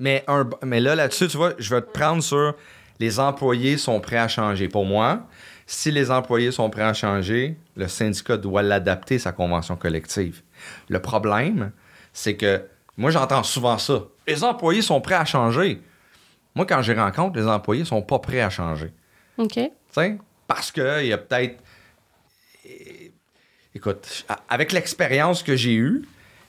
Mais, 0.00 0.24
un, 0.26 0.48
mais 0.64 0.80
là, 0.80 0.96
là-dessus, 0.96 1.28
tu 1.28 1.36
vois, 1.36 1.52
je 1.58 1.72
vais 1.72 1.82
te 1.82 1.90
prendre 1.90 2.22
sur 2.22 2.54
les 2.98 3.20
employés 3.20 3.78
sont 3.78 4.00
prêts 4.00 4.18
à 4.18 4.28
changer. 4.28 4.68
Pour 4.68 4.84
moi, 4.84 5.26
si 5.66 5.90
les 5.90 6.10
employés 6.10 6.50
sont 6.52 6.68
prêts 6.68 6.82
à 6.82 6.92
changer, 6.92 7.56
le 7.76 7.86
syndicat 7.86 8.36
doit 8.36 8.62
l'adapter, 8.62 9.18
sa 9.18 9.32
convention 9.32 9.76
collective. 9.76 10.42
Le 10.88 11.00
problème, 11.00 11.70
c'est 12.12 12.36
que 12.36 12.62
moi, 12.96 13.10
j'entends 13.10 13.42
souvent 13.42 13.78
ça. 13.78 14.04
Les 14.26 14.42
employés 14.44 14.82
sont 14.82 15.00
prêts 15.00 15.14
à 15.14 15.24
changer. 15.24 15.80
Moi, 16.54 16.66
quand 16.66 16.82
je 16.82 16.92
rencontre, 16.92 17.38
les 17.38 17.46
employés 17.46 17.84
sont 17.84 18.02
pas 18.02 18.18
prêts 18.18 18.40
à 18.42 18.50
changer. 18.50 18.92
OK. 19.38 19.58
T'sais, 19.90 20.18
parce 20.46 20.70
qu'il 20.70 21.06
y 21.06 21.12
a 21.12 21.18
peut-être. 21.18 21.62
Écoute, 23.74 24.26
avec 24.48 24.72
l'expérience 24.72 25.42
que 25.42 25.56
j'ai 25.56 25.74
eue, 25.74 26.02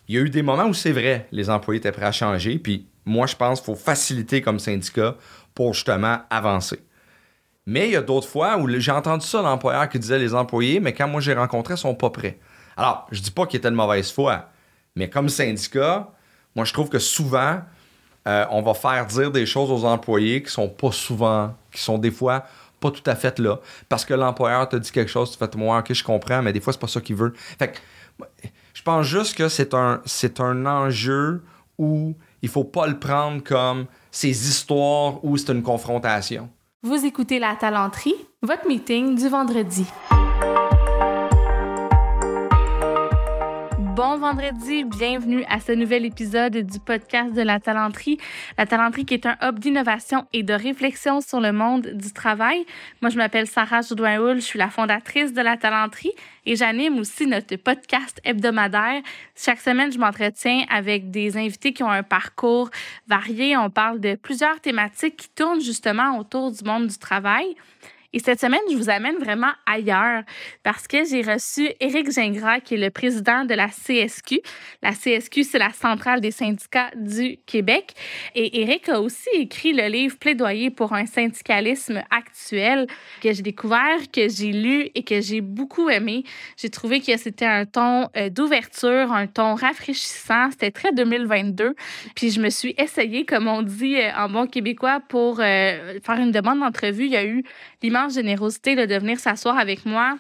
il 0.08 0.16
y 0.16 0.18
a 0.18 0.22
eu 0.22 0.30
des 0.30 0.42
moments 0.42 0.66
où 0.66 0.74
c'est 0.74 0.92
vrai, 0.92 1.28
les 1.32 1.50
employés 1.50 1.80
étaient 1.80 1.92
prêts 1.92 2.08
à 2.08 2.12
changer. 2.12 2.60
Puis 2.60 2.88
moi, 3.06 3.28
je 3.28 3.36
pense 3.36 3.60
qu'il 3.60 3.66
faut 3.66 3.80
faciliter 3.80 4.42
comme 4.42 4.60
syndicat 4.60 5.16
pour 5.54 5.74
justement 5.74 6.20
avancer. 6.30 6.80
Mais 7.66 7.88
il 7.88 7.92
y 7.94 7.96
a 7.96 8.02
d'autres 8.02 8.28
fois 8.28 8.58
où 8.58 8.68
j'ai 8.80 8.92
entendu 8.92 9.26
ça, 9.26 9.42
l'employeur 9.42 9.88
qui 9.90 10.00
disait 10.00 10.20
les 10.20 10.34
employés, 10.34 10.80
mais 10.80 10.94
quand 10.94 11.08
moi 11.08 11.22
j'ai 11.22 11.34
rencontré, 11.34 11.76
ils 11.76 11.78
sont 11.78 11.96
pas 11.96 12.10
prêts. 12.10 12.40
Alors, 12.76 13.08
je 13.12 13.22
dis 13.22 13.32
pas 13.32 13.46
qu'ils 13.46 13.60
étaient 13.60 13.70
de 13.70 13.76
mauvaise 13.76 14.12
foi, 14.12 14.50
mais 14.96 15.10
comme 15.10 15.30
syndicat, 15.30 16.10
moi 16.56 16.66
je 16.66 16.74
trouve 16.74 16.90
que 16.90 17.00
souvent, 17.00 17.62
euh, 18.28 18.46
on 18.50 18.62
va 18.62 18.74
faire 18.74 19.06
dire 19.06 19.32
des 19.32 19.46
choses 19.46 19.72
aux 19.72 19.86
employés 19.86 20.42
qui 20.44 20.52
sont 20.52 20.70
pas 20.70 20.92
souvent, 20.92 21.56
qui 21.72 21.82
sont 21.82 21.98
des 21.98 22.12
fois 22.12 22.46
pas 22.82 22.92
tout 22.92 23.04
à 23.06 23.16
fait 23.16 23.40
là. 23.40 23.60
Parce 23.88 24.04
que 24.04 24.14
l'employeur 24.14 24.68
te 24.68 24.76
dit 24.76 24.92
quelque 24.92 25.12
chose, 25.12 25.32
tu 25.32 25.38
fais 25.38 25.50
moi, 25.56 25.80
ok, 25.80 25.94
je 25.94 26.04
comprends, 26.04 26.42
mais 26.42 26.52
des 26.52 26.60
fois, 26.60 26.74
c'est 26.74 26.80
pas 26.80 26.88
ça 26.88 27.00
qu'il 27.00 27.16
veut. 27.16 27.32
Fait 27.36 27.72
que, 27.72 27.78
je 28.74 28.82
pense 28.82 29.06
juste 29.06 29.38
que 29.38 29.48
c'est 29.48 29.74
un, 29.74 30.02
c'est 30.06 30.40
un 30.40 30.66
enjeu 30.66 31.44
où 31.78 32.16
il 32.42 32.50
faut 32.50 32.64
pas 32.64 32.88
le 32.88 33.00
prendre 33.00 33.44
comme 33.44 33.86
ces 34.12 34.30
histoires 34.50 35.24
où 35.24 35.38
c'est 35.38 35.52
une 35.52 35.64
confrontation. 35.64 36.50
Vous 36.84 37.06
écoutez 37.06 37.40
La 37.40 37.56
Talenterie, 37.56 38.16
votre 38.42 38.68
meeting 38.68 39.16
du 39.16 39.28
vendredi. 39.28 39.86
Bon 44.02 44.18
vendredi, 44.18 44.84
bienvenue 44.84 45.44
à 45.48 45.60
ce 45.60 45.74
nouvel 45.74 46.06
épisode 46.06 46.58
du 46.58 46.80
podcast 46.80 47.36
de 47.36 47.44
la 47.44 47.60
talenterie. 47.60 48.18
La 48.58 48.66
talenterie 48.66 49.06
qui 49.06 49.14
est 49.14 49.28
un 49.28 49.38
hub 49.44 49.60
d'innovation 49.60 50.26
et 50.34 50.42
de 50.42 50.56
réflexion 50.56 51.22
sur 51.22 51.40
le 51.40 51.52
monde 51.52 51.86
du 51.86 52.12
travail. 52.12 52.66
Moi, 53.04 53.12
je 53.12 53.18
m'appelle 53.18 53.46
Sarah 53.46 53.84
joudouin 53.84 54.34
je 54.34 54.40
suis 54.40 54.58
la 54.58 54.72
fondatrice 54.72 55.34
de 55.34 55.42
la 55.42 55.56
talenterie 55.56 56.14
et 56.48 56.56
j'anime 56.56 56.98
aussi 56.98 57.28
notre 57.28 57.56
podcast 57.58 58.20
hebdomadaire. 58.24 59.04
Chaque 59.36 59.60
semaine, 59.60 59.92
je 59.92 60.00
m'entretiens 60.00 60.66
avec 60.72 61.12
des 61.12 61.38
invités 61.38 61.72
qui 61.72 61.84
ont 61.84 61.92
un 61.92 62.02
parcours 62.02 62.72
varié. 63.08 63.56
On 63.56 63.70
parle 63.70 64.00
de 64.00 64.16
plusieurs 64.16 64.60
thématiques 64.62 65.18
qui 65.18 65.30
tournent 65.30 65.62
justement 65.62 66.18
autour 66.18 66.52
du 66.52 66.64
monde 66.64 66.88
du 66.88 66.98
travail. 66.98 67.56
Et 68.14 68.20
cette 68.20 68.42
semaine, 68.42 68.60
je 68.70 68.76
vous 68.76 68.90
amène 68.90 69.18
vraiment 69.18 69.52
ailleurs 69.66 70.24
parce 70.64 70.88
que 70.88 71.06
j'ai 71.06 71.22
reçu 71.22 71.70
Éric 71.80 72.12
Gingras, 72.12 72.60
qui 72.60 72.76
est 72.76 72.78
le 72.78 72.90
président 72.90 73.46
de 73.46 73.54
la 73.54 73.68
CSQ. 73.68 74.42
La 74.82 74.92
CSQ, 74.92 75.44
c'est 75.44 75.60
la 75.60 75.72
centrale 75.72 76.20
des 76.20 76.32
syndicats 76.32 76.92
du 76.96 77.38
Québec. 77.46 77.94
Et 78.36 78.62
Éric 78.62 78.90
a 78.90 79.00
aussi 79.00 79.30
écrit 79.34 79.72
le 79.72 79.88
livre 79.88 80.18
Plaidoyer 80.18 80.72
pour 80.72 80.94
un 80.94 81.06
syndicalisme 81.06 82.04
actuel 82.10 82.88
que 83.22 83.32
j'ai 83.32 83.44
découvert, 83.44 84.00
que 84.12 84.28
j'ai 84.28 84.52
lu 84.52 84.90
et 84.94 85.04
que 85.04 85.22
j'ai 85.22 85.40
beaucoup 85.40 85.90
aimé. 85.90 86.24
J'ai 86.58 86.70
trouvé 86.70 87.00
que 87.00 87.16
c'était 87.16 87.46
un 87.46 87.66
ton 87.66 88.10
euh, 88.18 88.30
d'ouverture, 88.30 89.14
un 89.14 89.28
ton 89.28 89.56
rafraîchissant. 89.56 90.52
C'était 90.52 90.72
très 90.72 90.92
2022. 90.92 91.76
Puis 92.16 92.32
je 92.32 92.42
me 92.42 92.50
suis 92.50 92.76
essayée, 92.78 93.26
comme 93.26 93.48
on 93.48 93.62
dit 93.62 93.96
euh, 93.96 94.12
en 94.18 94.28
bon 94.28 94.48
québécois, 94.48 95.00
pour 95.08 95.40
euh, 95.40 96.00
faire 96.04 96.18
une 96.18 96.32
demande 96.32 96.60
d'entrevue. 96.60 97.06
Il 97.06 97.12
y 97.12 97.18
a 97.18 97.26
eu 97.26 97.44
l'immense 97.82 98.01
générosité 98.10 98.76
de 98.76 98.96
venir 98.96 99.20
s'asseoir 99.20 99.58
avec 99.58 99.86
moi 99.86 100.18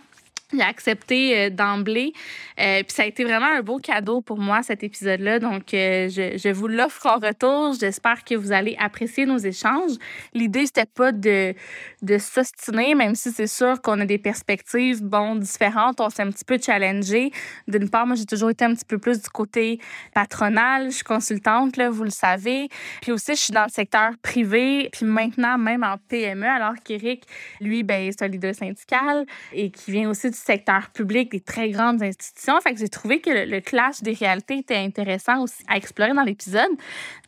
il 0.54 0.62
a 0.62 0.68
accepté 0.68 1.38
euh, 1.38 1.50
d'emblée. 1.50 2.14
Euh, 2.60 2.84
puis 2.84 2.94
ça 2.94 3.04
a 3.04 3.06
été 3.06 3.23
vraiment 3.23 3.48
un 3.48 3.62
beau 3.62 3.78
cadeau 3.80 4.22
pour 4.22 4.38
moi, 4.38 4.62
cet 4.64 4.84
épisode-là. 4.84 5.39
Donc, 5.39 5.73
euh, 5.73 6.10
je, 6.10 6.38
je, 6.38 6.50
vous 6.50 6.67
l'offre 6.67 7.06
en 7.08 7.16
retour. 7.20 7.73
J'espère 7.80 8.23
que 8.23 8.36
vous 8.36 8.52
allez 8.52 8.76
apprécier 8.80 9.26
nos 9.26 9.38
échanges. 9.38 9.94
L'idée, 10.34 10.66
c'était 10.66 10.86
pas 10.86 11.11
de, 11.11 11.54
de 12.02 12.17
s'ostiner, 12.17 12.95
même 12.95 13.16
si 13.16 13.32
c'est 13.32 13.48
sûr 13.48 13.82
qu'on 13.82 14.00
a 14.00 14.06
des 14.06 14.17
perspectives, 14.17 15.02
bon, 15.04 15.36
différentes. 15.36 16.00
On 16.02 16.10
s'est 16.10 16.23
un 16.23 16.32
petit 16.32 16.45
peu 16.45 16.60
challengé. 16.61 17.32
D'une 17.67 17.90
part, 17.90 18.06
moi, 18.06 18.16
j'ai 18.16 18.26
toujours 18.26 18.50
été 18.50 18.66
un 18.66 18.73
petit 18.73 18.86
peu 18.86 18.98
plus 18.98 19.22
du 19.22 19.30
côté 19.30 19.80
patronal. 20.14 20.86
Je 20.92 20.95
suis 20.95 21.04
consultante, 21.04 21.78
là, 21.78 21.90
vous 21.90 22.04
le 22.04 22.10
savez. 22.10 22.70
Puis 23.02 23.11
aussi, 23.11 23.36
je 23.36 23.42
suis 23.42 23.54
dans 23.54 23.64
le 23.64 23.70
secteur 23.70 24.11
privé. 24.22 24.90
Puis 24.92 25.06
maintenant, 25.06 25.58
même 25.58 25.84
en 25.84 25.98
PME, 26.10 26.48
alors 26.48 26.76
qu'Éric, 26.84 27.23
lui, 27.60 27.84
ben, 27.84 28.11
c'est 28.11 28.26
un 28.26 28.28
leader 28.28 28.54
syndical 28.54 29.26
et 29.54 29.72
qui 29.72 29.92
vient 29.92 30.10
aussi 30.10 30.30
du 30.30 30.38
secteur 30.42 30.90
public, 30.90 31.32
des 31.32 31.40
très 31.40 31.70
grandes 31.70 32.02
institutions. 32.02 32.60
Fait 32.62 32.74
que 32.74 32.80
j'ai 32.80 32.90
trouvé 32.90 33.22
que 33.22 33.30
le, 33.30 33.62
clash 33.62 34.02
des 34.02 34.14
réalités 34.14 34.58
était 34.58 34.76
intéressant 34.76 35.44
aussi 35.44 35.64
à 35.68 35.78
explorer 35.78 36.14
dans 36.14 36.24
l'épisode. 36.24 36.72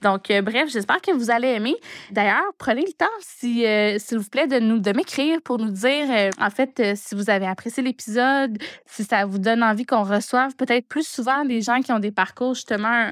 Donc, 0.01 0.31
euh, 0.31 0.41
bref, 0.41 0.69
j'espère 0.69 1.01
que 1.01 1.11
vous 1.11 1.29
allez 1.31 1.49
aimer. 1.49 1.75
D'ailleurs, 2.11 2.43
prenez 2.57 2.81
le 2.81 2.93
temps, 2.93 3.05
euh, 3.43 3.97
s'il 3.99 4.17
vous 4.17 4.29
plaît, 4.29 4.47
de 4.47 4.59
nous 4.59 4.79
de 4.79 4.91
m'écrire 4.91 5.41
pour 5.41 5.59
nous 5.59 5.71
dire, 5.71 6.07
euh, 6.09 6.29
en 6.39 6.49
fait, 6.49 6.81
si 6.95 7.15
vous 7.15 7.29
avez 7.29 7.45
apprécié 7.45 7.83
l'épisode, 7.83 8.57
si 8.85 9.03
ça 9.03 9.25
vous 9.25 9.39
donne 9.39 9.63
envie 9.63 9.85
qu'on 9.85 10.03
reçoive 10.03 10.55
peut-être 10.55 10.87
plus 10.87 11.07
souvent 11.07 11.45
des 11.45 11.61
gens 11.61 11.81
qui 11.81 11.91
ont 11.91 11.99
des 11.99 12.11
parcours 12.11 12.55
justement 12.55 13.11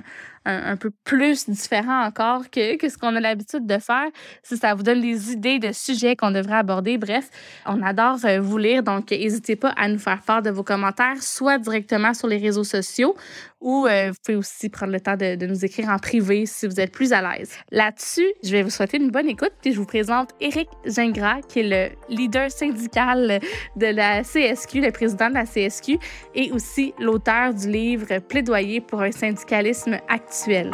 peu 0.79 0.91
plus 1.03 1.49
différent 1.49 2.03
encore 2.05 2.49
que, 2.49 2.77
que 2.77 2.89
ce 2.89 2.97
qu'on 2.97 3.15
a 3.15 3.19
l'habitude 3.19 3.65
de 3.65 3.77
faire. 3.77 4.07
Si 4.43 4.57
ça 4.57 4.73
vous 4.73 4.83
donne 4.83 5.01
des 5.01 5.31
idées 5.31 5.59
de 5.59 5.71
sujets 5.71 6.15
qu'on 6.15 6.31
devrait 6.31 6.55
aborder, 6.55 6.97
bref, 6.97 7.29
on 7.65 7.81
adore 7.81 8.17
euh, 8.25 8.39
vous 8.39 8.57
lire. 8.57 8.83
Donc, 8.83 9.11
n'hésitez 9.11 9.55
pas 9.55 9.69
à 9.69 9.87
nous 9.87 9.99
faire 9.99 10.21
part 10.21 10.41
de 10.41 10.49
vos 10.49 10.63
commentaires, 10.63 11.21
soit 11.21 11.57
directement 11.57 12.13
sur 12.13 12.27
les 12.27 12.37
réseaux 12.37 12.63
sociaux 12.63 13.15
ou 13.61 13.85
euh, 13.85 14.09
vous 14.09 14.17
pouvez 14.25 14.37
aussi 14.37 14.69
prendre 14.69 14.91
le 14.91 14.99
temps 14.99 15.15
de, 15.15 15.45
nous 15.45 15.63
écrire 15.63 15.89
en 15.89 15.97
privé 15.97 16.45
si 16.45 16.67
vous 16.67 16.79
êtes 16.79 16.91
plus 16.91 17.13
à 17.13 17.21
l'aise. 17.21 17.51
Là-dessus, 17.71 18.27
je 18.43 18.51
vais 18.51 18.63
vous 18.63 18.69
souhaiter 18.69 18.97
une 18.97 19.11
bonne 19.11 19.29
écoute 19.29 19.53
puis 19.61 19.71
je 19.71 19.79
vous 19.79 19.85
présente 19.85 20.31
Éric 20.41 20.69
Gingras, 20.85 21.41
qui 21.47 21.59
est 21.59 21.63
le 21.63 22.15
leader 22.15 22.51
syndical 22.51 23.39
de 23.75 23.85
la 23.85 24.23
CSQ, 24.23 24.81
le 24.81 24.91
président 24.91 25.29
de 25.29 25.35
la 25.35 25.45
CSQ 25.45 25.97
et 26.35 26.51
aussi 26.51 26.93
l'auteur 26.99 27.53
du 27.53 27.69
livre 27.69 28.19
Plaidoyer 28.19 28.81
pour 28.81 29.01
un 29.01 29.11
syndicalisme 29.11 29.99
actuel. 30.09 30.71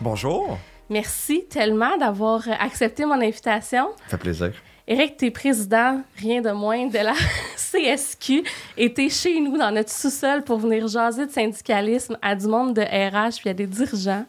Bonjour. 0.00 0.58
Merci 0.90 1.44
tellement 1.48 1.96
d'avoir 1.96 2.42
accepté 2.60 3.04
mon 3.04 3.20
invitation. 3.20 3.88
Ça 4.06 4.10
fait 4.10 4.18
plaisir. 4.18 4.52
Éric, 4.86 5.16
tu 5.16 5.26
es 5.26 5.30
président, 5.30 6.02
rien 6.18 6.42
de 6.42 6.50
moins, 6.50 6.86
de 6.86 6.98
la 6.98 7.14
CSQ 7.56 8.44
et 8.76 8.92
tu 8.92 9.06
es 9.06 9.08
chez 9.08 9.40
nous 9.40 9.56
dans 9.56 9.70
notre 9.70 9.90
sous-sol 9.90 10.44
pour 10.44 10.58
venir 10.58 10.86
jaser 10.88 11.24
de 11.24 11.30
syndicalisme 11.30 12.18
à 12.20 12.34
du 12.34 12.46
monde 12.46 12.74
de 12.74 12.82
RH 12.82 13.40
puis 13.40 13.48
à 13.48 13.54
des 13.54 13.66
dirigeants. 13.66 14.26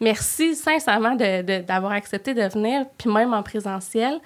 Merci 0.00 0.54
sincèrement 0.54 1.14
d'avoir 1.16 1.92
accepté 1.92 2.32
de 2.32 2.42
venir, 2.42 2.86
puis 2.96 3.10
même 3.10 3.34
en 3.34 3.42
présentiel. 3.42 4.20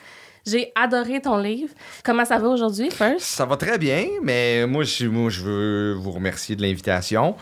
J'ai 0.47 0.73
adoré 0.75 1.23
ton 1.23 1.39
livre. 1.39 1.73
Comment 2.05 2.27
ça 2.27 2.39
va 2.39 2.49
aujourd'hui, 2.49 2.91
First? 2.91 3.21
Ça 3.21 3.47
va 3.47 3.57
très 3.57 3.79
bien, 3.79 4.07
mais 4.23 4.67
moi, 4.67 4.85
je, 4.85 5.07
moi, 5.07 5.31
je 5.31 5.43
veux 5.43 5.93
vous 5.95 6.11
remercier 6.11 6.55
de 6.55 6.61
l'invitation. 6.61 7.35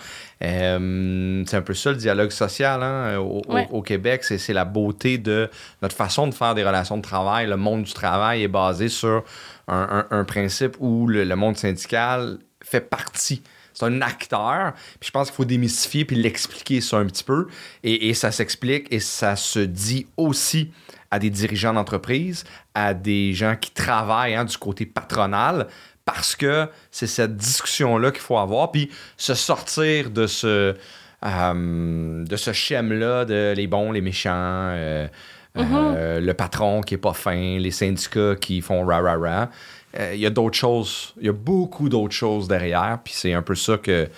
Euh, 0.42 1.42
c'est 1.46 1.56
un 1.56 1.62
peu 1.62 1.74
ça 1.74 1.90
le 1.90 1.96
dialogue 1.96 2.30
social 2.30 2.80
hein, 2.82 3.18
au, 3.18 3.82
Québec. 3.82 4.22
C'est 4.22 4.52
la 4.52 4.64
beauté 4.64 5.18
de 5.18 5.50
notre 5.82 5.96
façon 5.96 6.28
de 6.28 6.34
faire 6.34 6.54
des 6.54 6.64
relations 6.64 6.96
de 6.96 7.02
travail. 7.02 7.48
Le 7.48 7.56
monde 7.56 7.82
du 7.82 7.92
travail 7.92 8.44
est 8.44 8.48
basé 8.48 8.88
sur 8.88 9.24
un, 9.66 10.24
principe 10.24 10.76
où 10.78 11.08
le, 11.08 11.24
monde 11.34 11.56
syndical 11.56 12.38
fait 12.64 12.80
partie 12.80 13.42
c'est 13.74 13.86
un 13.86 14.02
acteur. 14.02 14.74
Puis 15.00 15.06
je 15.06 15.10
pense 15.10 15.28
qu'il 15.28 15.36
faut 15.36 15.46
démystifier 15.46 16.04
puis 16.04 16.14
l'expliquer 16.14 16.82
ça 16.82 16.98
un 16.98 17.06
petit 17.06 17.24
peu. 17.24 17.48
Et, 17.82 18.10
et 18.10 18.14
ça 18.14 18.30
s'explique 18.30 18.86
et 18.92 19.00
ça 19.00 19.34
se 19.34 19.60
dit 19.60 20.06
aussi 20.18 20.70
à 21.12 21.18
des 21.18 21.28
dirigeants 21.28 21.74
d'entreprise, 21.74 22.44
à 22.74 22.94
des 22.94 23.34
gens 23.34 23.54
qui 23.54 23.70
travaillent 23.70 24.34
hein, 24.34 24.46
du 24.46 24.56
côté 24.56 24.86
patronal, 24.86 25.68
parce 26.06 26.34
que 26.34 26.66
c'est 26.90 27.06
cette 27.06 27.36
discussion-là 27.36 28.10
qu'il 28.10 28.22
faut 28.22 28.38
avoir, 28.38 28.72
puis 28.72 28.90
se 29.18 29.34
sortir 29.34 30.10
de 30.10 30.26
ce, 30.26 30.74
euh, 31.24 32.24
de 32.24 32.36
ce 32.36 32.52
schème-là 32.54 33.26
de 33.26 33.52
les 33.54 33.66
bons, 33.66 33.92
les 33.92 34.00
méchants, 34.00 34.30
euh, 34.32 35.06
euh, 35.58 36.18
mm-hmm. 36.18 36.24
le 36.24 36.34
patron 36.34 36.80
qui 36.80 36.94
est 36.94 36.98
pas 36.98 37.12
fin, 37.12 37.58
les 37.58 37.70
syndicats 37.70 38.34
qui 38.40 38.62
font 38.62 38.82
ra 38.86 39.00
ra 39.00 39.16
ra. 39.18 39.50
Il 40.14 40.18
y 40.18 40.24
a 40.24 40.30
d'autres 40.30 40.56
choses, 40.56 41.12
il 41.20 41.26
y 41.26 41.28
a 41.28 41.34
beaucoup 41.34 41.90
d'autres 41.90 42.14
choses 42.14 42.48
derrière, 42.48 42.98
puis 43.04 43.12
c'est 43.14 43.34
un 43.34 43.42
peu 43.42 43.54
ça 43.54 43.76
que 43.76 44.08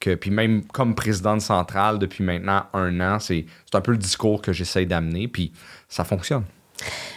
que, 0.00 0.14
puis 0.14 0.30
même 0.30 0.64
comme 0.64 0.94
présidente 0.94 1.40
centrale 1.40 1.98
depuis 1.98 2.24
maintenant 2.24 2.64
un 2.72 3.00
an, 3.00 3.18
c'est 3.18 3.46
un 3.72 3.80
peu 3.80 3.92
le 3.92 3.98
discours 3.98 4.42
que 4.42 4.52
j'essaye 4.52 4.86
d'amener, 4.86 5.28
puis 5.28 5.52
ça 5.88 6.04
fonctionne. 6.04 6.44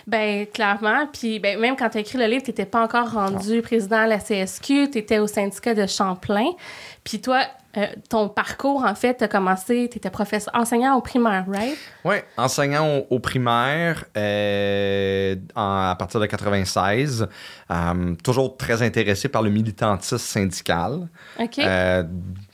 Ben 0.08 0.48
clairement. 0.48 1.08
Puis 1.12 1.40
ben, 1.40 1.60
même 1.60 1.76
quand 1.76 1.90
tu 1.90 1.98
as 1.98 2.02
écrit 2.02 2.18
le 2.18 2.26
livre, 2.26 2.44
tu 2.44 2.50
n'étais 2.50 2.66
pas 2.66 2.84
encore 2.84 3.12
rendu 3.12 3.62
président 3.62 3.98
à 3.98 4.08
la 4.08 4.20
CSQ, 4.20 4.90
tu 4.92 4.98
étais 4.98 5.20
au 5.20 5.28
syndicat 5.28 5.76
de 5.76 5.86
Champlain. 5.86 6.50
Puis 7.04 7.22
toi, 7.22 7.44
euh, 7.78 7.88
ton 8.10 8.28
parcours, 8.28 8.84
en 8.84 8.96
fait, 8.96 9.18
tu 9.18 9.24
as 9.24 9.28
commencé, 9.28 9.88
tu 9.90 9.98
étais 9.98 10.10
professeur, 10.10 10.54
enseignant 10.54 10.98
au 10.98 11.02
primaire, 11.02 11.46
right? 11.48 11.78
Oui, 12.04 12.16
enseignant 12.36 13.06
au, 13.10 13.20
primaire 13.20 14.04
euh, 14.18 15.36
à 15.56 15.96
partir 15.98 16.20
de 16.20 16.26
96. 16.26 17.28
Euh, 17.72 18.16
toujours 18.24 18.58
très 18.58 18.82
intéressé 18.82 19.30
par 19.30 19.42
le 19.42 19.50
militantisme 19.50 20.18
syndical. 20.18 21.08
OK. 21.40 21.62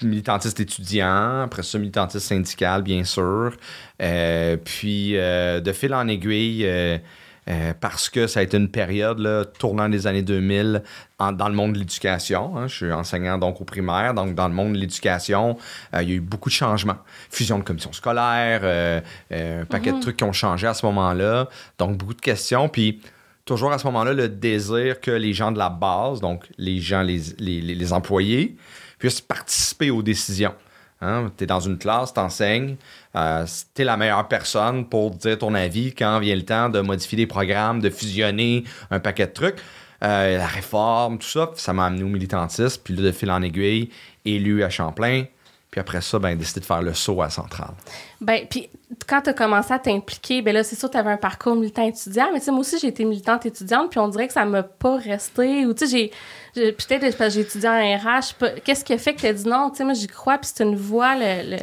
militantisme 0.04 0.62
étudiant, 0.62 1.42
après 1.42 1.64
ça, 1.64 1.80
militantisme 1.80 2.36
syndical, 2.36 2.84
bien 2.84 3.04
sûr. 3.04 3.58
puis, 3.98 5.14
de 5.14 5.72
fil 5.74 5.96
en 5.96 6.08
aiguille, 6.08 7.02
euh, 7.50 7.74
parce 7.80 8.10
que 8.10 8.28
ça 8.28 8.42
a 8.42 8.44
été 8.44 8.58
une 8.58 8.70
période 8.70 9.20
là, 9.20 9.46
tournant 9.46 9.88
des 9.88 10.06
années 10.06 10.22
2000 10.22 10.84
dans 11.20 11.48
le 11.48 11.56
monde 11.56 11.74
de 11.74 11.80
l'éducation. 11.80 12.58
Hein. 12.58 12.68
Je 12.68 12.76
suis 12.76 12.92
enseignant 12.92 13.38
donc 13.38 13.62
au 13.62 13.64
primaire, 13.64 14.14
donc 14.14 14.36
dans 14.36 14.48
le 14.48 14.54
monde 14.54 14.74
de 14.74 14.78
l'éducation, 14.78 15.58
euh, 15.94 16.04
il 16.04 16.10
y 16.10 16.12
a 16.12 16.16
eu 16.16 16.20
beaucoup 16.20 16.50
de 16.50 16.54
changements. 16.54 16.98
Fusion 17.30 17.60
de 17.60 17.64
commissions 17.64 17.94
scolaires, 17.94 18.62
euh, 18.64 19.02
un 19.32 19.66
paquet 19.66 19.92
de 19.92 19.96
mhm. 19.96 20.02
trucs 20.02 20.18
qui 20.18 20.24
ont 20.26 20.34
changé 20.34 20.68
à 20.68 20.74
ce 20.74 20.86
moment-là. 20.88 21.48
Donc 21.78 21.98
beaucoup 21.98 22.14
de 22.14 22.22
questions. 22.22 22.68
Puis 22.68 23.02
toujours 23.46 23.72
à 23.72 23.80
ce 23.80 23.88
moment-là, 23.88 24.14
le 24.14 24.28
désir 24.28 25.00
que 25.00 25.12
les 25.12 25.34
gens 25.34 25.52
de 25.52 25.58
la 25.58 25.70
base, 25.70 26.20
donc 26.20 26.46
les 26.58 26.80
gens, 26.80 27.02
les, 27.02 27.22
les, 27.40 27.62
les 27.62 27.94
employés, 27.94 28.58
puissent 29.00 29.22
participer 29.22 29.90
aux 29.90 30.04
décisions. 30.04 30.54
Hein? 31.02 31.32
Tu 31.38 31.44
es 31.44 31.48
dans 31.48 31.60
une 31.60 31.78
classe, 31.78 32.14
tu 32.14 32.20
enseignes, 32.20 32.76
euh, 33.16 33.46
tu 33.76 33.82
es 33.82 33.86
la 33.86 33.98
meilleure 33.98 34.28
personne 34.28 34.86
pour 34.86 35.12
dire 35.12 35.38
ton 35.38 35.54
avis 35.54 35.94
quand 35.94 36.20
vient 36.20 36.36
le 36.36 36.46
temps 36.46 36.70
de 36.70 36.80
modifier 36.80 37.18
des 37.18 37.28
programmes, 37.28 37.80
de 37.80 37.90
fusionner 37.90 38.64
un 38.90 39.00
paquet 39.00 39.28
de 39.28 39.34
trucs. 39.34 39.58
Euh, 40.04 40.38
la 40.38 40.48
réforme, 40.48 41.18
tout 41.18 41.28
ça, 41.28 41.52
ça 41.56 41.74
m'a 41.74 41.86
amené 41.86 42.04
au 42.04 42.08
militantisme, 42.08 42.82
puis 42.84 42.94
de 42.94 43.12
fil 43.12 43.32
en 43.32 43.42
aiguille, 43.42 43.90
élu 44.26 44.64
à 44.64 44.70
Champlain, 44.70 45.24
puis 45.69 45.81
après 45.81 46.02
ça, 46.02 46.18
ben, 46.18 46.38
décidé 46.38 46.62
de 46.62 46.66
faire 46.66 46.81
le 46.81 46.94
saut 46.94 47.22
à 47.22 47.30
Centrale. 47.30 47.74
Ben, 48.22 48.46
puis 48.50 48.69
quand 49.06 49.22
tu 49.22 49.30
as 49.31 49.34
commencé 49.34 49.74
à 49.74 49.80
t'impliquer, 49.80 50.42
ben 50.42 50.54
là, 50.54 50.64
c'est 50.64 50.78
sûr, 50.78 50.90
tu 50.90 50.98
avais 50.98 51.12
un 51.12 51.18
parcours 51.18 51.56
militant 51.56 51.86
étudiant, 51.86 52.30
mais 52.34 52.40
moi 52.48 52.60
aussi, 52.60 52.80
j'ai 52.80 52.88
été 52.88 53.04
militante 53.04 53.46
étudiante, 53.46 53.92
puis 53.92 54.00
on 54.00 54.08
dirait 54.08 54.28
que 54.28 54.34
ça 54.34 54.46
m'a 54.46 54.64
pas 54.64 54.98
resté. 54.98 55.66
Ou, 55.66 55.74
tu 55.74 55.86
sais, 55.86 56.12
j'ai. 56.56 56.72
Peut-être 56.72 57.18
parce 57.18 57.18
que 57.18 57.30
j'ai 57.30 57.42
étudié 57.42 57.69
en 57.69 57.98
RH. 57.98 58.62
Qu'est-ce 58.64 58.84
qui 58.84 58.94
a 58.94 58.98
fait 58.98 59.14
que 59.14 59.19
tu 59.19 59.28
as 59.28 59.34
dit 59.34 59.48
non? 59.48 59.69
Tu 59.69 59.78
sais, 59.78 59.84
moi, 59.84 59.94
j'y 59.94 60.08
crois, 60.08 60.38
puis 60.38 60.50
c'est 60.54 60.64
une 60.64 60.75
voie, 60.75 61.16
le. 61.16 61.58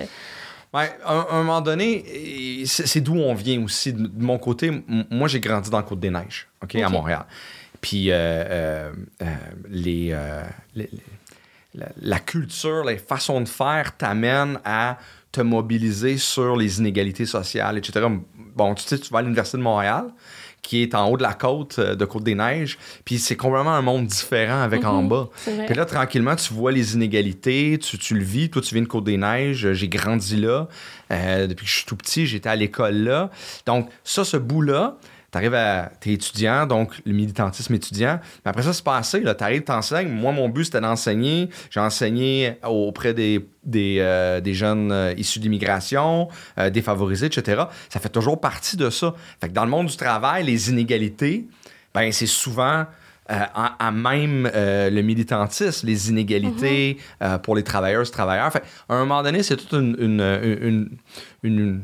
Ben, 0.73 0.89
à, 1.05 1.35
un 1.35 1.43
moment 1.43 1.61
donné, 1.61 2.65
c'est 2.67 3.01
d'où 3.01 3.15
on 3.15 3.33
vient 3.33 3.63
aussi. 3.63 3.93
De 3.93 4.11
mon 4.23 4.39
côté, 4.39 4.71
moi, 5.11 5.29
j'ai 5.29 5.41
grandi 5.41 5.71
dans 5.71 5.79
le 5.79 5.85
Côte-des-Neiges, 5.85 6.49
OK, 6.63 6.75
à 6.77 6.89
Montréal. 6.89 7.25
Puis 7.81 8.11
euh, 8.11 8.15
euh, 8.17 8.93
euh, 9.23 9.27
les, 9.69 10.17
les 10.75 10.91
la, 11.75 12.19
culture, 12.19 12.85
les 12.85 12.99
façons 12.99 13.41
de 13.41 13.49
faire 13.49 13.97
t'amènent 13.97 14.61
à 14.65 14.99
te 15.33 15.41
mobiliser 15.41 16.17
sur 16.17 16.57
les 16.57 16.79
inégalités 16.79 17.27
sociales, 17.27 17.79
etc. 17.79 18.07
Bon, 18.55 18.75
tu 18.75 18.85
sais, 18.85 18.99
tu 18.99 19.13
vas 19.13 19.19
à 19.19 19.23
l'Université 19.23 19.59
de 19.59 19.63
Montréal, 19.63 20.07
qui 20.63 20.83
est 20.83 20.95
en 20.95 21.09
haut 21.09 21.17
de 21.17 21.23
la 21.23 21.35
côte 21.35 21.79
euh, 21.79 21.95
de 21.95 22.05
Côte-des-Neiges, 22.05 22.79
puis 23.05 23.19
c'est 23.19 23.37
complètement 23.37 23.75
un 23.75 23.83
monde 23.83 24.07
différent 24.07 24.63
avec 24.63 24.85
en 24.85 25.03
mhm, 25.03 25.09
bas. 25.09 25.29
Puis 25.45 25.75
là, 25.75 25.85
tranquillement, 25.85 26.37
tu 26.37 26.55
vois 26.55 26.73
les 26.73 26.95
inégalités, 26.95 27.79
tu, 27.79 27.99
tu, 27.99 28.15
le 28.15 28.25
vis. 28.25 28.49
Toi, 28.49 28.63
tu 28.63 28.75
viens 28.75 28.83
de 28.83 28.89
Côte-des-Neiges, 28.89 29.73
j'ai 29.73 29.89
grandi 29.89 30.37
là. 30.37 30.69
Euh, 31.11 31.47
depuis 31.47 31.65
que 31.65 31.71
je 31.71 31.77
suis 31.77 31.85
tout 31.85 31.97
petit, 31.97 32.27
j'étais 32.27 32.49
à 32.49 32.57
l'école 32.57 32.95
là. 32.95 33.31
Donc, 33.67 33.91
ça, 34.05 34.25
ce 34.25 34.37
bout-là, 34.37 34.97
tu 35.41 35.55
à. 35.55 35.91
T'es 36.01 36.13
étudiant, 36.13 36.67
donc 36.67 37.01
le 37.05 37.13
militantisme 37.13 37.75
étudiant. 37.75 38.21
Mais 38.45 38.51
après 38.51 38.63
ça, 38.63 38.73
c'est 38.73 38.85
passé. 38.85 39.23
Tu 39.23 39.45
arrives, 39.45 39.63
t'enseignes. 39.63 40.09
Moi, 40.09 40.33
mon 40.33 40.49
but, 40.49 40.65
c'était 40.65 40.81
d'enseigner. 40.81 41.49
J'ai 41.71 41.81
enseigné 41.81 42.57
auprès 42.63 43.15
des, 43.15 43.47
des, 43.65 43.99
euh, 44.01 44.41
jeunes 44.53 44.93
euh, 44.93 45.15
issus 45.17 45.41
d'immigration, 45.41 46.29
euh, 46.59 46.71
défavorisés, 46.71 47.27
etc. 47.27 47.65
Ça 47.89 48.01
fait 48.01 48.09
toujours 48.09 48.41
partie 48.41 48.77
de 48.77 48.91
ça. 48.91 49.15
Fait 49.41 49.49
que 49.49 49.55
dans 49.55 49.65
le 49.65 49.71
monde 49.71 49.87
du 49.87 49.97
travail, 49.97 50.45
les 50.45 50.71
inégalités, 50.71 51.47
ben 51.95 52.13
c'est 52.13 52.27
souvent. 52.27 52.87
à, 53.27 53.91
même 53.91 54.51
le 54.55 55.01
militantisme, 55.01 55.87
les 55.87 56.11
inégalités 56.11 56.99
mm-hmm. 57.23 57.39
pour 57.39 57.57
les 57.57 57.63
travailleurs, 57.63 58.05
travailleurs. 58.11 58.53
Fait, 58.53 58.63
à 58.87 58.95
un 58.95 58.99
moment 58.99 59.23
donné, 59.23 59.43
c'est 59.43 59.57
toute 59.57 59.73
une, 59.73 59.97
une, 59.99 60.91
une 61.43 61.81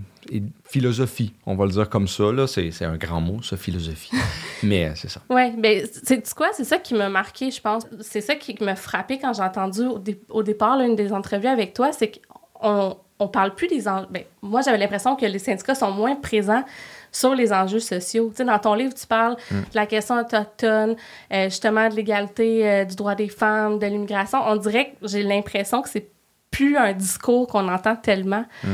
philosophie, 0.65 1.32
on 1.47 1.55
va 1.55 1.67
le 1.67 1.73
dire 1.73 1.88
comme 1.88 2.09
ça. 2.09 2.32
Là. 2.32 2.47
C'est, 2.47 2.85
un 2.85 2.97
grand 2.97 3.21
mot, 3.21 3.43
ça, 3.43 3.56
philosophie. 3.56 4.11
Mais 4.62 4.87
euh, 4.87 4.93
c'est 4.94 5.09
ça. 5.09 5.21
Oui, 5.31 5.53
mais 5.56 5.85
c'est 6.05 6.35
quoi? 6.35 6.49
C'est 6.53 6.65
ça 6.65 6.77
qui 6.77 6.94
m'a 6.94 7.09
marqué, 7.09 7.50
je 7.50 7.61
pense. 7.61 7.87
C'est 8.00 8.21
ça 8.21 8.35
qui 8.35 8.55
m'a 8.62 8.77
frappé 8.77 9.19
quand 9.19 9.32
j'ai 9.32 9.43
entendu 9.43 9.82
au, 10.29 10.43
départ 10.43 10.79
l'une 10.79 10.97
des 10.97 11.12
entrevues 11.12 11.47
avec 11.47 11.73
toi, 11.73 11.93
c'est 11.93 12.21
qu'on 12.61 12.99
on 13.19 13.29
parle 13.29 13.55
plus 13.55 13.69
des 13.69 13.88
enjeux. 13.88 14.06
Ben, 14.11 14.25
moi, 14.43 14.61
j'avais 14.61 14.77
l'impression 14.77 15.17
que 15.17 15.25
les 15.25 15.38
syndicats 15.38 15.75
sont 15.75 15.93
moins 15.93 16.15
présents 16.15 16.65
sur 17.12 17.35
les 17.35 17.53
enjeux 17.53 17.81
sociaux. 17.81 18.29
Tu 18.31 18.37
sais, 18.37 18.44
dans 18.44 18.59
ton 18.59 18.75
livre, 18.75 18.94
tu 18.94 19.06
parles 19.06 19.37
mm. 19.50 19.55
de 19.55 19.75
la 19.75 19.87
question 19.87 20.19
autochtone, 20.19 20.97
euh, 21.32 21.44
justement 21.44 21.88
de 21.88 21.94
l'égalité 21.94 22.69
euh, 22.69 22.85
du 22.85 22.97
droit 22.97 23.15
des 23.15 23.29
femmes, 23.29 23.79
de 23.79 23.87
l'immigration. 23.87 24.41
On 24.44 24.56
dirait 24.56 24.91
que 25.00 25.09
j'ai 25.09 25.23
l'impression 25.23 25.82
que 25.82 25.88
c'est 25.88 26.11
plus 26.50 26.77
un 26.77 26.93
discours 26.93 27.47
qu'on 27.47 27.69
entend 27.69 27.97
tellement. 27.97 28.44
Mm. 28.65 28.69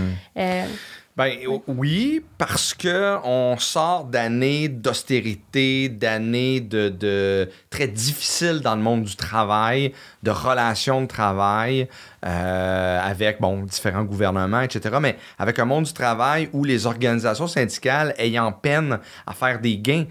Ben 1.16 1.32
oui, 1.66 2.22
parce 2.36 2.74
que 2.74 3.16
on 3.24 3.56
sort 3.56 4.04
d'années 4.04 4.68
d'austérité, 4.68 5.88
d'années 5.88 6.60
de, 6.60 6.90
de, 6.90 7.48
très 7.70 7.88
difficiles 7.88 8.60
dans 8.60 8.76
le 8.76 8.82
monde 8.82 9.04
du 9.04 9.16
travail, 9.16 9.94
de 10.22 10.30
relations 10.30 11.00
de 11.00 11.06
travail 11.06 11.88
euh, 12.26 13.00
avec 13.02 13.40
bon 13.40 13.62
différents 13.62 14.04
gouvernements, 14.04 14.60
etc. 14.60 14.94
Mais 15.00 15.16
avec 15.38 15.58
un 15.58 15.64
monde 15.64 15.84
du 15.84 15.94
travail 15.94 16.50
où 16.52 16.64
les 16.64 16.84
organisations 16.84 17.46
syndicales 17.46 18.14
ayant 18.18 18.52
peine 18.52 18.98
à 19.26 19.32
faire 19.32 19.58
des 19.58 19.78
gains. 19.78 20.04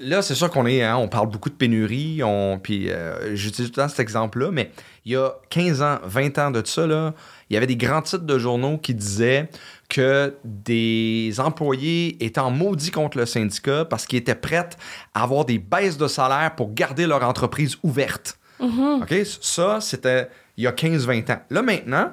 Là, 0.00 0.22
c'est 0.22 0.34
sûr 0.34 0.50
qu'on 0.50 0.66
est, 0.66 0.82
hein, 0.82 0.96
on 0.96 1.08
parle 1.08 1.28
beaucoup 1.30 1.48
de 1.48 1.54
pénurie, 1.54 2.20
on, 2.22 2.58
puis 2.58 2.90
euh, 2.90 3.34
j'utilise 3.34 3.70
tout 3.70 3.80
le 3.80 3.84
temps 3.84 3.88
cet 3.88 4.00
exemple-là, 4.00 4.50
mais 4.50 4.72
il 5.06 5.12
y 5.12 5.16
a 5.16 5.30
15 5.48 5.82
ans, 5.82 5.98
20 6.04 6.38
ans 6.38 6.50
de 6.50 6.62
ça, 6.66 6.86
là, 6.86 7.14
il 7.48 7.54
y 7.54 7.56
avait 7.56 7.66
des 7.66 7.76
grands 7.76 8.02
titres 8.02 8.24
de 8.24 8.38
journaux 8.38 8.76
qui 8.76 8.94
disaient 8.94 9.48
que 9.90 10.34
des 10.44 11.34
employés 11.38 12.16
étaient 12.24 12.40
en 12.40 12.50
maudit 12.50 12.90
contre 12.90 13.18
le 13.18 13.26
syndicat 13.26 13.84
parce 13.84 14.06
qu'ils 14.06 14.20
étaient 14.20 14.34
prêts 14.34 14.70
à 15.12 15.22
avoir 15.22 15.44
des 15.44 15.58
baisses 15.58 15.98
de 15.98 16.08
salaire 16.08 16.54
pour 16.56 16.72
garder 16.72 17.06
leur 17.06 17.22
entreprise 17.22 17.76
ouverte. 17.82 18.38
OK? 18.60 19.14
Ça, 19.40 19.80
c'était 19.80 20.28
il 20.56 20.64
y 20.64 20.66
a 20.66 20.72
15-20 20.72 21.32
ans. 21.32 21.40
Là, 21.50 21.62
maintenant, 21.62 22.12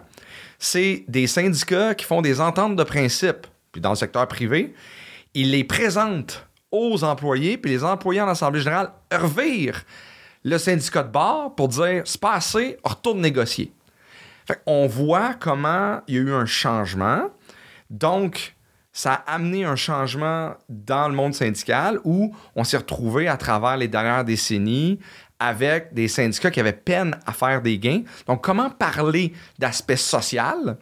c'est 0.59 1.05
des 1.07 1.27
syndicats 1.27 1.95
qui 1.95 2.05
font 2.05 2.21
des 2.21 2.41
ententes 2.41 2.75
de 2.75 2.83
principe. 2.83 3.47
Puis 3.71 3.81
dans 3.81 3.91
le 3.91 3.95
secteur 3.95 4.27
privé, 4.27 4.73
ils 5.33 5.51
les 5.51 5.63
présentent 5.63 6.47
aux 6.71 7.03
employés, 7.03 7.57
puis 7.57 7.71
les 7.71 7.83
employés 7.83 8.21
en 8.21 8.27
Assemblée 8.27 8.61
générale 8.61 8.91
revirent 9.11 9.83
le 10.43 10.57
syndicat 10.57 11.03
de 11.03 11.11
bord 11.11 11.55
pour 11.55 11.67
dire 11.67 12.03
c'est 12.05 12.21
pas 12.21 12.33
assez, 12.33 12.77
retourne 12.83 13.21
négocier. 13.21 13.71
on 14.65 14.87
voit 14.87 15.33
comment 15.33 16.01
il 16.07 16.15
y 16.15 16.17
a 16.17 16.21
eu 16.21 16.31
un 16.31 16.45
changement. 16.45 17.29
Donc, 17.89 18.55
ça 18.91 19.13
a 19.13 19.35
amené 19.35 19.63
un 19.63 19.75
changement 19.75 20.55
dans 20.69 21.07
le 21.07 21.13
monde 21.13 21.33
syndical 21.33 21.99
où 22.03 22.33
on 22.55 22.63
s'est 22.63 22.77
retrouvé 22.77 23.27
à 23.27 23.37
travers 23.37 23.77
les 23.77 23.87
dernières 23.87 24.25
décennies 24.25 24.99
avec 25.39 25.93
des 25.93 26.07
syndicats 26.07 26.49
qui 26.49 26.59
avaient 26.59 26.73
peine 26.73 27.15
à 27.27 27.31
faire 27.31 27.61
des 27.61 27.77
gains. 27.77 28.01
Donc, 28.25 28.43
comment 28.43 28.71
parler 28.71 29.33
d'aspect 29.59 29.97
social 29.97 30.77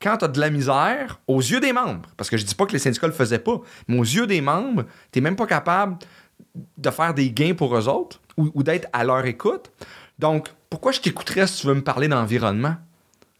quand 0.00 0.16
tu 0.16 0.24
as 0.24 0.28
de 0.28 0.40
la 0.40 0.48
misère 0.48 1.20
aux 1.26 1.40
yeux 1.40 1.60
des 1.60 1.74
membres? 1.74 2.08
Parce 2.16 2.30
que 2.30 2.38
je 2.38 2.44
dis 2.44 2.54
pas 2.54 2.64
que 2.64 2.72
les 2.72 2.78
syndicats 2.78 3.06
le 3.06 3.12
faisaient 3.12 3.38
pas, 3.38 3.60
mais 3.86 3.98
aux 3.98 4.02
yeux 4.02 4.26
des 4.26 4.40
membres, 4.40 4.84
tu 5.12 5.18
n'es 5.18 5.22
même 5.22 5.36
pas 5.36 5.46
capable 5.46 5.98
de 6.78 6.90
faire 6.90 7.12
des 7.12 7.30
gains 7.30 7.54
pour 7.54 7.76
eux 7.76 7.86
autres 7.86 8.20
ou 8.38 8.62
d'être 8.62 8.88
à 8.92 9.04
leur 9.04 9.26
écoute. 9.26 9.70
Donc, 10.18 10.48
pourquoi 10.70 10.92
je 10.92 11.00
t'écouterais 11.00 11.46
si 11.46 11.60
tu 11.60 11.66
veux 11.66 11.74
me 11.74 11.84
parler 11.84 12.08
d'environnement? 12.08 12.76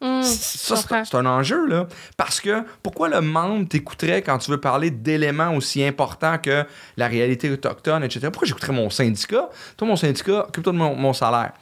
Mmh, 0.00 0.22
ça, 0.22 0.76
c'est 1.04 1.14
un 1.16 1.26
enjeu, 1.26 1.66
là. 1.66 1.88
Parce 2.16 2.40
que 2.40 2.62
pourquoi 2.82 3.08
le 3.08 3.20
membre 3.20 3.66
t'écouterait 3.68 4.22
quand 4.22 4.38
tu 4.38 4.50
veux 4.50 4.60
parler 4.60 4.90
d'éléments 4.90 5.54
aussi 5.54 5.82
importants 5.82 6.38
que 6.38 6.64
la 6.96 7.08
réalité 7.08 7.50
autochtone, 7.50 8.04
etc.? 8.04 8.28
Pourquoi 8.30 8.46
j'écouterais 8.46 8.72
mon 8.72 8.90
syndicat? 8.90 9.48
Toi, 9.76 9.88
mon 9.88 9.96
syndicat, 9.96 10.46
occupe-toi 10.48 10.72
de 10.72 10.78
mon, 10.78 11.12
salaire. 11.12 11.52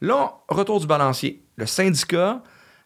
Là, 0.00 0.32
retour 0.48 0.80
du 0.80 0.86
balancier. 0.86 1.42
Le 1.56 1.66
syndicat, 1.66 2.40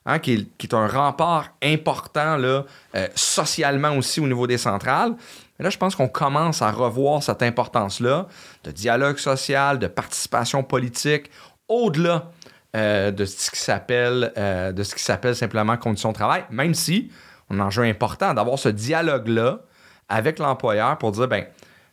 hein, 0.05 0.19
qui, 0.19 0.49
est, 0.61 0.75
un 0.75 0.89
rempart 0.89 1.51
important 1.63 2.37
là, 2.37 2.65
euh, 2.97 3.07
socialement 3.15 3.97
aussi 3.97 4.19
au 4.19 4.27
niveau 4.27 4.49
des 4.49 4.59
centrales, 4.59 5.15
là, 5.61 5.71
je 5.71 5.79
pense 5.79 5.95
qu'on 5.95 6.09
commence 6.09 6.61
à 6.61 6.73
revoir 6.73 7.23
cette 7.23 7.43
importance-là 7.43 8.27
de 8.65 8.71
dialogue 8.73 9.19
social, 9.19 9.79
de 9.79 9.87
participation 9.87 10.65
politique, 10.65 11.31
au-delà 11.69 12.33
euh, 12.77 13.11
de 13.11 13.25
ce 13.25 13.51
qui 13.51 13.61
s'appelle 13.61 14.33
euh, 14.37 14.73
de 14.73 14.83
ce 14.83 14.95
qui 14.95 15.03
s'appelle 15.03 15.35
simplement 15.35 15.77
conditions 15.77 16.11
de 16.11 16.15
travail, 16.15 16.45
même 16.51 16.75
si 16.75 17.11
on 17.49 17.59
a 17.59 17.63
un 17.63 17.67
enjeu 17.67 17.85
important 17.85 18.35
d'avoir 18.35 18.59
ce 18.59 18.69
dialogue-là 18.69 19.61
avec 20.09 20.39
l'employeur 20.39 20.99
pour 20.99 21.13
dire 21.13 21.29
ben 21.29 21.47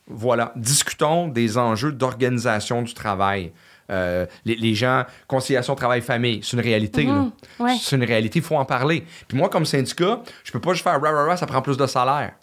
Voilà, 0.07 0.51
discutons 0.55 1.27
des 1.27 1.57
enjeux 1.57 1.91
d'organisation 1.91 2.81
du 2.81 2.93
travail. 2.93 3.53
Euh, 3.91 4.25
les, 4.45 4.73
gens, 4.73 5.05
conciliation 5.27 5.75
travail-famille, 5.75 6.41
c'est 6.43 6.57
une 6.57 6.63
réalité. 6.63 7.05
Mhm, 7.05 7.31
C'est 7.79 7.95
une 7.95 8.03
réalité, 8.03 8.39
il 8.39 8.45
faut 8.45 8.57
en 8.57 8.65
parler. 8.65 9.05
Puis 9.27 9.37
moi, 9.37 9.47
comme 9.49 9.65
syndicat, 9.65 10.21
je 10.43 10.51
peux 10.51 10.59
pas 10.59 10.73
juste 10.73 10.83
faire 10.83 10.99
rah, 10.99 11.37
ça 11.37 11.45
prend 11.45 11.61
plus 11.61 11.77
de 11.77 11.85
salaire. 11.85 12.33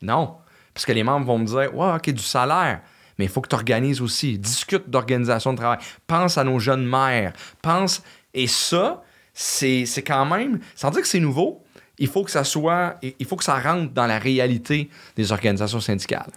Non. 0.00 0.36
Parce 0.74 0.84
que 0.84 0.92
les 0.92 1.04
membres 1.04 1.26
vont 1.26 1.38
me 1.38 1.46
dire, 1.46 1.74
ouais, 1.74 1.94
OK, 1.94 2.10
du 2.10 2.22
salaire. 2.22 2.80
Mais 3.22 3.26
il 3.26 3.30
faut 3.30 3.40
que 3.40 3.48
tu 3.48 3.54
organises 3.54 4.00
aussi. 4.00 4.36
Discute 4.36 4.90
d'organisation 4.90 5.52
de 5.52 5.58
travail. 5.58 5.78
Pense 6.08 6.38
à 6.38 6.42
nos 6.42 6.58
jeunes 6.58 6.84
mères. 6.84 7.32
Pense. 7.62 8.02
Et 8.34 8.48
ça, 8.48 9.04
c'est 9.32 9.86
quand 10.04 10.26
même, 10.26 10.58
sans 10.74 10.90
dire 10.90 11.02
que 11.02 11.06
c'est 11.06 11.20
nouveau, 11.20 11.62
il 11.98 12.08
faut 12.08 12.24
que 12.24 12.32
ça 12.32 12.42
soit, 12.42 12.98
il 13.02 13.26
faut 13.26 13.36
que 13.36 13.44
ça 13.44 13.60
rentre 13.60 13.92
dans 13.92 14.06
la 14.06 14.18
réalité 14.18 14.90
des 15.14 15.30
organisations 15.30 15.78
syndicales. 15.78 16.32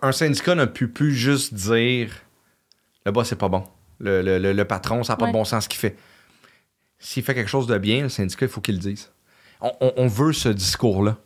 Un 0.00 0.12
syndicat 0.12 0.54
ne 0.54 0.64
peut 0.64 0.88
plus 0.88 1.14
juste 1.14 1.52
dire 1.52 2.10
le 3.04 3.12
boss, 3.12 3.28
c'est 3.28 3.36
pas 3.36 3.48
bon. 3.48 3.64
Le, 4.00 4.62
patron, 4.62 5.02
ça 5.02 5.12
n'a 5.12 5.16
pas 5.18 5.26
de 5.26 5.32
bon 5.32 5.44
sens 5.44 5.64
ce 5.64 5.68
qu'il 5.68 5.80
fait. 5.80 5.96
S'il 6.98 7.22
fait 7.22 7.34
quelque 7.34 7.50
chose 7.50 7.66
de 7.66 7.76
bien, 7.76 8.02
le 8.02 8.08
syndicat, 8.08 8.46
il 8.46 8.48
faut 8.48 8.62
qu'il 8.62 8.76
le 8.76 8.80
dise. 8.80 9.10
On, 9.60 10.06
veut 10.06 10.32
ce 10.32 10.48
discours-là. 10.48 11.18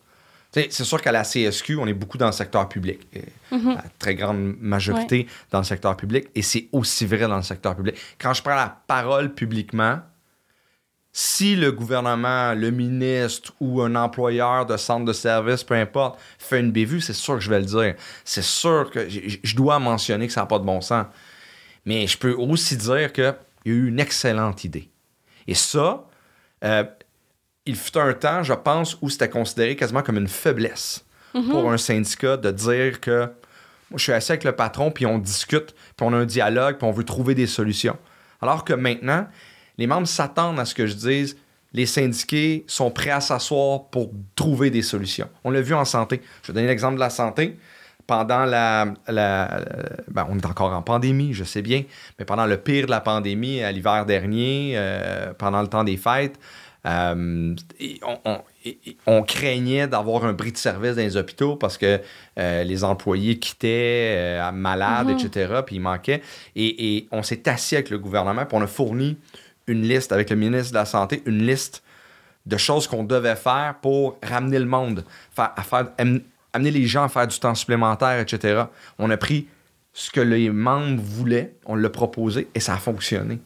C'est 0.70 0.84
sûr 0.84 1.02
qu'à 1.02 1.12
la 1.12 1.22
CSQ, 1.22 1.76
on 1.76 1.86
est 1.86 1.92
beaucoup 1.92 2.16
dans 2.16 2.26
le 2.26 2.32
secteur 2.32 2.68
public. 2.68 3.06
Mm-hmm. 3.52 3.74
La 3.74 3.84
très 3.98 4.14
grande 4.14 4.56
majorité 4.58 5.26
dans 5.50 5.58
le 5.58 5.64
secteur 5.64 5.96
public. 5.96 6.28
Et 6.34 6.42
c'est 6.42 6.68
aussi 6.72 7.04
vrai 7.04 7.28
dans 7.28 7.36
le 7.36 7.42
secteur 7.42 7.76
public. 7.76 7.94
Quand 8.18 8.32
je 8.32 8.42
prends 8.42 8.54
la 8.54 8.80
parole 8.86 9.34
publiquement, 9.34 10.00
si 11.12 11.56
le 11.56 11.72
gouvernement, 11.72 12.54
le 12.54 12.70
ministre 12.70 13.54
ou 13.60 13.80
un 13.80 13.94
employeur 13.94 14.66
de 14.66 14.76
centre 14.76 15.04
de 15.04 15.12
service, 15.12 15.64
peu 15.64 15.74
importe, 15.74 16.18
fait 16.38 16.60
une 16.60 16.72
bévue, 16.72 17.00
c'est 17.00 17.14
sûr 17.14 17.34
que 17.34 17.40
je 17.40 17.48
vais 17.50 17.60
le 17.60 17.64
dire. 17.64 17.94
C'est 18.24 18.44
sûr 18.44 18.90
que 18.90 19.08
je 19.08 19.56
dois 19.56 19.78
mentionner 19.78 20.26
que 20.26 20.32
ça 20.32 20.42
n'a 20.42 20.46
pas 20.46 20.58
de 20.58 20.64
bon 20.64 20.80
sens. 20.80 21.06
Mais 21.86 22.06
je 22.06 22.18
peux 22.18 22.32
aussi 22.32 22.76
dire 22.76 23.12
qu'il 23.12 23.24
y 23.24 23.70
a 23.70 23.72
eu 23.72 23.88
une 23.88 24.00
excellente 24.00 24.64
idée. 24.64 24.90
Et 25.46 25.54
ça, 25.54 26.04
euh, 26.64 26.84
il 27.66 27.76
fut 27.76 27.98
un 27.98 28.12
temps, 28.12 28.42
je 28.42 28.54
pense, 28.54 28.96
où 29.02 29.10
c'était 29.10 29.28
considéré 29.28 29.76
quasiment 29.76 30.02
comme 30.02 30.16
une 30.16 30.28
faiblesse 30.28 31.04
mm-hmm. 31.34 31.50
pour 31.50 31.70
un 31.70 31.78
syndicat 31.78 32.36
de 32.36 32.50
dire 32.50 33.00
que 33.00 33.30
moi, 33.90 33.98
je 33.98 34.02
suis 34.02 34.12
assis 34.12 34.32
avec 34.32 34.44
le 34.44 34.52
patron, 34.52 34.90
puis 34.90 35.06
on 35.06 35.18
discute, 35.18 35.74
puis 35.96 36.06
on 36.06 36.12
a 36.12 36.16
un 36.16 36.24
dialogue, 36.24 36.78
puis 36.78 36.86
on 36.86 36.92
veut 36.92 37.04
trouver 37.04 37.34
des 37.34 37.46
solutions. 37.46 37.96
Alors 38.40 38.64
que 38.64 38.72
maintenant, 38.72 39.26
les 39.78 39.86
membres 39.86 40.08
s'attendent 40.08 40.58
à 40.58 40.64
ce 40.64 40.74
que 40.74 40.86
je 40.86 40.94
dise 40.94 41.36
les 41.76 41.86
syndiqués 41.86 42.64
sont 42.66 42.90
prêts 42.90 43.10
à 43.10 43.20
s'asseoir 43.20 43.84
pour 43.90 44.10
trouver 44.34 44.70
des 44.70 44.82
solutions. 44.82 45.28
On 45.44 45.50
l'a 45.50 45.60
vu 45.60 45.74
en 45.74 45.84
santé. 45.84 46.22
Je 46.42 46.48
vais 46.48 46.54
donner 46.54 46.68
l'exemple 46.68 46.94
de 46.94 47.00
la 47.00 47.10
santé. 47.10 47.58
Pendant 48.06 48.44
la. 48.44 48.86
Ben, 49.08 50.26
on 50.30 50.38
est 50.38 50.46
encore 50.46 50.72
en 50.72 50.80
pandémie, 50.80 51.34
je 51.34 51.42
sais 51.42 51.60
bien, 51.60 51.82
mais 52.18 52.24
pendant 52.24 52.46
le 52.46 52.56
pire 52.56 52.86
de 52.86 52.90
la 52.92 53.00
pandémie, 53.00 53.62
à 53.62 53.72
l'hiver 53.72 54.06
dernier, 54.06 54.74
euh, 54.76 55.32
pendant 55.36 55.60
le 55.60 55.66
temps 55.66 55.82
des 55.82 55.96
fêtes, 55.96 56.38
euh, 56.86 57.54
on, 59.06 59.22
craignait 59.22 59.88
d'avoir 59.88 60.24
un 60.24 60.32
bris 60.32 60.52
de 60.52 60.56
service 60.56 60.94
dans 60.94 61.02
les 61.02 61.16
hôpitaux 61.16 61.56
parce 61.56 61.76
que 61.78 62.00
euh, 62.38 62.62
les 62.62 62.84
employés 62.84 63.38
quittaient 63.38 64.40
malades, 64.52 65.08
mm-hmm. 65.08 65.26
etc., 65.26 65.54
puis 65.66 65.76
ils 65.76 65.80
manquaient. 65.80 66.22
Et, 66.54 66.96
et 66.96 67.08
on 67.10 67.22
s'est 67.22 67.48
assis 67.48 67.74
avec 67.74 67.90
le 67.90 67.98
gouvernement, 67.98 68.46
puis 68.46 68.56
on 68.56 68.62
a 68.62 68.66
fourni 68.66 69.18
une 69.66 69.82
liste 69.82 70.12
avec 70.12 70.30
le 70.30 70.36
ministre 70.36 70.70
de 70.70 70.76
la 70.76 70.84
Santé, 70.84 71.22
une 71.26 71.44
liste 71.44 71.82
de 72.46 72.56
choses 72.56 72.86
qu'on 72.86 73.04
devait 73.04 73.36
faire 73.36 73.74
pour 73.82 74.18
ramener 74.22 74.58
le 74.58 74.66
monde, 74.66 75.04
faire, 75.34 75.52
à 75.56 75.62
faire, 75.62 75.88
amener 76.52 76.70
les 76.70 76.86
gens 76.86 77.04
à 77.04 77.08
faire 77.08 77.26
du 77.26 77.38
temps 77.38 77.54
supplémentaire, 77.54 78.20
etc. 78.20 78.64
On 78.98 79.10
a 79.10 79.16
pris 79.16 79.48
ce 79.92 80.10
que 80.10 80.20
les 80.20 80.50
membres 80.50 81.02
voulaient, 81.02 81.54
on 81.64 81.74
l'a 81.74 81.90
proposé 81.90 82.48
et 82.54 82.60
ça 82.60 82.74
a 82.74 82.78
fonctionné. 82.78 83.40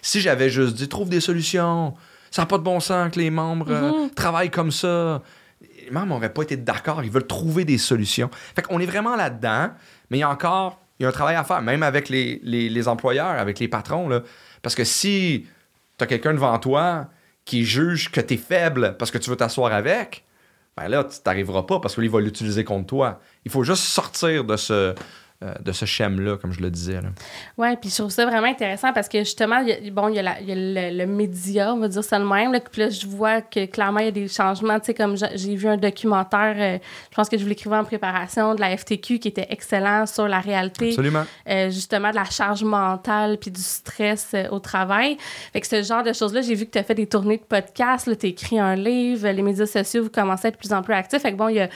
Si 0.00 0.20
j'avais 0.20 0.50
juste 0.50 0.74
dit 0.74 0.88
trouve 0.88 1.08
des 1.08 1.20
solutions, 1.20 1.94
ça 2.32 2.42
n'a 2.42 2.46
pas 2.46 2.58
de 2.58 2.64
bon 2.64 2.80
sens 2.80 3.12
que 3.12 3.20
les 3.20 3.30
membres 3.30 3.70
euh, 3.70 3.90
mm-hmm. 3.92 4.14
travaillent 4.14 4.50
comme 4.50 4.72
ça, 4.72 5.22
les 5.84 5.90
membres 5.90 6.08
n'auraient 6.08 6.32
pas 6.32 6.42
été 6.42 6.56
d'accord, 6.56 7.04
ils 7.04 7.10
veulent 7.10 7.26
trouver 7.26 7.64
des 7.64 7.78
solutions. 7.78 8.30
Fait 8.56 8.62
qu'on 8.62 8.80
est 8.80 8.86
vraiment 8.86 9.14
là-dedans, 9.14 9.70
mais 10.10 10.18
il 10.18 10.20
y 10.20 10.24
a 10.24 10.30
encore 10.30 10.80
il 10.98 11.04
y 11.04 11.06
a 11.06 11.08
un 11.08 11.12
travail 11.12 11.36
à 11.36 11.42
faire, 11.42 11.62
même 11.62 11.82
avec 11.82 12.08
les, 12.08 12.40
les 12.44 12.88
employeurs, 12.88 13.38
avec 13.38 13.58
les 13.58 13.66
patrons. 13.66 14.08
Là. 14.08 14.22
Parce 14.62 14.74
que 14.74 14.84
si 14.84 15.46
tu 15.98 16.04
as 16.04 16.06
quelqu'un 16.06 16.32
devant 16.32 16.56
toi 16.58 17.08
qui 17.44 17.64
juge 17.64 18.10
que 18.10 18.20
tu 18.20 18.34
es 18.34 18.36
faible 18.36 18.96
parce 18.98 19.10
que 19.10 19.18
tu 19.18 19.28
veux 19.28 19.36
t'asseoir 19.36 19.72
avec, 19.72 20.24
ben 20.76 20.88
là, 20.88 21.04
tu 21.04 21.18
n'arriveras 21.26 21.64
pas 21.64 21.80
parce 21.80 21.96
qu'il 21.96 22.08
va 22.08 22.20
l'utiliser 22.20 22.62
contre 22.62 22.86
toi. 22.86 23.20
Il 23.44 23.50
faut 23.50 23.64
juste 23.64 23.82
sortir 23.82 24.44
de 24.44 24.56
ce, 24.56 24.94
de 25.60 25.72
ce 25.72 25.84
schème-là, 25.84 26.36
comme 26.36 26.52
je 26.52 26.60
le 26.60 26.70
disais. 26.70 27.00
Oui, 27.58 27.68
puis 27.80 27.90
je 27.90 27.96
trouve 27.96 28.10
ça 28.10 28.26
vraiment 28.26 28.46
intéressant 28.46 28.92
parce 28.92 29.08
que 29.08 29.18
justement, 29.18 29.58
il 29.58 29.68
y 29.68 29.72
a, 29.72 29.90
bon, 29.90 30.08
il 30.08 30.16
y 30.16 30.18
a, 30.18 30.36
le, 30.90 31.06
média, 31.06 31.74
on 31.74 31.78
va 31.78 31.88
dire 31.88 32.04
ça 32.04 32.18
le 32.18 32.26
même. 32.26 32.58
puis 32.70 32.82
là, 32.82 32.90
je 32.90 33.06
vois 33.06 33.40
que 33.40 33.66
clairement, 33.66 34.00
il 34.00 34.06
y 34.06 34.08
a 34.08 34.12
des 34.12 34.28
changements. 34.28 34.78
Tu 34.80 34.86
sais, 34.86 34.94
comme 34.94 35.16
j'ai 35.16 35.54
vu 35.54 35.68
un 35.68 35.76
documentaire, 35.76 36.54
euh, 36.56 36.78
je 37.10 37.14
pense 37.14 37.28
que 37.28 37.36
je 37.36 37.42
vous 37.42 37.48
l'écrivais 37.48 37.76
en 37.76 37.84
préparation, 37.84 38.54
de 38.54 38.60
la 38.60 38.76
FTQ 38.76 39.18
qui 39.18 39.28
était 39.28 39.46
excellent 39.50 40.06
sur 40.06 40.28
la 40.28 40.40
réalité. 40.40 40.90
Absolument. 40.90 41.24
Euh, 41.48 41.70
justement, 41.70 42.10
de 42.10 42.16
la 42.16 42.24
charge 42.24 42.64
mentale 42.64 43.38
puis 43.38 43.50
du 43.50 43.62
stress 43.62 44.34
au 44.50 44.58
travail. 44.58 45.16
Fait 45.52 45.60
que 45.60 45.66
ce 45.66 45.82
genre 45.82 46.02
de 46.02 46.12
choses-là, 46.12 46.42
j'ai 46.42 46.54
vu 46.54 46.66
que 46.66 46.70
tu 46.70 46.78
as 46.78 46.84
fait 46.84 46.94
des 46.94 47.06
tournées 47.06 47.38
de 47.38 47.42
podcasts, 47.42 48.04
tu 48.18 48.26
as 48.26 48.28
écrit 48.28 48.58
un 48.58 48.76
livre, 48.76 49.28
les 49.28 49.42
médias 49.42 49.66
sociaux, 49.66 50.04
vous 50.04 50.10
commencez 50.10 50.46
à 50.46 50.48
être 50.48 50.54
de 50.54 50.58
plus 50.58 50.72
en 50.72 50.82
plus 50.82 50.94
actifs. 50.94 51.22
Fait 51.22 51.32
que 51.32 51.36
bon, 51.36 51.48
il 51.48 51.56
y 51.56 51.60
a 51.60 51.68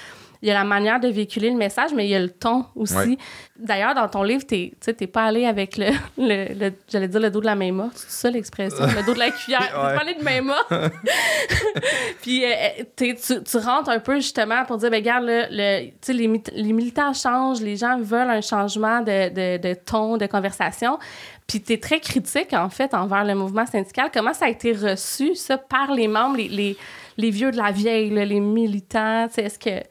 il 0.43 0.49
y 0.49 0.51
a 0.51 0.55
la 0.55 0.65
manière 0.65 1.01
de 1.01 1.09
véhiculer 1.09 1.51
le 1.51 1.57
message, 1.57 1.91
mais 1.95 2.07
il 2.07 2.11
y 2.11 2.15
a 2.15 2.21
le 2.21 2.31
ton 2.31 2.67
aussi. 2.75 3.19
D'ailleurs, 3.59 3.95
dans 3.95 4.09
ton 4.09 4.23
livre, 4.23 4.45
tu 4.47 4.73
n'es 4.87 5.07
pas 5.07 5.25
allé 5.25 5.47
avec 5.47 5.77
le, 5.79 5.93
le, 6.19 6.73
j'allais 6.89 7.09
dire 7.09 7.21
le 7.21 7.31
dos 7.31 7.41
de 7.41 7.47
la 7.47 7.55
main 7.55 7.73
morte, 7.73 7.97
c'est 7.97 8.11
ça 8.11 8.31
l'expression, 8.31 8.85
le 8.85 9.05
dos 9.05 9.15
de 9.15 9.19
la 9.19 9.31
cuillère. 9.31 9.61
Tu 9.67 9.73
pas 9.73 10.01
allé 10.01 10.15
de 10.15 10.23
main 10.23 10.43
morte. 10.43 10.69
Puis 12.23 12.45
euh, 12.45 12.49
euh, 12.49 12.85
tu, 12.97 13.15
tu, 13.15 13.57
rentres 13.59 13.89
un 13.89 13.99
peu 13.99 14.17
justement 14.17 14.65
pour 14.65 14.79
dire, 14.79 14.91
ben 14.91 14.99
regarde, 14.99 15.25
le, 15.25 15.47
les, 15.51 15.95
les 16.09 16.73
militants 16.73 17.13
changent, 17.13 17.61
les 17.61 17.77
gens 17.77 17.99
veulent 18.01 18.31
un 18.31 18.41
changement 18.41 19.01
de, 19.01 19.29
de, 19.29 19.69
de 19.69 19.75
ton, 19.75 20.17
de 20.17 20.27
conversation. 20.27 20.99
Puis 21.47 21.63
tu 21.63 21.75
es 21.75 21.79
très 21.79 22.01
critique, 22.01 22.53
en 22.53 22.69
fait, 22.69 22.93
envers 22.95 23.25
le 23.25 23.35
mouvement 23.35 23.67
syndical. 23.67 24.11
Comment 24.13 24.35
ça 24.35 24.47
a 24.47 24.49
été 24.49 24.73
reçu, 24.73 25.35
ça, 25.35 25.59
par 25.59 25.93
les 25.93 26.09
membres, 26.09 26.37
les, 26.37 26.49
les, 26.49 26.77
les 27.17 27.31
vieux 27.31 27.53
de 27.53 27.57
la 27.57 27.71
vieille, 27.71 28.11
les 28.11 28.41
militants? 28.41 29.29
Est-ce 29.37 29.59
que... 29.59 29.85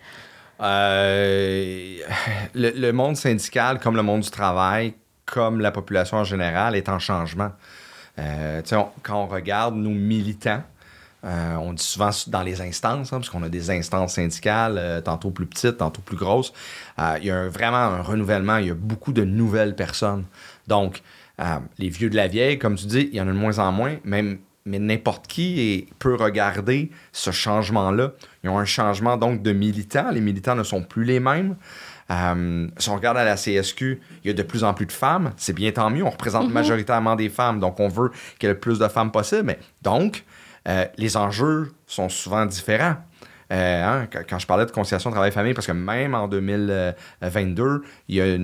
Euh, 0.61 1.97
le, 2.53 2.91
monde 2.91 3.17
syndical, 3.17 3.79
comme 3.79 3.95
le 3.95 4.03
monde 4.03 4.21
du 4.21 4.29
travail, 4.29 4.93
comme 5.25 5.59
la 5.59 5.71
population 5.71 6.17
en 6.17 6.23
général, 6.23 6.75
est 6.75 6.89
en 6.89 6.99
changement. 6.99 7.51
Euh, 8.19 8.61
quand 9.03 9.23
on 9.23 9.27
regarde 9.27 9.75
nos 9.75 9.89
militants, 9.89 10.63
euh, 11.25 11.55
on 11.55 11.73
dit 11.73 11.83
souvent 11.83 12.11
dans 12.27 12.43
les 12.43 12.61
instances, 12.61 13.11
hein, 13.11 13.17
parce 13.17 13.29
qu'on 13.29 13.43
a 13.43 13.49
des 13.49 13.71
instances 13.71 14.13
syndicales, 14.13 15.01
tantôt 15.03 15.31
plus 15.31 15.47
petites, 15.47 15.77
tantôt 15.77 16.01
plus 16.01 16.17
grosses. 16.17 16.53
il 16.97 17.25
y 17.25 17.31
a 17.31 17.47
vraiment 17.49 17.77
un 17.77 18.01
renouvellement, 18.01 18.57
il 18.57 18.67
y 18.67 18.71
a 18.71 18.75
beaucoup 18.75 19.11
de 19.11 19.23
nouvelles 19.23 19.75
personnes. 19.75 20.25
Donc, 20.67 21.01
les 21.77 21.89
vieux 21.89 22.09
de 22.09 22.15
la 22.15 22.27
vieille, 22.27 22.59
comme 22.59 22.75
tu 22.75 22.85
dis, 22.85 23.09
il 23.11 23.15
y 23.15 23.21
en 23.21 23.27
a 23.27 23.31
de 23.31 23.37
moins 23.37 23.59
en 23.59 23.71
moins, 23.71 23.97
même 24.03 24.37
mais 24.65 24.79
n'importe 24.79 25.27
qui 25.27 25.87
peut 25.99 26.15
regarder 26.15 26.91
ce 27.11 27.31
changement-là. 27.31 28.13
Ils 28.43 28.49
ont 28.49 28.57
un 28.57 28.65
changement 28.65 29.15
donc 29.15 29.43
de 29.43 29.51
militants. 29.51 30.09
Les 30.11 30.21
militants 30.21 30.55
ne 30.55 30.63
sont 30.63 30.81
plus 30.81 31.03
les 31.03 31.19
mêmes. 31.19 31.55
Euh, 32.11 32.67
si 32.77 32.89
on 32.89 32.95
regarde 32.95 33.17
à 33.17 33.23
la 33.23 33.35
CSQ, 33.35 33.99
il 34.23 34.27
y 34.27 34.29
a 34.29 34.33
de 34.33 34.43
plus 34.43 34.63
en 34.63 34.73
plus 34.73 34.85
de 34.85 34.91
femmes. 34.91 35.31
C'est 35.37 35.53
bien 35.53 35.71
tant 35.71 35.89
mieux. 35.89 36.03
On 36.03 36.09
représente 36.09 36.49
mm-hmm. 36.49 36.53
majoritairement 36.53 37.15
des 37.15 37.29
femmes, 37.29 37.59
donc 37.59 37.79
on 37.79 37.87
veut 37.87 38.09
qu'il 38.39 38.47
y 38.47 38.51
ait 38.51 38.53
le 38.53 38.59
plus 38.59 38.79
de 38.79 38.87
femmes 38.87 39.11
possible. 39.11 39.43
Mais 39.43 39.59
donc, 39.81 40.23
euh, 40.67 40.85
les 40.97 41.15
enjeux 41.17 41.73
sont 41.85 42.09
souvent 42.09 42.45
différents. 42.45 42.95
Euh, 43.51 43.83
hein, 43.83 44.07
quand 44.27 44.39
je 44.39 44.47
parlais 44.47 44.65
de 44.65 44.71
conciliation 44.71 45.11
travail-famille, 45.11 45.53
parce 45.53 45.67
que 45.67 45.71
même 45.71 46.15
en 46.15 46.27
2022, 46.27 47.81
il 48.07 48.15
y 48.15 48.21
a 48.21 48.37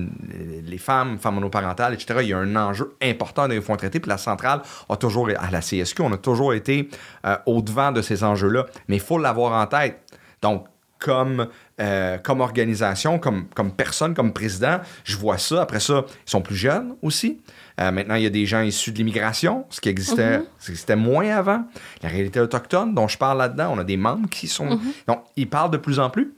les 0.64 0.78
femmes, 0.78 1.18
femmes 1.18 1.34
monoparentales, 1.34 1.94
etc., 1.94 2.20
il 2.22 2.28
y 2.28 2.32
a 2.32 2.38
un 2.38 2.56
enjeu 2.56 2.94
important 3.02 3.48
des 3.48 3.60
fonds 3.60 3.76
traités. 3.76 4.00
Puis 4.00 4.08
la 4.08 4.18
centrale 4.18 4.62
a 4.88 4.96
toujours, 4.96 5.28
à 5.36 5.50
la 5.50 5.60
CSQ, 5.60 6.02
on 6.02 6.12
a 6.12 6.18
toujours 6.18 6.54
été 6.54 6.88
euh, 7.26 7.36
au-devant 7.46 7.92
de 7.92 8.02
ces 8.02 8.24
enjeux-là. 8.24 8.66
Mais 8.88 8.96
il 8.96 9.02
faut 9.02 9.18
l'avoir 9.18 9.60
en 9.60 9.66
tête. 9.66 10.00
Donc, 10.40 10.66
comme, 10.98 11.48
euh, 11.80 12.18
organisation, 12.38 13.18
comme 13.18 13.72
personne, 13.76 14.14
comme 14.14 14.32
président, 14.32 14.78
je 15.02 15.16
vois 15.16 15.38
ça. 15.38 15.62
Après 15.62 15.80
ça, 15.80 16.04
ils 16.26 16.30
sont 16.30 16.42
plus 16.42 16.54
jeunes 16.54 16.94
aussi. 17.02 17.40
Euh, 17.82 17.90
maintenant, 17.90 18.14
il 18.14 18.22
y 18.22 18.26
a 18.26 18.30
des 18.30 18.46
gens 18.46 18.60
issus 18.60 18.92
de 18.92 18.98
l'immigration, 18.98 19.64
ce 19.70 19.80
qui 19.80 19.88
existait, 19.88 20.38
mhm. 20.38 20.44
existait 20.68 20.96
moins 20.96 21.28
avant. 21.30 21.64
La 22.02 22.08
réalité 22.08 22.38
autochtone 22.38 22.94
dont 22.94 23.08
je 23.08 23.18
parle 23.18 23.38
là-dedans, 23.38 23.72
on 23.74 23.78
a 23.78 23.84
des 23.84 23.96
membres 23.96 24.28
qui 24.28 24.46
sont... 24.46 24.66
Mhm. 24.66 24.92
Donc, 25.08 25.24
ils 25.36 25.48
parlent 25.48 25.70
de 25.70 25.78
plus 25.78 25.98
en 25.98 26.08
plus. 26.08 26.32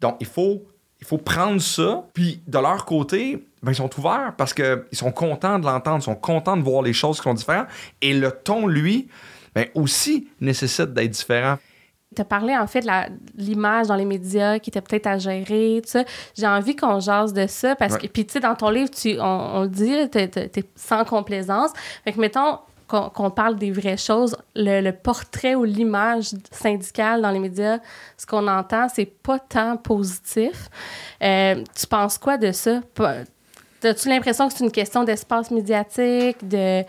Donc, 0.00 0.16
il 0.20 0.26
faut, 0.26 0.64
il 1.00 1.06
faut 1.06 1.18
prendre 1.18 1.60
ça, 1.60 2.04
puis 2.12 2.40
de 2.46 2.58
leur 2.58 2.84
côté, 2.84 3.44
ben, 3.62 3.72
ils 3.72 3.76
sont 3.76 3.90
ouverts 3.98 4.34
parce 4.36 4.54
qu'ils 4.54 4.84
sont 4.92 5.10
contents 5.10 5.58
de 5.58 5.64
l'entendre, 5.64 5.98
ils 5.98 6.04
sont 6.04 6.14
contents 6.14 6.56
de 6.56 6.62
voir 6.62 6.82
les 6.82 6.92
choses 6.92 7.16
qui 7.16 7.24
sont 7.24 7.34
différentes. 7.34 7.68
Et 8.00 8.14
le 8.14 8.30
ton, 8.30 8.66
lui, 8.66 9.08
ben, 9.54 9.66
aussi 9.74 10.28
nécessite 10.40 10.92
d'être 10.92 11.10
différent. 11.10 11.58
Tu 12.14 12.22
as 12.22 12.24
parlé 12.24 12.56
en 12.56 12.66
fait 12.66 12.80
de 12.80 12.90
l'image 13.36 13.88
dans 13.88 13.96
les 13.96 14.04
médias 14.04 14.58
qui 14.58 14.70
était 14.70 14.80
peut-être 14.80 15.06
à 15.06 15.18
gérer, 15.18 15.80
tout 15.82 15.90
ça. 15.90 16.04
J'ai 16.36 16.46
envie 16.46 16.76
qu'on 16.76 17.00
jase 17.00 17.32
de 17.32 17.46
ça 17.46 17.76
parce 17.76 17.96
que, 17.96 18.06
puis 18.06 18.26
tu 18.26 18.34
sais, 18.34 18.40
dans 18.40 18.54
ton 18.54 18.70
livre, 18.70 18.90
tu, 18.90 19.16
on, 19.20 19.62
le 19.62 19.68
dit, 19.68 20.10
tu 20.10 20.18
es, 20.18 20.50
sans 20.76 21.04
complaisance. 21.04 21.70
Fait 22.04 22.12
que, 22.12 22.20
mettons, 22.20 22.58
qu'on 22.86 23.30
parle 23.30 23.56
des 23.56 23.72
vraies 23.72 23.96
choses, 23.96 24.36
le, 24.54 24.90
portrait 24.90 25.54
ou 25.54 25.64
l'image 25.64 26.30
syndicale 26.50 27.22
dans 27.22 27.30
les 27.30 27.38
médias, 27.38 27.78
ce 28.16 28.26
qu'on 28.26 28.46
entend, 28.46 28.88
c'est 28.88 29.06
pas 29.06 29.38
tant 29.38 29.76
positif. 29.76 30.68
Euh, 31.22 31.62
tu 31.74 31.86
penses 31.86 32.18
quoi 32.18 32.36
de 32.36 32.52
ça? 32.52 32.80
As-tu 33.82 34.08
l'impression 34.08 34.48
que 34.48 34.54
c'est 34.54 34.64
une 34.64 34.70
question 34.70 35.04
d'espace 35.04 35.50
médiatique, 35.50 36.46
de 36.46 36.84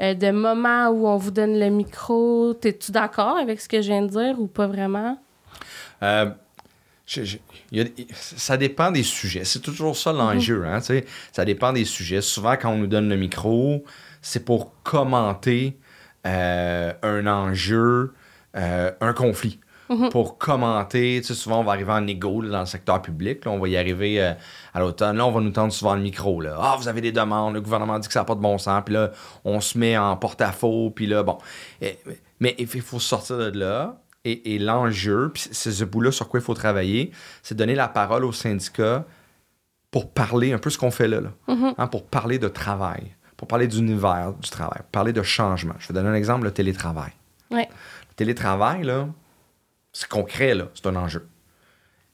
euh, 0.00 0.14
de 0.14 0.30
moments 0.30 0.88
où 0.88 1.06
on 1.06 1.16
vous 1.16 1.30
donne 1.30 1.58
le 1.58 1.68
micro. 1.70 2.54
Es-tu 2.62 2.92
d'accord 2.92 3.36
avec 3.36 3.60
ce 3.60 3.68
que 3.68 3.82
je 3.82 3.88
viens 3.88 4.02
de 4.02 4.08
dire 4.08 4.40
ou 4.40 4.46
pas 4.46 4.66
vraiment? 4.66 5.18
Euh, 6.02 6.30
ça 8.12 8.56
dépend 8.56 8.90
des 8.90 9.02
sujets. 9.02 9.44
C'est 9.44 9.60
toujours 9.60 9.96
ça 9.96 10.12
l'enjeu. 10.12 10.64
hein, 10.66 10.80
ça 11.32 11.44
dépend 11.44 11.72
des 11.72 11.84
sujets. 11.84 12.20
Souvent, 12.20 12.56
quand 12.56 12.70
on 12.70 12.78
nous 12.78 12.86
donne 12.86 13.08
le 13.08 13.16
micro, 13.16 13.84
c'est 14.20 14.44
pour 14.44 14.72
commenter 14.82 15.76
euh, 16.26 16.92
un 17.02 17.26
enjeu, 17.26 18.12
un 18.54 19.12
conflit. 19.14 19.58
Mhm. 19.88 20.10
pour 20.10 20.38
commenter. 20.38 21.20
Tu 21.20 21.28
sais, 21.28 21.34
souvent, 21.34 21.60
on 21.60 21.64
va 21.64 21.72
arriver 21.72 21.92
en 21.92 22.06
égo 22.06 22.42
dans 22.42 22.60
le 22.60 22.66
secteur 22.66 23.00
public. 23.00 23.42
on 23.46 23.58
va 23.58 23.68
y 23.68 23.76
arriver 23.76 24.20
euh, 24.20 24.32
à 24.74 24.80
l'automne. 24.80 25.16
Là, 25.16 25.26
on 25.26 25.32
va 25.32 25.40
nous 25.40 25.50
tendre 25.50 25.72
souvent 25.72 25.94
le 25.94 26.02
micro. 26.02 26.40
Là. 26.40 26.56
Ah, 26.60 26.76
vous 26.78 26.88
avez 26.88 27.00
des 27.00 27.12
demandes. 27.12 27.54
Le 27.54 27.60
gouvernement 27.60 27.98
dit 27.98 28.06
que 28.06 28.12
ça 28.12 28.20
n'a 28.20 28.24
pas 28.24 28.34
de 28.34 28.40
bon 28.40 28.58
sens. 28.58 28.82
Puis 28.84 28.94
là, 28.94 29.12
on 29.44 29.60
se 29.60 29.78
met 29.78 29.96
en 29.96 30.16
porte-à-faux. 30.16 30.90
Puis 30.90 31.06
là, 31.06 31.22
bon. 31.22 31.38
mais 32.40 32.54
il 32.58 32.66
faut 32.82 33.00
sortir 33.00 33.38
de 33.38 33.58
là. 33.58 34.00
Et, 34.24 34.58
l'enjeu, 34.58 35.30
puis 35.32 35.48
c'est 35.52 35.72
ce 35.72 35.84
bout-là 35.84 36.12
sur 36.12 36.28
quoi 36.28 36.40
il 36.40 36.42
faut 36.42 36.52
travailler, 36.52 37.12
c'est 37.42 37.54
donner 37.54 37.74
la 37.74 37.88
parole 37.88 38.26
aux 38.26 38.32
syndicats 38.32 39.06
pour 39.90 40.10
parler 40.10 40.52
un 40.52 40.58
peu 40.58 40.68
ce 40.68 40.76
qu'on 40.76 40.90
fait 40.90 41.08
là, 41.08 41.20
mhm. 41.46 41.72
hein, 41.78 41.86
pour 41.86 42.04
parler 42.04 42.38
de 42.38 42.48
travail, 42.48 43.14
pour 43.38 43.48
parler 43.48 43.66
d'univers 43.68 44.34
du 44.38 44.50
travail, 44.50 44.80
pour 44.80 44.90
parler 44.90 45.14
de 45.14 45.22
changement. 45.22 45.72
Je 45.78 45.88
vais 45.88 45.94
donner 45.94 46.10
un 46.10 46.14
exemple, 46.14 46.44
le 46.44 46.50
télétravail. 46.50 47.12
Le 47.50 47.64
télétravail, 48.16 48.82
là, 48.82 49.08
c'est 49.98 50.08
concret, 50.08 50.54
là, 50.54 50.68
c'est 50.74 50.86
un 50.86 50.94
enjeu. 50.94 51.26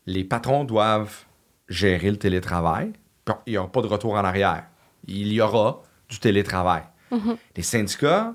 Les 0.07 0.25
patrons 0.25 0.65
doivent 0.65 1.27
gérer 1.69 2.11
le 2.11 2.17
télétravail. 2.17 2.95
Il 3.47 3.51
n'y 3.51 3.59
aura 3.59 3.71
pas 3.71 3.83
de 3.83 3.87
retour 3.89 4.15
en 4.15 4.25
arrière. 4.25 4.65
Il 5.07 5.31
y 5.31 5.39
aura 5.43 5.83
du 6.09 6.19
télétravail. 6.19 6.85
Mm-hmm. 7.13 7.37
Les 7.55 7.63
syndicats 7.63 8.33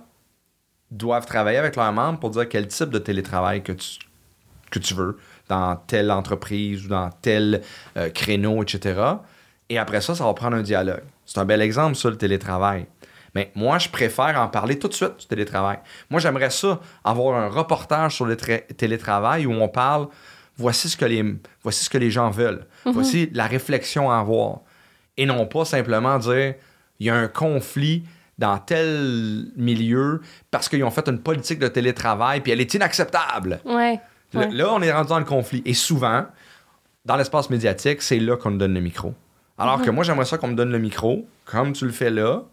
doivent 0.91 1.25
travailler 1.25 1.57
avec 1.57 1.75
leurs 1.75 1.91
membres 1.91 2.19
pour 2.19 2.29
dire 2.29 2.47
quel 2.47 2.67
type 2.67 2.91
de 2.91 2.99
télétravail 2.99 3.63
que 3.63 3.71
tu, 3.71 3.97
que 4.69 4.77
tu 4.77 4.93
veux 4.93 5.17
dans 5.47 5.75
telle 5.77 6.11
entreprise 6.11 6.85
ou 6.85 6.89
dans 6.89 7.09
tel 7.09 7.63
euh, 7.97 8.11
créneau, 8.11 8.61
etc. 8.61 9.01
Et 9.67 9.79
après 9.79 10.01
ça, 10.01 10.13
ça 10.13 10.25
va 10.25 10.33
prendre 10.35 10.57
un 10.57 10.61
dialogue. 10.61 11.01
C'est 11.25 11.39
un 11.39 11.45
bel 11.45 11.63
exemple, 11.63 11.95
ça, 11.95 12.11
le 12.11 12.17
télétravail. 12.17 12.85
Mais 13.35 13.51
moi, 13.55 13.77
je 13.77 13.89
préfère 13.89 14.39
en 14.39 14.47
parler 14.47 14.79
tout 14.79 14.87
de 14.87 14.93
suite 14.93 15.17
du 15.19 15.25
télétravail. 15.27 15.79
Moi, 16.09 16.19
j'aimerais 16.19 16.49
ça, 16.49 16.79
avoir 17.03 17.37
un 17.37 17.47
reportage 17.47 18.15
sur 18.15 18.25
le 18.25 18.35
télétravail 18.35 19.45
où 19.45 19.51
on 19.51 19.67
parle 19.67 20.07
voici 20.57 20.89
ce 20.89 20.97
que 20.97 21.05
les, 21.05 21.23
voici 21.63 21.85
ce 21.85 21.89
que 21.89 21.97
les 21.97 22.11
gens 22.11 22.29
veulent, 22.29 22.65
mhm. 22.85 22.93
voici 22.93 23.29
la 23.33 23.47
réflexion 23.47 24.11
à 24.11 24.17
avoir. 24.19 24.59
Et 25.17 25.25
non 25.25 25.45
pas 25.45 25.65
simplement 25.65 26.17
dire 26.19 26.55
il 26.99 27.07
y 27.07 27.09
a 27.09 27.15
un 27.15 27.27
conflit 27.27 28.03
dans 28.37 28.57
tel 28.57 29.51
milieu 29.55 30.21
parce 30.51 30.69
qu'ils 30.69 30.83
ont 30.83 30.91
fait 30.91 31.07
une 31.07 31.19
politique 31.19 31.59
de 31.59 31.67
télétravail 31.67 32.41
puis 32.41 32.51
elle 32.51 32.61
est 32.61 32.73
inacceptable. 32.73 33.59
Ouais, 33.65 33.99
Là, 34.33 34.71
on 34.71 34.81
est 34.81 34.91
rendu 34.91 35.09
dans 35.09 35.19
le 35.19 35.25
conflit. 35.25 35.63
Et 35.65 35.73
souvent, 35.73 36.25
dans 37.05 37.15
l'espace 37.15 37.49
médiatique, 37.49 38.01
c'est 38.01 38.19
là 38.19 38.37
qu'on 38.37 38.51
nous 38.51 38.57
donne 38.57 38.75
le 38.75 38.79
micro. 38.79 39.13
Alors 39.57 39.79
mhm. 39.79 39.85
que 39.85 39.91
moi, 39.91 40.03
j'aimerais 40.03 40.25
ça 40.25 40.37
qu'on 40.37 40.49
me 40.49 40.55
donne 40.55 40.71
le 40.71 40.79
micro, 40.79 41.27
comme 41.45 41.73
tu 41.73 41.85
le 41.85 41.91
fais 41.91 42.09
là, 42.09 42.43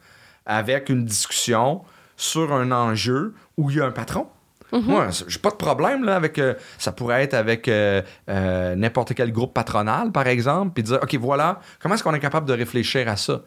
avec 0.47 0.88
une 0.88 1.05
discussion 1.05 1.83
sur 2.17 2.52
un 2.52 2.73
enjeu 2.73 3.35
où 3.56 3.71
il 3.71 3.76
y 3.76 3.80
a 3.80 3.87
un 3.87 3.91
patron. 3.91 4.28
Mhm. 4.73 4.82
Moi, 4.82 5.09
j'ai 5.28 5.39
pas 5.39 5.50
de 5.50 5.56
problème 5.56 6.04
là, 6.04 6.17
avec. 6.17 6.39
Euh, 6.39 6.54
ça 6.78 6.93
pourrait 6.93 7.23
être 7.23 7.35
avec 7.35 7.69
euh, 7.69 8.02
euh, 8.28 8.75
n'importe 8.75 9.15
quel 9.15 9.32
groupe 9.32 9.54
patronal, 9.54 10.11
par 10.11 10.26
exemple, 10.26 10.73
puis 10.75 10.82
dire 10.82 10.99
OK, 11.02 11.15
voilà, 11.17 11.61
comment 11.80 11.95
est-ce 11.95 12.02
qu'on 12.02 12.15
est 12.15 12.21
capable 12.21 12.47
de 12.47 12.52
réfléchir 12.52 13.09
à 13.09 13.17
ça? 13.17 13.43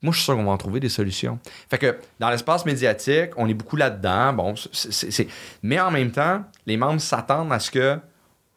Moi, 0.00 0.12
je 0.12 0.18
suis 0.18 0.26
sûr 0.26 0.36
qu'on 0.36 0.44
va 0.44 0.52
en 0.52 0.56
trouver 0.56 0.78
des 0.78 0.88
solutions. 0.88 1.40
Fait 1.68 1.78
que 1.78 1.98
dans 2.20 2.30
l'espace 2.30 2.64
médiatique, 2.64 3.30
on 3.36 3.48
est 3.48 3.54
beaucoup 3.54 3.74
là-dedans. 3.74 4.32
Bon, 4.32 4.54
c'est, 4.72 5.26
Mais 5.64 5.80
en 5.80 5.90
même 5.90 6.12
temps, 6.12 6.44
les 6.66 6.76
membres 6.76 7.00
s'attendent 7.00 7.52
à 7.52 7.58
ce 7.58 7.72
que 7.72 7.98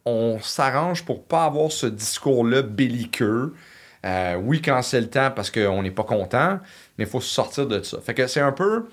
on 0.05 0.39
s'arrange 0.39 1.03
pour 1.03 1.23
pas 1.23 1.45
avoir 1.45 1.71
ce 1.71 1.87
discours-là 1.87 2.61
belliqueux. 2.61 3.55
Oui, 4.03 4.61
quand 4.61 4.81
c'est 4.81 5.01
le 5.01 5.09
temps 5.09 5.31
parce 5.31 5.51
qu'on 5.51 5.83
n'est 5.83 5.91
pas 5.91 6.03
content, 6.03 6.59
mais 6.97 7.05
il 7.05 7.09
faut 7.09 7.21
sortir 7.21 7.67
de 7.67 7.81
ça. 7.81 7.99
Fait 8.01 8.13
que 8.13 8.27
c'est 8.27 8.41
un 8.41 8.51
peu 8.51 8.85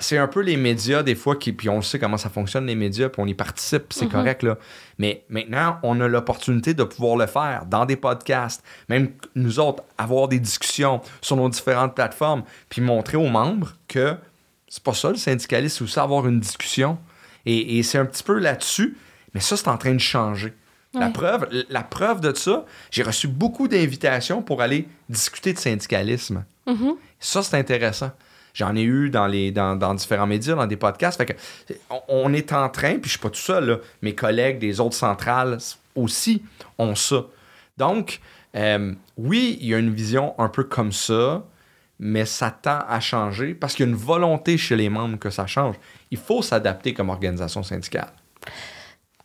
c'est 0.00 0.16
un 0.16 0.26
peu 0.26 0.40
les 0.40 0.56
médias 0.56 1.02
des 1.02 1.14
fois 1.14 1.36
qui 1.36 1.52
puis 1.52 1.68
on 1.68 1.82
sait 1.82 1.98
comment 1.98 2.16
ça 2.16 2.30
fonctionne 2.30 2.66
les 2.66 2.74
médias 2.74 3.08
puis 3.08 3.20
on 3.20 3.26
y 3.26 3.34
participe 3.34 3.92
c'est 3.92 4.06
mhm. 4.06 4.10
correct 4.10 4.42
là 4.42 4.56
mais 4.98 5.24
maintenant 5.28 5.78
on 5.82 6.00
a 6.00 6.08
l'opportunité 6.08 6.72
de 6.72 6.82
pouvoir 6.82 7.16
le 7.16 7.26
faire 7.26 7.66
dans 7.66 7.84
des 7.84 7.96
podcasts 7.96 8.64
même 8.88 9.10
nous 9.34 9.60
autres 9.60 9.82
avoir 9.98 10.28
des 10.28 10.38
discussions 10.38 11.00
sur 11.20 11.36
nos 11.36 11.48
différentes 11.48 11.94
plateformes 11.94 12.42
puis 12.70 12.80
montrer 12.80 13.18
aux 13.18 13.28
membres 13.28 13.74
que 13.86 14.16
c'est 14.66 14.82
pas 14.82 14.94
ça 14.94 15.10
le 15.10 15.16
syndicalisme 15.16 15.78
c'est 15.78 15.84
aussi 15.84 16.00
avoir 16.00 16.26
une 16.26 16.40
discussion 16.40 16.98
et, 17.44 17.82
c'est 17.82 17.98
un 17.98 18.06
petit 18.06 18.22
peu 18.22 18.38
là-dessus 18.38 18.96
mais 19.34 19.40
ça 19.40 19.56
c'est 19.56 19.68
en 19.68 19.76
train 19.76 19.92
de 19.92 19.98
changer 19.98 20.54
La 20.94 21.08
preuve, 21.08 21.48
la 21.70 21.82
preuve 21.82 22.20
de 22.20 22.34
ça, 22.34 22.66
j'ai 22.90 23.02
reçu 23.02 23.26
beaucoup 23.26 23.66
d'invitations 23.66 24.42
pour 24.42 24.60
aller 24.60 24.86
discuter 25.08 25.54
de 25.54 25.58
syndicalisme. 25.58 26.44
Mhm. 26.66 26.96
Ça, 27.18 27.42
c'est 27.42 27.56
intéressant. 27.56 28.10
J'en 28.54 28.76
ai 28.76 28.82
eu 28.82 29.08
dans, 29.08 29.26
les, 29.26 29.50
dans, 29.50 29.94
différents 29.94 30.26
médias, 30.26 30.54
dans 30.54 30.66
des 30.66 30.76
podcasts. 30.76 31.16
Fait 31.16 31.24
que, 31.24 31.74
on, 32.08 32.34
est 32.34 32.52
en 32.52 32.68
train, 32.68 32.98
puis 32.98 33.04
je 33.04 33.10
suis 33.10 33.18
pas 33.18 33.30
tout 33.30 33.40
seul, 33.40 33.80
mes 34.02 34.14
collègues 34.14 34.58
des 34.58 34.80
autres 34.80 34.96
centrales 34.96 35.56
aussi 35.94 36.42
ont 36.76 36.94
ça. 36.94 37.24
Donc, 37.78 38.20
euh, 38.54 38.92
oui, 39.16 39.56
il 39.62 39.68
y 39.68 39.74
a 39.74 39.78
une 39.78 39.94
vision 39.94 40.34
un 40.38 40.50
peu 40.50 40.64
comme 40.64 40.92
ça, 40.92 41.42
mais 41.98 42.26
ça 42.26 42.50
tend 42.50 42.80
à 42.86 43.00
changer 43.00 43.54
parce 43.54 43.74
qu'il 43.74 43.86
y 43.86 43.88
a 43.88 43.90
une 43.90 43.98
volonté 43.98 44.58
chez 44.58 44.76
les 44.76 44.90
membres 44.90 45.18
que 45.18 45.30
ça 45.30 45.46
change. 45.46 45.76
Il 46.10 46.18
faut 46.18 46.42
s'adapter 46.42 46.92
comme 46.92 47.08
organisation 47.08 47.62
syndicale. 47.62 48.12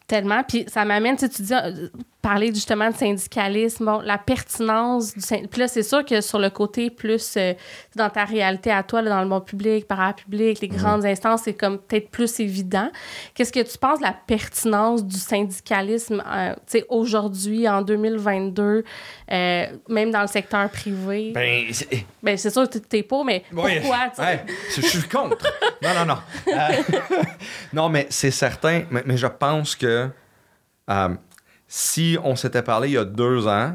Tellement. 0.08 0.44
Puis 0.44 0.66
ça 0.68 0.86
m'amène, 0.86 1.18
tu, 1.18 1.28
dis, 1.28 1.54
euh, 1.54 1.90
parler 2.28 2.48
justement 2.48 2.90
de 2.90 2.96
syndicalisme, 2.96 3.86
bon, 3.86 4.02
la 4.02 4.18
pertinence 4.18 5.14
du 5.14 5.22
syndicalisme. 5.22 5.50
Puis 5.50 5.62
là, 5.62 5.68
c'est 5.70 5.84
sûr 5.84 6.04
que 6.04 6.20
sur 6.20 6.40
le 6.40 6.50
côté 6.50 6.90
plus 6.90 7.36
euh, 7.38 7.54
dans 7.96 8.10
ta 8.10 8.26
réalité 8.26 8.70
à 8.70 8.84
toi, 8.84 9.02
dans 9.02 9.22
le 9.22 9.30
monde 9.30 9.46
public, 9.46 9.88
parapublic, 9.88 10.60
les 10.60 10.68
mhm. 10.68 10.76
grandes 10.76 11.06
instances, 11.06 11.44
c'est 11.46 11.54
comme 11.54 11.78
peut-être 11.78 12.10
plus 12.10 12.42
évident. 12.42 12.92
Qu'est-ce 13.34 13.54
que 13.54 13.62
tu 13.62 13.78
penses 13.78 14.00
de 14.00 14.04
la 14.04 14.14
pertinence 14.28 15.06
du 15.06 15.16
syndicalisme 15.16 16.22
euh, 16.28 16.54
aujourd'hui, 16.90 17.66
en 17.70 17.82
2022, 17.82 18.84
même 19.30 20.12
dans 20.12 20.22
le 20.22 20.28
secteur 20.28 20.70
privé? 20.70 21.32
Ben, 21.34 21.68
c'est, 21.72 22.06
ben, 22.22 22.38
sûr 22.38 22.70
que 22.70 22.78
tu 22.78 22.98
es 22.98 23.04
pas, 23.04 23.24
mais 23.24 23.46
pourquoi? 23.50 23.72
Ouais, 24.20 24.44
je 24.76 24.82
suis 24.82 25.08
contre. 25.08 25.38
non, 25.82 25.92
non, 25.94 26.06
non. 26.06 26.54
non, 27.72 27.88
mais 27.88 28.08
c'est 28.10 28.32
certain, 28.32 28.84
mais 28.92 29.16
je 29.16 29.28
pense 29.28 29.78
que 29.78 30.10
euh, 30.90 31.10
si 31.68 32.18
on 32.24 32.36
s'était 32.36 32.62
parlé 32.62 32.90
il 32.90 32.94
y 32.94 32.98
a 32.98 33.06
deux 33.06 33.48
ans, 33.48 33.74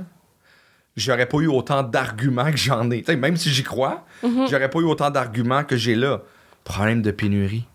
j'aurais 0.96 1.26
pas 1.26 1.38
eu 1.38 1.46
autant 1.46 1.82
d'arguments 1.82 2.50
que 2.50 2.56
j'en 2.56 2.90
ai. 2.90 3.04
même 3.16 3.36
si 3.36 3.50
j'y 3.50 3.62
crois, 3.62 4.04
mhm. 4.22 4.46
j'aurais 4.50 4.70
pas 4.70 4.78
eu 4.78 4.84
autant 4.84 5.10
d'arguments 5.10 5.64
que 5.64 5.76
j'ai 5.76 5.94
là. 5.94 6.22
Problème 6.64 7.02
de 7.02 7.10
pénurie. 7.10 7.66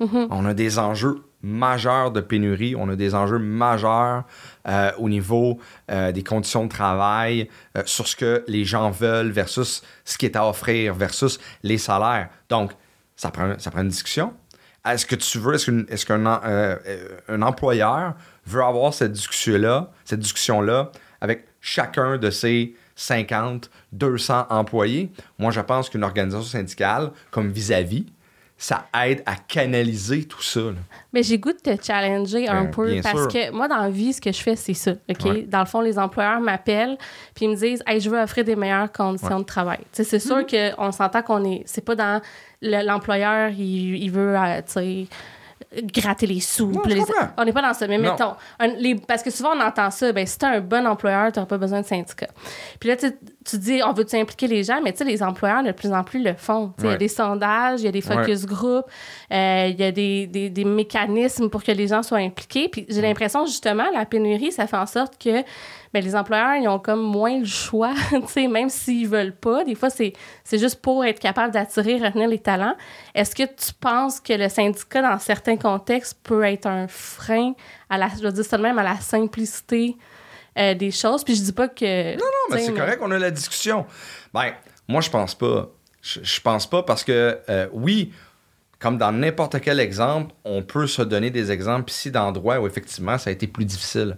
Mhm. 0.00 0.28
On 0.30 0.44
a 0.44 0.54
des 0.54 0.78
enjeux 0.78 1.22
majeurs 1.42 2.10
de 2.10 2.20
pénurie, 2.20 2.74
on 2.76 2.88
a 2.88 2.96
des 2.96 3.14
enjeux 3.14 3.38
majeurs 3.38 4.24
euh, 4.68 4.90
au 4.98 5.08
niveau 5.08 5.58
euh, 5.90 6.10
des 6.12 6.22
conditions 6.22 6.64
de 6.64 6.68
travail, 6.68 7.48
sur 7.84 8.08
ce 8.08 8.16
que 8.16 8.44
les 8.48 8.64
gens 8.64 8.90
veulent 8.90 9.30
versus 9.30 9.82
ce 10.04 10.18
qui 10.18 10.26
est 10.26 10.36
à 10.36 10.48
offrir 10.48 10.94
versus 10.94 11.38
les 11.62 11.78
salaires. 11.78 12.30
Donc, 12.48 12.72
ça 13.16 13.30
prend, 13.30 13.54
ça 13.58 13.70
prend 13.70 13.82
une 13.82 13.88
discussion 13.88 14.34
est-ce 14.92 15.06
que 15.06 15.16
tu 15.16 15.38
veux, 15.38 15.54
est-ce 15.54 16.06
qu'un 16.06 16.26
euh, 16.26 16.76
euh, 16.86 17.08
un 17.28 17.42
employeur 17.42 18.14
veut 18.46 18.62
avoir 18.62 18.94
cette 18.94 19.12
discussion-là, 19.12 19.90
cette 20.04 20.20
discussion-là 20.20 20.90
avec 21.20 21.46
chacun 21.60 22.16
de 22.16 22.30
ses 22.30 22.74
50, 22.94 23.70
200 23.92 24.46
employés? 24.50 25.10
Moi, 25.38 25.50
je 25.50 25.60
pense 25.60 25.90
qu'une 25.90 26.04
organisation 26.04 26.44
syndicale, 26.44 27.10
comme 27.30 27.50
vis-à-vis, 27.50 28.06
ça 28.58 28.86
aide 29.04 29.22
à 29.26 29.36
canaliser 29.36 30.24
tout 30.24 30.42
ça. 30.42 30.60
Mais 31.12 31.22
j'ai 31.22 31.38
goût 31.38 31.52
de 31.52 31.58
te 31.58 31.82
challenger 31.82 32.48
un 32.48 32.64
ben, 32.64 32.70
peu 32.70 33.00
parce 33.02 33.26
que 33.26 33.50
moi, 33.50 33.68
dans 33.68 33.76
la 33.76 33.90
vie, 33.90 34.14
ce 34.14 34.20
que 34.20 34.32
je 34.32 34.40
fais, 34.40 34.56
c'est 34.56 34.74
ça. 34.74 34.92
OK? 35.10 35.46
Dans 35.48 35.60
le 35.60 35.66
fond, 35.66 35.82
les 35.82 35.98
employeurs 35.98 36.40
m'appellent 36.40 36.96
puis 37.34 37.44
ils 37.44 37.50
me 37.50 37.54
disent 37.54 37.82
hey, 37.86 38.00
je 38.00 38.08
veux 38.08 38.18
offrir 38.18 38.44
des 38.44 38.56
meilleures 38.56 38.90
conditions 38.90 39.40
de 39.40 39.44
travail. 39.44 39.80
C'est 39.92 40.18
sûr 40.18 40.38
mm-hmm. 40.38 40.74
qu'on 40.74 40.90
s'entend 40.90 41.22
qu'on 41.22 41.44
est. 41.44 41.64
C'est 41.66 41.84
pas 41.84 41.96
dans 41.96 42.22
l'employeur, 42.62 43.50
il, 43.50 44.02
il, 44.02 44.10
veut, 44.10 44.34
euh, 44.34 44.62
gratter 45.82 46.26
les 46.26 46.40
sous. 46.40 46.72
on 47.36 47.44
n'est 47.44 47.52
pas 47.52 47.62
dans 47.62 47.74
ça. 47.74 47.86
Mais 47.86 47.98
mettons, 47.98 48.34
parce 49.06 49.22
que 49.22 49.30
souvent 49.30 49.56
on 49.56 49.60
entend 49.60 49.90
ça, 49.90 50.12
ben, 50.12 50.26
si 50.26 50.38
tu 50.38 50.44
un 50.46 50.60
bon 50.60 50.86
employeur, 50.86 51.32
tu 51.32 51.38
n'auras 51.38 51.48
pas 51.48 51.58
besoin 51.58 51.80
de 51.80 51.86
syndicat. 51.86 52.28
Puis 52.80 52.88
là, 52.88 52.96
tu, 52.96 53.12
dis, 53.54 53.80
on 53.84 53.92
veut 53.92 54.06
impliquer 54.14 54.48
les 54.48 54.64
gens, 54.64 54.80
mais 54.82 54.90
tu 54.90 54.98
sais, 54.98 55.04
les 55.04 55.22
employeurs 55.22 55.62
de 55.62 55.70
plus 55.70 55.92
en 55.92 56.02
plus 56.02 56.20
le 56.20 56.34
font. 56.34 56.72
Il 56.80 56.86
y 56.86 56.88
a 56.88 56.96
des 56.96 57.06
sondages, 57.06 57.80
il 57.80 57.84
y 57.84 57.88
a 57.88 57.92
des 57.92 58.00
focus 58.00 58.44
groups, 58.44 58.84
euh, 59.32 59.68
il 59.70 59.78
y 59.78 59.84
a 59.84 59.92
des, 59.92 60.26
des, 60.26 60.50
des, 60.50 60.64
mécanismes 60.64 61.48
pour 61.48 61.62
que 61.62 61.70
les 61.70 61.86
gens 61.86 62.02
soient 62.02 62.18
impliqués. 62.18 62.68
Puis 62.68 62.86
j'ai 62.88 63.00
l'impression, 63.00 63.46
justement, 63.46 63.84
la 63.94 64.04
pénurie, 64.04 64.50
ça 64.50 64.66
fait 64.66 64.76
en 64.76 64.86
sorte 64.86 65.22
que 65.22 65.44
ben, 65.92 66.04
les 66.04 66.16
employeurs, 66.16 66.56
ils 66.56 66.68
ont 66.68 66.78
comme 66.78 67.00
moins 67.00 67.38
le 67.38 67.44
choix, 67.44 67.94
même 68.36 68.68
s'ils 68.68 69.08
veulent 69.08 69.36
pas. 69.36 69.64
Des 69.64 69.74
fois, 69.74 69.90
c'est 69.90 70.12
juste 70.50 70.82
pour 70.82 71.04
être 71.04 71.20
capable 71.20 71.54
d'attirer, 71.54 71.98
retenir 71.98 72.28
les 72.28 72.40
talents. 72.40 72.74
Est-ce 73.14 73.34
que 73.34 73.44
tu 73.44 73.72
penses 73.80 74.20
que 74.20 74.32
le 74.32 74.48
syndicat, 74.48 75.02
dans 75.02 75.18
certains 75.18 75.56
contextes, 75.56 76.18
peut 76.22 76.42
être 76.42 76.66
un 76.66 76.88
frein 76.88 77.52
à 77.88 77.98
la, 77.98 78.08
je 78.08 78.22
veux 78.26 78.32
dire 78.32 78.44
ça 78.44 78.58
même, 78.58 78.78
à 78.78 78.82
la 78.82 78.96
simplicité 78.96 79.96
euh, 80.58 80.74
des 80.74 80.90
choses? 80.90 81.24
Puis 81.24 81.36
je 81.36 81.42
dis 81.42 81.52
pas 81.52 81.68
que... 81.68 82.12
Non, 82.12 82.24
non, 82.24 82.56
mais 82.56 82.64
c'est 82.64 82.74
correct, 82.74 82.98
on 83.02 83.10
a 83.10 83.18
la 83.18 83.30
discussion. 83.30 83.86
Ben, 84.32 84.52
moi, 84.88 85.00
je 85.00 85.10
pense 85.10 85.34
pas. 85.34 85.70
Je, 86.02 86.40
pense 86.40 86.70
pas 86.70 86.84
parce 86.84 87.02
que, 87.02 87.38
euh, 87.48 87.66
oui, 87.72 88.12
comme 88.78 88.96
dans 88.96 89.10
n'importe 89.10 89.60
quel 89.60 89.80
exemple, 89.80 90.34
on 90.44 90.62
peut 90.62 90.86
se 90.86 91.02
donner 91.02 91.30
des 91.30 91.50
exemples 91.50 91.90
ici 91.90 92.12
d'endroits 92.12 92.60
où 92.60 92.66
effectivement 92.66 93.18
ça 93.18 93.30
a 93.30 93.32
été 93.32 93.48
plus 93.48 93.64
difficile. 93.64 94.16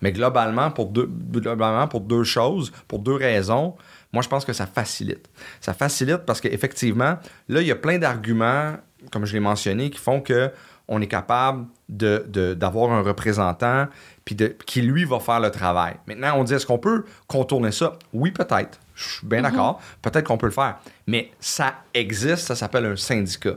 Mais 0.00 0.12
globalement, 0.12 0.70
pour 0.70 0.86
deux, 0.86 1.06
globalement, 1.06 1.88
pour 1.88 2.00
deux 2.00 2.24
choses, 2.24 2.70
pour 2.86 3.00
deux 3.00 3.14
raisons, 3.14 3.74
moi, 4.12 4.22
je 4.22 4.28
pense 4.28 4.44
que 4.44 4.52
ça 4.52 4.66
facilite. 4.66 5.28
Ça 5.60 5.74
facilite 5.74 6.18
parce 6.18 6.40
qu'effectivement, 6.40 7.18
là, 7.48 7.60
il 7.60 7.66
y 7.66 7.72
a 7.72 7.76
plein 7.76 7.98
d'arguments, 7.98 8.74
comme 9.10 9.24
je 9.24 9.32
l'ai 9.32 9.40
mentionné, 9.40 9.90
qui 9.90 9.98
font 9.98 10.20
que 10.20 10.52
on 10.86 11.00
est 11.00 11.08
capable 11.08 11.66
d'avoir 11.88 12.92
un 12.92 13.02
représentant 13.02 13.86
puis 14.24 14.34
de, 14.34 14.56
qui, 14.66 14.82
lui, 14.82 15.04
va 15.04 15.20
faire 15.20 15.40
le 15.40 15.50
travail. 15.50 15.94
Maintenant, 16.06 16.34
on 16.36 16.44
dit, 16.44 16.54
est-ce 16.54 16.66
qu'on 16.66 16.78
peut 16.78 17.04
contourner 17.26 17.72
ça? 17.72 17.98
Oui, 18.12 18.30
peut-être. 18.30 18.80
Je 18.94 19.18
suis 19.18 19.26
bien 19.26 19.40
mm-hmm. 19.40 19.42
d'accord. 19.42 19.82
Peut-être 20.02 20.26
qu'on 20.26 20.38
peut 20.38 20.46
le 20.46 20.52
faire. 20.52 20.78
Mais 21.06 21.30
ça 21.40 21.74
existe, 21.92 22.46
ça 22.46 22.56
s'appelle 22.56 22.86
un 22.86 22.96
syndicat. 22.96 23.56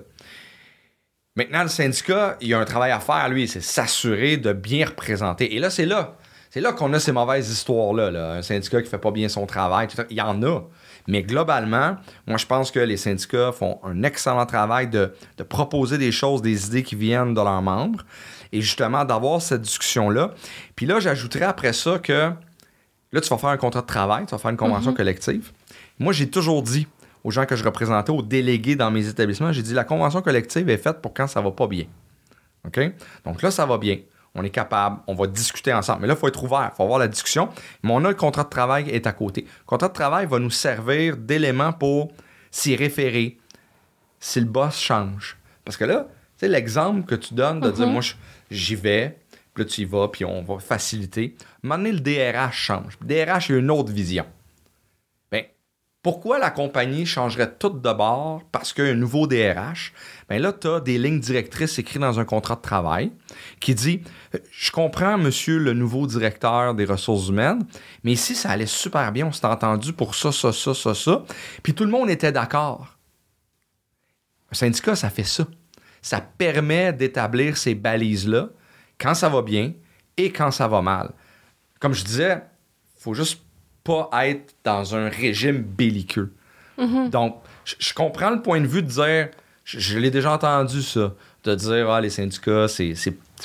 Maintenant, 1.36 1.64
le 1.64 1.70
syndicat, 1.70 2.38
il 2.42 2.48
y 2.48 2.54
a 2.54 2.60
un 2.60 2.66
travail 2.66 2.92
à 2.92 3.00
faire, 3.00 3.30
lui, 3.30 3.48
c'est 3.48 3.62
s'assurer 3.62 4.38
de 4.38 4.54
bien 4.54 4.88
représenter. 4.88 5.56
Et 5.56 5.60
là, 5.60 5.70
c'est 5.70 5.86
là 5.86 6.18
c'est 6.50 6.62
là 6.62 6.74
qu'on 6.74 6.92
a 6.94 7.00
ces 7.00 7.12
mauvaises 7.12 7.52
histoires-là. 7.52 8.34
Un 8.34 8.42
syndicat 8.42 8.82
qui 8.82 8.90
fait 8.90 8.98
pas 8.98 9.12
bien 9.12 9.30
son 9.30 9.46
travail, 9.46 9.88
il 10.10 10.18
y 10.18 10.22
en 10.22 10.42
a. 10.44 10.62
Mais 11.08 11.22
globalement, 11.22 11.98
moi, 12.26 12.38
je 12.38 12.46
pense 12.46 12.72
que 12.72 12.80
les 12.80 12.98
syndicats 12.98 13.52
font 13.52 13.80
un 13.84 14.04
excellent 14.04 14.46
travail 14.46 14.88
de, 14.88 15.14
proposer 15.48 15.98
des 15.98 16.12
choses, 16.12 16.42
des 16.42 16.68
idées 16.68 16.84
qui 16.84 16.96
viennent 16.96 17.34
de 17.34 17.42
leurs 17.42 17.62
membres 17.62 18.04
et 18.52 18.62
justement 18.62 19.06
d'avoir 19.06 19.42
cette 19.42 19.62
discussion-là. 19.62 20.32
Puis 20.76 20.86
là, 20.86 21.00
j'ajouterais 21.00 21.46
après 21.46 21.74
ça 21.74 22.00
que 22.00 22.32
là, 23.12 23.22
tu 23.22 23.30
vas 23.30 23.38
faire 23.38 23.50
un 23.50 23.58
contrat 23.58 23.82
de 23.82 23.88
travail, 23.88 24.26
tu 24.26 24.32
vas 24.32 24.38
faire 24.38 24.52
une 24.52 24.58
convention 24.58 24.92
mhm. 24.92 24.98
collective. 24.98 25.52
Moi, 26.00 26.14
j'ai 26.14 26.30
toujours 26.30 26.62
dit 26.62 26.88
aux 27.24 27.32
gens 27.32 27.46
que 27.46 27.56
je 27.56 27.64
représentais, 27.64 28.12
aux 28.12 28.22
délégués 28.22 28.76
dans 28.76 28.92
mes 28.92 29.08
établissements, 29.08 29.52
j'ai 29.52 29.64
dit 29.64 29.74
la 29.74 29.84
convention 29.84 30.22
collective 30.22 30.70
est 30.70 30.78
faite 30.78 31.02
pour 31.02 31.14
quand 31.14 31.28
ça 31.28 31.42
va 31.42 31.52
pas 31.52 31.68
bien. 31.68 31.86
OK? 32.66 32.80
Donc 33.26 33.42
là, 33.42 33.52
ça 33.52 33.66
va 33.66 33.78
bien 33.78 33.98
on 34.38 34.44
est 34.44 34.52
capable, 34.52 35.00
on 35.08 35.16
va 35.16 35.28
discuter 35.28 35.74
ensemble. 35.74 36.02
Mais 36.02 36.08
là, 36.08 36.14
il 36.14 36.20
faut 36.20 36.28
être 36.28 36.44
ouvert, 36.44 36.70
il 36.72 36.76
faut 36.78 36.84
avoir 36.84 37.00
la 37.00 37.08
discussion. 37.08 37.50
Mais 37.84 37.92
on 37.92 38.06
a 38.06 38.10
le 38.10 38.16
contrat 38.16 38.44
de 38.44 38.50
travail 38.50 38.88
est 38.90 39.08
à 39.08 39.12
côté. 39.12 39.42
Le 39.42 39.66
contrat 39.66 39.88
de 39.88 39.94
travail 39.94 40.28
va 40.28 40.38
nous 40.38 40.52
servir 40.52 41.18
d'élément 41.18 41.74
pour 41.74 42.12
s'y 42.52 42.76
référer 42.76 43.38
si 44.20 44.40
le 44.40 44.46
boss 44.46 44.80
change. 44.80 45.38
Parce 45.66 45.76
que 45.76 45.86
là, 45.86 46.08
tu 46.38 46.46
sais, 46.46 46.48
l'exemple 46.48 47.04
que 47.06 47.16
tu 47.16 47.34
donnes 47.34 47.60
de 47.60 47.72
dire, 47.72 47.88
mhm. 47.88 47.94
moi, 47.94 48.02
j'y 48.52 48.76
vais, 48.76 49.18
puis 49.54 49.64
là, 49.64 49.70
tu 49.70 49.82
y 49.82 49.86
vas, 49.86 50.08
puis 50.08 50.26
on 50.26 50.42
va 50.44 50.60
faciliter. 50.60 51.36
À 51.64 51.68
moment 51.68 51.90
le 51.90 52.00
DRH 52.00 52.56
change. 52.56 52.98
Le 53.02 53.08
DRH 53.08 53.52
a 53.52 53.58
une 53.58 53.72
autre 53.72 53.92
vision. 53.92 54.26
Pourquoi 56.08 56.40
la 56.40 56.52
compagnie 56.52 57.06
changerait 57.06 57.56
tout 57.60 57.70
de 57.70 57.92
bord 57.92 58.42
parce 58.54 58.72
qu'il 58.72 58.86
y 58.86 58.88
a 58.88 58.92
un 58.92 58.96
nouveau 58.96 59.28
DRH? 59.28 59.92
Bien 60.30 60.40
là, 60.40 60.54
tu 60.54 60.66
as 60.68 60.80
des 60.80 60.98
lignes 60.98 61.20
directrices 61.20 61.80
écrites 61.80 62.00
dans 62.00 62.18
un 62.18 62.24
contrat 62.24 62.56
de 62.56 62.62
travail 62.62 63.12
qui 63.60 63.76
dit 63.76 64.04
Je 64.52 64.72
comprends, 64.72 65.18
monsieur 65.18 65.58
le 65.58 65.74
nouveau 65.74 66.08
directeur 66.08 66.76
des 66.76 66.86
ressources 66.86 67.28
humaines, 67.28 67.66
mais 68.06 68.14
ici, 68.14 68.36
ça 68.36 68.52
allait 68.52 68.68
super 68.68 69.12
bien, 69.12 69.28
on 69.28 69.34
s'est 69.34 69.48
entendu 69.48 69.92
pour 69.92 70.16
ça, 70.16 70.32
ça, 70.32 70.54
ça, 70.54 70.74
ça, 70.74 70.94
ça. 70.94 71.26
Puis 71.62 71.74
tout 71.74 71.84
le 71.84 71.92
monde 71.92 72.10
était 72.10 72.32
d'accord. 72.32 72.96
Un 74.50 74.56
syndicat, 74.56 74.96
ça 74.96 75.10
fait 75.10 75.26
ça. 75.26 75.46
Ça 76.08 76.22
permet 76.22 76.94
d'établir 76.94 77.58
ces 77.58 77.76
balises-là 77.76 78.48
quand 78.98 79.14
ça 79.14 79.28
va 79.28 79.42
bien 79.42 79.74
et 80.16 80.32
quand 80.32 80.52
ça 80.52 80.66
va 80.66 80.82
mal. 80.82 81.12
Comme 81.82 81.94
je 81.94 82.06
disais, 82.06 82.36
il 82.96 83.04
faut 83.04 83.14
juste 83.14 83.42
pas 83.84 84.10
être 84.24 84.56
dans 84.64 84.96
un 84.96 85.10
régime 85.10 85.62
belliqueux. 85.62 86.34
Mhm. 86.78 87.10
Donc, 87.10 87.42
je 87.66 87.94
comprends 87.94 88.30
le 88.30 88.42
point 88.42 88.62
de 88.62 88.68
vue 88.68 88.84
de 88.84 88.88
dire, 88.88 89.32
je, 89.66 90.00
l'ai 90.00 90.10
déjà 90.10 90.32
entendu 90.32 90.82
ça, 90.82 91.14
de 91.44 91.56
dire, 91.56 91.90
ah, 91.90 92.00
les 92.00 92.10
syndicats, 92.10 92.70
c'est 92.70 92.96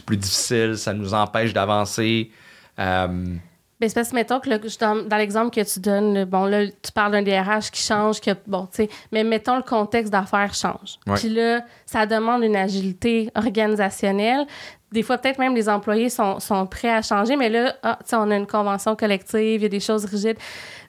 plus 0.07 0.16
difficile, 0.16 0.79
ça 0.79 0.94
nous 0.94 1.14
empêche 1.14 1.53
d'avancer. 1.53 2.31
Euh, 2.79 3.35
ben, 3.83 3.88
c'est 3.88 3.95
parce 3.97 4.11
que, 4.11 4.14
mettons 4.14 4.38
que 4.38 5.09
dans, 5.09 5.16
l'exemple 5.16 5.53
que 5.53 5.61
tu 5.61 5.81
donnes, 5.81 6.25
bon, 6.25 6.45
là, 6.45 6.66
tu 6.66 6.92
parles 6.95 7.11
d'un 7.11 7.23
DRH 7.23 7.73
qui 7.73 7.83
change, 7.83 8.21
que, 8.21 8.31
bon, 8.47 8.66
tu 8.66 8.85
sais, 8.85 8.88
mais 9.11 9.25
mettons 9.25 9.57
le 9.57 9.62
contexte 9.62 10.12
d'affaires 10.12 10.55
change. 10.55 11.01
Puis 11.16 11.29
là, 11.29 11.62
ça 11.85 12.07
demande 12.07 12.45
une 12.45 12.55
agilité 12.55 13.31
organisationnelle 13.35 14.47
des 14.92 15.03
fois, 15.03 15.16
peut-être 15.16 15.38
même 15.38 15.55
les 15.55 15.71
employés 15.71 16.11
sont, 16.11 16.38
prêts 16.71 16.90
à 16.90 17.01
changer, 17.01 17.35
mais 17.35 17.49
là, 17.49 17.75
ah, 17.83 17.99
on 18.12 18.31
a 18.31 18.37
une 18.37 18.47
convention 18.47 18.95
collective, 18.95 19.61
il 19.61 19.62
y 19.62 19.64
a 19.64 19.68
des 19.71 19.81
choses 19.81 20.05
rigides. 20.05 20.37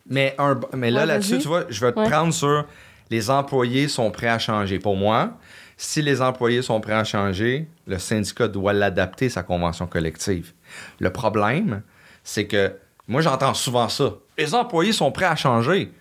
Mais, 0.06 0.36
mais 0.73 0.91
là, 0.91 1.06
là-dessus, 1.06 1.38
tu 1.38 1.47
vois, 1.47 1.63
je 1.69 1.79
vais 1.79 1.93
te 1.93 2.10
prendre 2.10 2.34
sur 2.34 2.67
les 3.10 3.29
employés 3.29 3.88
sont 3.88 4.12
prêts 4.12 4.27
à 4.27 4.39
changer. 4.39 4.77
Pour 4.77 4.97
moi, 4.97 5.38
si 5.77 6.01
les 6.01 6.21
employés 6.21 6.62
sont 6.62 6.82
prêts 6.82 6.93
à 6.93 7.06
changer, 7.06 7.67
le 7.88 7.97
syndicat 7.97 8.49
doit 8.49 8.73
l'adapter, 8.73 9.29
sa 9.29 9.41
convention 9.41 9.88
collective. 9.88 10.51
Le 10.99 11.12
problème, 11.12 11.82
c'est 12.23 12.45
que 12.45 12.73
moi, 13.07 13.21
j'entends 13.21 13.53
souvent 13.53 13.89
ça. 13.89 14.13
Les 14.37 14.53
employés 14.55 14.93
sont 14.93 15.11
prêts 15.11 15.25
à 15.25 15.35
changer. 15.35 15.91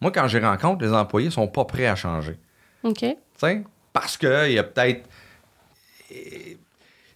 Moi, 0.00 0.12
quand 0.12 0.28
je 0.28 0.38
rencontre, 0.38 0.84
les 0.84 0.92
employés 0.92 1.30
sont 1.30 1.48
pas 1.48 1.64
prêts 1.64 1.86
à 1.86 1.96
changer. 1.96 2.38
OK. 2.84 3.04
sais, 3.36 3.64
parce 3.92 4.16
qu'il 4.16 4.52
y 4.52 4.58
a 4.58 4.64
peut-être 4.64 5.08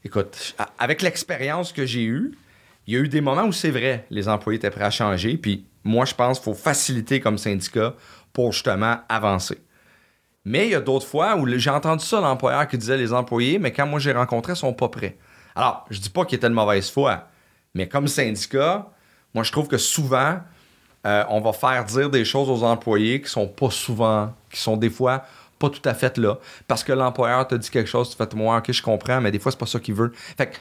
écoute, 0.05 0.57
avec 0.79 1.03
l'expérience 1.03 1.73
que 1.73 1.87
j'ai 1.87 2.05
eue, 2.05 2.37
il 2.87 2.95
y 2.95 2.97
a 2.97 3.01
eu 3.01 3.09
des 3.09 3.21
moments 3.21 3.45
où 3.45 3.53
c'est 3.53 3.71
vrai, 3.71 4.07
les 4.11 4.29
employés 4.29 4.57
étaient 4.57 4.71
prêts 4.71 4.85
à 4.85 4.91
changer. 4.91 5.37
Puis 5.37 5.65
moi, 5.85 6.05
je 6.05 6.15
pense 6.15 6.39
qu'il 6.39 6.45
faut 6.45 6.59
faciliter 6.59 7.21
comme 7.21 7.39
syndicat 7.39 7.95
pour 8.33 8.53
justement 8.53 8.99
avancer. 9.09 9.59
Mais 10.45 10.67
il 10.67 10.73
y 10.73 10.75
a 10.75 10.81
d'autres 10.81 11.07
fois 11.07 11.37
où 11.37 11.47
j'ai 11.47 11.71
entendu 11.71 12.05
ça, 12.05 12.21
l'employeur 12.21 12.67
qui 12.67 12.77
disait 12.77 12.97
les 12.97 13.13
employés, 13.13 13.61
mais 13.61 13.73
quand 13.73 13.87
moi 13.87 14.01
j'ai 14.01 14.13
rencontré, 14.13 14.55
ils 14.55 14.57
sont 14.57 14.73
pas 14.73 14.89
prêts. 14.89 15.17
Alors, 15.55 15.87
je 15.91 16.01
dis 16.01 16.11
pas 16.11 16.25
qu'ils 16.25 16.37
étaient 16.37 16.49
de 16.49 16.55
mauvaise 16.55 16.91
foi, 16.91 17.29
mais 17.75 17.89
comme 17.89 18.09
syndicat, 18.09 18.91
moi 19.35 19.45
je 19.45 19.53
trouve 19.53 19.69
que 19.69 19.79
souvent, 19.79 20.41
euh, 21.07 21.25
on 21.29 21.41
va 21.41 21.53
faire 21.53 21.85
dire 21.85 22.11
des 22.11 22.25
choses 22.25 22.49
aux 22.49 22.65
employés 22.65 23.21
qui 23.21 23.29
sont 23.29 23.49
pas 23.49 23.71
souvent, 23.71 24.33
qui 24.51 24.61
sont 24.61 24.77
des 24.77 24.91
fois 24.91 25.25
pas 25.63 25.71
tout 25.71 25.89
à 25.89 25.95
fait 25.95 26.19
là. 26.19 26.39
Parce 26.67 26.83
que 26.83 26.93
l'employeur 26.93 27.47
te 27.47 27.55
dit 27.55 27.71
quelque 27.71 27.89
chose, 27.89 28.11
tu 28.11 28.17
fais 28.17 28.29
moi, 28.35 28.59
ok, 28.59 28.73
je 28.73 28.83
comprends, 28.83 29.21
mais 29.21 29.31
des 29.31 29.39
fois, 29.39 29.53
c'est 29.53 29.59
pas 29.59 29.67
ça 29.67 29.79
qu'il 29.79 29.95
veut. 29.95 30.13
Fait 30.13 30.49
que, 30.49 30.57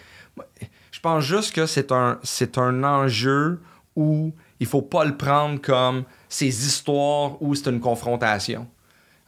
je 0.91 0.99
pense 0.99 1.23
juste 1.23 1.55
que 1.55 1.65
c'est 1.65 1.91
un, 1.91 2.19
c'est 2.21 2.57
un 2.59 2.83
enjeu 2.83 3.59
où 3.95 4.31
il 4.59 4.67
faut 4.67 4.83
pas 4.83 5.03
le 5.03 5.17
prendre 5.17 5.59
comme 5.59 6.03
ces 6.29 6.67
histoires 6.67 7.41
où 7.41 7.55
c'est 7.55 7.69
une 7.69 7.79
confrontation. 7.79 8.67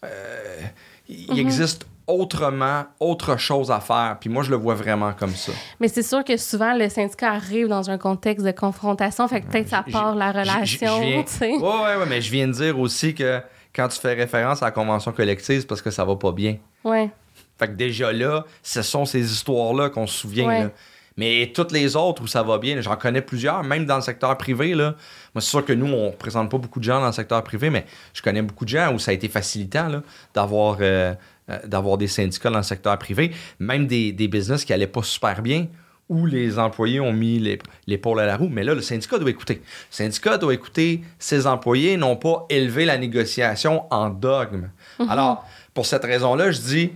Euh, 0.06 0.62
il 1.10 1.32
mhm. 1.32 1.40
existe 1.40 1.88
autrement, 2.08 2.86
autre 3.00 3.38
chose 3.38 3.72
à 3.72 3.80
faire. 3.80 4.18
Puis 4.20 4.30
moi, 4.30 4.44
je 4.44 4.50
le 4.50 4.58
vois 4.58 4.76
vraiment 4.76 5.13
comme 5.13 5.34
ça. 5.36 5.52
Mais 5.80 5.88
c'est 5.88 6.04
sûr 6.04 6.24
que 6.24 6.38
souvent, 6.38 6.74
le 6.74 6.89
syndicat 6.89 7.32
arrive 7.32 7.68
dans 7.68 7.89
un 7.89 7.98
contexte 7.98 8.46
de 8.46 8.52
confrontation, 8.52 9.28
fait 9.28 9.42
que 9.42 9.48
peut-être 9.48 9.70
ça 9.70 9.84
part 9.92 10.16
la 10.16 10.32
relation. 10.32 11.00
Oui, 11.00 11.24
ouais, 11.42 11.60
ouais, 11.62 12.06
mais 12.08 12.22
je 12.22 12.32
viens 12.32 12.48
de 12.48 12.54
dire 12.54 12.80
aussi 12.80 13.13
que 13.13 13.42
quand 13.76 13.88
tu 13.88 14.00
fais 14.00 14.13
référence 14.13 14.62
à 14.62 14.66
la 14.66 14.72
convention 14.72 15.12
collective, 15.12 15.66
parce 15.66 15.82
que 15.82 15.92
ça 15.92 16.06
va 16.06 16.16
pas 16.16 16.32
bien. 16.32 16.58
Ouais. 16.84 17.10
Fait 17.58 17.68
que 17.68 17.74
déjà 17.74 18.12
là, 18.12 18.46
ce 18.62 18.82
sont 18.82 19.06
ces 19.06 19.32
histoires-là 19.32 19.89
qu'on 19.89 20.08
se 20.08 20.18
souvient. 20.18 20.70
Mais 21.16 21.52
toutes 21.54 21.72
les 21.72 21.96
autres 21.96 22.24
où 22.24 22.28
ça 22.28 22.42
va 22.42 22.58
bien, 22.58 22.82
j'en 22.82 22.96
connais 22.96 23.22
plusieurs, 23.22 23.63
même 23.63 23.86
dans 23.86 23.98
le 23.98 24.02
secteur 24.02 24.36
privé. 24.38 24.74
Là. 24.74 24.96
Moi, 25.36 25.42
c'est 25.42 25.50
sûr 25.50 25.63
que 25.63 25.74
nous, 25.74 25.86
on 25.86 26.08
ne 26.08 26.12
présente 26.12 26.50
pas 26.50 26.58
beaucoup 26.58 26.80
de 26.80 26.86
gens 26.86 27.00
dans 27.00 27.08
le 27.08 27.13
secteur 27.13 27.44
privé, 27.44 27.70
mais 27.70 27.86
je 28.13 28.22
connais 28.22 28.42
beaucoup 28.42 28.66
de 28.66 28.70
gens 28.70 28.92
où 28.94 29.00
ça 29.00 29.12
a 29.12 29.13
été 29.13 29.28
facilitant 29.28 30.02
d'avoir, 30.34 30.78
euh, 30.82 31.13
euh, 31.50 31.60
d'avoir 31.66 31.98
des 31.98 32.08
syndicats 32.08 32.50
dans 32.50 32.58
le 32.58 32.64
secteur 32.64 32.98
privé, 32.98 33.32
même 33.60 33.88
des, 33.88 34.12
des 34.12 34.28
business 34.28 34.66
qui 34.66 34.72
n'allaient 34.72 34.88
pas 34.88 35.04
super 35.04 35.42
bien, 35.42 35.68
où 36.10 36.26
les 36.26 36.60
employés 36.60 37.00
ont 37.00 37.14
mis 37.14 37.40
l'épaule 37.88 38.20
à 38.20 38.26
la 38.26 38.38
roue. 38.38 38.50
Mais 38.50 38.64
là, 38.64 38.74
le 38.74 38.82
syndicat 38.82 39.18
doit 39.18 39.30
écouter. 39.30 39.56
Le 39.56 39.96
syndicat 39.96 40.38
doit 40.38 40.54
écouter 40.54 41.02
ses 41.18 41.48
employés, 41.48 41.98
non 41.98 42.16
pas 42.16 42.46
élever 42.50 42.86
la 42.86 42.98
négociation 42.98 43.84
en 43.92 44.10
dogme. 44.10 44.70
Mhm. 45.00 45.10
Alors, 45.10 45.46
pour 45.74 45.86
cette 45.86 46.04
raison-là, 46.04 46.52
je 46.52 46.60
dis, 46.60 46.92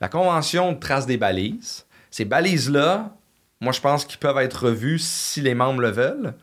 La 0.00 0.08
convention 0.08 0.76
trace 0.76 1.06
des 1.06 1.16
balises. 1.16 1.84
Ces 2.10 2.24
balises-là, 2.24 3.16
moi, 3.60 3.72
je 3.72 3.80
pense 3.80 4.04
qu'ils 4.04 4.18
peuvent 4.18 4.38
être 4.38 4.66
revues 4.66 5.00
si 5.00 5.40
les 5.40 5.54
membres 5.54 5.80
le 5.80 5.90
veulent. 5.90 6.34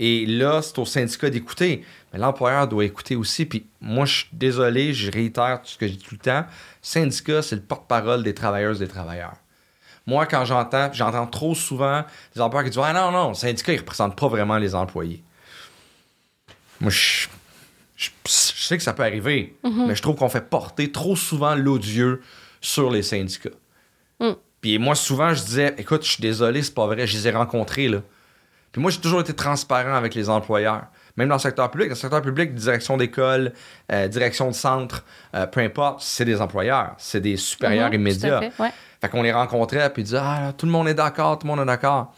Et 0.00 0.26
là, 0.26 0.60
c'est 0.62 0.78
au 0.78 0.84
syndicat 0.84 1.30
d'écouter. 1.30 1.84
Mais 2.12 2.18
l'employeur 2.18 2.66
doit 2.66 2.84
écouter 2.84 3.16
aussi. 3.16 3.46
Puis 3.46 3.66
moi, 3.80 4.04
je 4.04 4.18
suis 4.18 4.28
désolé, 4.32 4.92
je 4.92 5.10
réitère 5.10 5.60
ce 5.64 5.78
que 5.78 5.86
je 5.86 5.92
dis 5.92 5.98
tout 5.98 6.14
le 6.14 6.20
temps. 6.20 6.44
syndicat, 6.82 7.42
c'est 7.42 7.56
le 7.56 7.62
porte-parole 7.62 8.22
des 8.22 8.34
travailleuses 8.34 8.82
et 8.82 8.86
des 8.86 8.90
travailleurs. 8.90 9.34
Moi, 10.06 10.26
quand 10.26 10.44
j'entends, 10.44 10.90
j'entends 10.92 11.26
trop 11.26 11.54
souvent 11.54 12.04
des 12.34 12.40
employeurs 12.40 12.64
qui 12.64 12.70
disent 12.70 12.82
Ah 12.84 12.92
non, 12.92 13.12
non, 13.12 13.28
le 13.28 13.34
syndicat, 13.34 13.72
il 13.72 13.76
ne 13.76 13.80
représente 13.80 14.16
pas 14.16 14.28
vraiment 14.28 14.58
les 14.58 14.74
employés. 14.74 15.22
Moi, 16.80 16.90
je, 16.90 17.28
sais 18.24 18.76
que 18.76 18.82
ça 18.82 18.92
peut 18.92 19.02
arriver, 19.02 19.56
mm-hmm. 19.62 19.86
mais 19.86 19.94
je 19.94 20.02
trouve 20.02 20.16
qu'on 20.16 20.30
fait 20.30 20.48
porter 20.48 20.90
trop 20.90 21.14
souvent 21.14 21.54
l'odieux 21.54 22.22
sur 22.60 22.90
les 22.90 23.02
syndicats. 23.02 23.50
Mm. 24.18 24.32
Puis 24.60 24.78
moi, 24.78 24.94
souvent, 24.94 25.34
je 25.34 25.42
disais, 25.42 25.74
écoute, 25.78 26.04
je 26.04 26.12
suis 26.12 26.22
désolé, 26.22 26.62
c'est 26.62 26.74
pas 26.74 26.86
vrai, 26.86 27.06
je 27.06 27.16
les 27.16 27.28
ai 27.28 27.30
rencontrés, 27.30 27.88
là. 27.88 28.02
Puis 28.72 28.80
moi, 28.80 28.90
j'ai 28.90 29.00
toujours 29.00 29.20
été 29.20 29.34
transparent 29.34 29.94
avec 29.94 30.14
les 30.14 30.28
employeurs. 30.28 30.86
Même 31.20 31.28
dans 31.28 31.36
le 31.36 31.40
secteur 31.40 31.70
public. 31.70 31.88
Dans 31.88 31.94
le 31.94 31.98
secteur 31.98 32.22
public, 32.22 32.54
direction 32.54 32.96
d'école, 32.96 33.52
euh, 33.92 34.08
direction 34.08 34.48
de 34.48 34.54
centre, 34.54 35.04
euh, 35.34 35.46
peu 35.46 35.60
importe, 35.60 36.00
c'est 36.00 36.24
des 36.24 36.40
employeurs, 36.40 36.94
c'est 36.98 37.20
des 37.20 37.36
supérieurs 37.36 37.90
mm-hmm, 37.90 37.94
immédiats. 37.94 38.40
Fait, 39.00 39.08
qu'on 39.08 39.22
les 39.22 39.32
rencontrait, 39.32 39.90
puis 39.92 40.02
ils 40.02 40.06
disaient, 40.06 40.18
ah, 40.20 40.52
tout 40.56 40.66
le 40.66 40.72
monde 40.72 40.88
est 40.88 40.94
d'accord, 40.94 41.38
tout 41.38 41.46
le 41.46 41.52
monde 41.54 41.60
est 41.60 41.70
d'accord. 41.70 42.14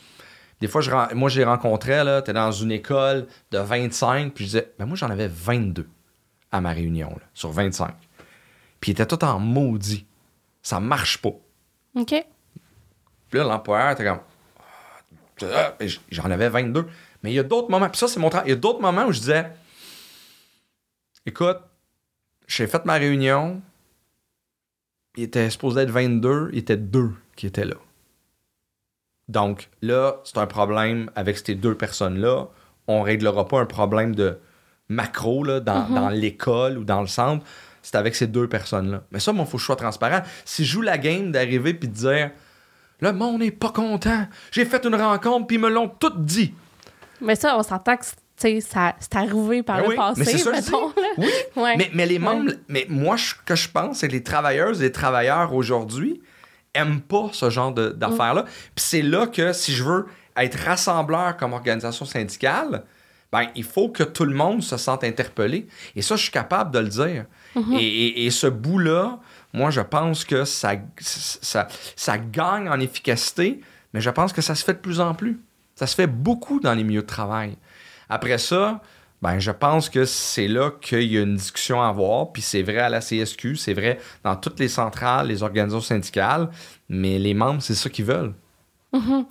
Des 0.60 0.68
fois, 0.68 0.80
je, 0.80 0.90
moi, 1.14 1.28
je 1.28 1.38
les 1.38 1.44
rencontrais, 1.44 2.02
là, 2.02 2.22
t'es 2.22 2.32
dans 2.32 2.50
une 2.50 2.72
école 2.72 3.26
de 3.50 3.58
25, 3.58 4.32
puis 4.32 4.44
je 4.44 4.50
disais, 4.50 4.72
ben 4.78 4.86
moi, 4.86 4.96
j'en 4.96 5.10
avais 5.10 5.28
22 5.28 5.88
à 6.50 6.60
ma 6.60 6.70
réunion, 6.70 7.10
là, 7.10 7.26
sur 7.34 7.50
25. 7.50 7.92
Puis 8.80 8.90
ils 8.90 8.92
étaient 8.92 9.06
tout 9.06 9.22
en 9.24 9.38
maudit 9.38 10.06
ça 10.62 10.80
marche 10.80 11.18
pas. 11.18 11.34
OK. 11.96 12.14
Puis 13.28 13.38
là, 13.38 13.44
l'employeur 13.44 13.90
était 13.90 14.04
comme. 14.04 14.20
Ah, 15.42 15.74
j'en 16.10 16.30
avais 16.30 16.48
22. 16.48 16.86
Mais 17.22 17.32
il 17.32 17.34
y 17.34 17.38
a 17.38 17.42
d'autres 17.42 17.70
moments. 17.70 17.88
Puis 17.88 17.98
ça, 17.98 18.08
c'est 18.08 18.20
mon 18.20 18.30
travail. 18.30 18.48
Il 18.48 18.50
y 18.50 18.54
a 18.54 18.60
d'autres 18.60 18.80
moments 18.80 19.06
où 19.06 19.12
je 19.12 19.20
disais 19.20 19.50
Écoute, 21.26 21.58
j'ai 22.46 22.66
fait 22.66 22.84
ma 22.84 22.94
réunion. 22.94 23.62
Il 25.16 25.24
était 25.24 25.50
supposé 25.50 25.82
être 25.82 25.90
22. 25.90 26.50
Il 26.52 26.58
était 26.58 26.76
deux 26.76 27.12
qui 27.36 27.46
étaient 27.46 27.64
là. 27.64 27.76
Donc 29.28 29.70
là, 29.82 30.16
c'est 30.24 30.38
un 30.38 30.46
problème 30.46 31.10
avec 31.14 31.38
ces 31.38 31.54
deux 31.54 31.76
personnes-là. 31.76 32.48
On 32.88 33.02
réglera 33.02 33.46
pas 33.46 33.60
un 33.60 33.66
problème 33.66 34.14
de 34.14 34.38
macro 34.88 35.44
là, 35.44 35.60
dans, 35.60 35.88
mm-hmm. 35.88 35.94
dans 35.94 36.08
l'école 36.08 36.78
ou 36.78 36.84
dans 36.84 37.00
le 37.00 37.06
centre 37.06 37.46
c'est 37.82 37.96
avec 37.96 38.14
ces 38.14 38.28
deux 38.28 38.48
personnes-là. 38.48 39.02
Mais 39.10 39.18
ça, 39.18 39.32
il 39.32 39.44
faut 39.44 39.56
que 39.56 39.58
je 39.58 39.66
sois 39.66 39.76
transparent. 39.76 40.22
Si 40.44 40.64
je 40.64 40.72
joue 40.72 40.82
la 40.82 40.98
game 40.98 41.32
d'arriver 41.32 41.74
puis 41.74 41.88
de 41.88 41.94
dire 41.94 42.30
Le 43.00 43.12
monde 43.12 43.40
n'est 43.40 43.50
pas 43.50 43.70
content, 43.70 44.26
j'ai 44.52 44.64
fait 44.64 44.84
une 44.86 44.94
rencontre 44.94 45.48
puis 45.48 45.56
ils 45.56 45.62
me 45.62 45.68
l'ont 45.68 45.88
tout 45.88 46.12
dit. 46.16 46.54
Mais 47.22 47.36
ça, 47.36 47.56
on 47.56 47.62
s'entend 47.62 47.96
que 47.96 48.04
ça, 48.04 48.94
c'est 48.98 49.16
arrivé 49.16 49.62
par 49.62 49.82
ben 49.82 49.90
le 49.90 49.96
passé, 49.96 50.22
mais 50.24 50.52
mettons, 50.52 50.92
Oui, 51.18 51.30
mais, 51.76 51.90
mais, 51.94 52.06
les 52.06 52.18
membres, 52.18 52.52
mais 52.68 52.86
moi, 52.88 53.16
ce 53.16 53.34
que 53.44 53.54
je 53.54 53.68
pense, 53.68 53.98
c'est 53.98 54.08
que 54.08 54.12
les 54.12 54.22
travailleuses 54.22 54.80
et 54.80 54.86
les 54.86 54.92
travailleurs 54.92 55.54
aujourd'hui 55.54 56.20
aiment 56.74 57.00
pas 57.00 57.28
ce 57.32 57.50
genre 57.50 57.72
d'affaires-là. 57.72 58.44
Puis 58.74 58.84
c'est 58.84 59.02
là 59.02 59.26
que 59.26 59.52
si 59.52 59.72
je 59.72 59.84
veux 59.84 60.06
être 60.36 60.58
rassembleur 60.58 61.36
comme 61.36 61.52
organisation 61.52 62.04
syndicale, 62.04 62.84
ben, 63.30 63.46
il 63.54 63.64
faut 63.64 63.88
que 63.88 64.02
tout 64.02 64.24
le 64.24 64.34
monde 64.34 64.62
se 64.62 64.76
sente 64.76 65.04
interpellé. 65.04 65.66
Et 65.96 66.02
ça, 66.02 66.16
je 66.16 66.22
suis 66.22 66.32
capable 66.32 66.70
de 66.70 66.78
le 66.78 66.88
dire. 66.88 67.26
Mhm. 67.54 67.76
et, 67.78 68.30
ce 68.30 68.46
bout-là, 68.46 69.18
moi, 69.52 69.70
je 69.70 69.82
pense 69.82 70.24
que 70.24 70.44
ça, 70.44 70.72
ça, 70.98 71.68
ça 71.96 72.18
gagne 72.18 72.68
en 72.68 72.80
efficacité, 72.80 73.60
mais 73.92 74.00
je 74.00 74.10
pense 74.10 74.32
que 74.32 74.40
ça 74.40 74.54
se 74.54 74.64
fait 74.64 74.74
de 74.74 74.78
plus 74.78 75.00
en 75.00 75.14
plus. 75.14 75.38
Ça 75.82 75.88
se 75.88 75.96
fait 75.96 76.06
beaucoup 76.06 76.60
dans 76.60 76.74
les 76.74 76.84
milieux 76.84 77.02
de 77.02 77.06
travail. 77.08 77.56
Après 78.08 78.38
ça, 78.38 78.80
ben, 79.20 79.40
je 79.40 79.50
pense 79.50 79.88
que 79.88 80.04
c'est 80.04 80.46
là 80.46 80.70
qu'il 80.80 81.12
y 81.12 81.18
a 81.18 81.22
une 81.22 81.34
discussion 81.34 81.82
à 81.82 81.88
avoir, 81.88 82.30
puis 82.30 82.40
c'est 82.40 82.62
vrai 82.62 82.78
à 82.78 82.88
la 82.88 83.00
CSQ, 83.00 83.56
c'est 83.56 83.74
vrai 83.74 83.98
dans 84.22 84.36
toutes 84.36 84.60
les 84.60 84.68
centrales, 84.68 85.26
les 85.26 85.42
organisations 85.42 85.80
syndicales, 85.80 86.50
mais 86.88 87.18
les 87.18 87.34
membres, 87.34 87.60
c'est 87.62 87.74
ça 87.74 87.90
qu'ils 87.90 88.04
veulent. 88.04 88.32
Mhm. 88.92 89.24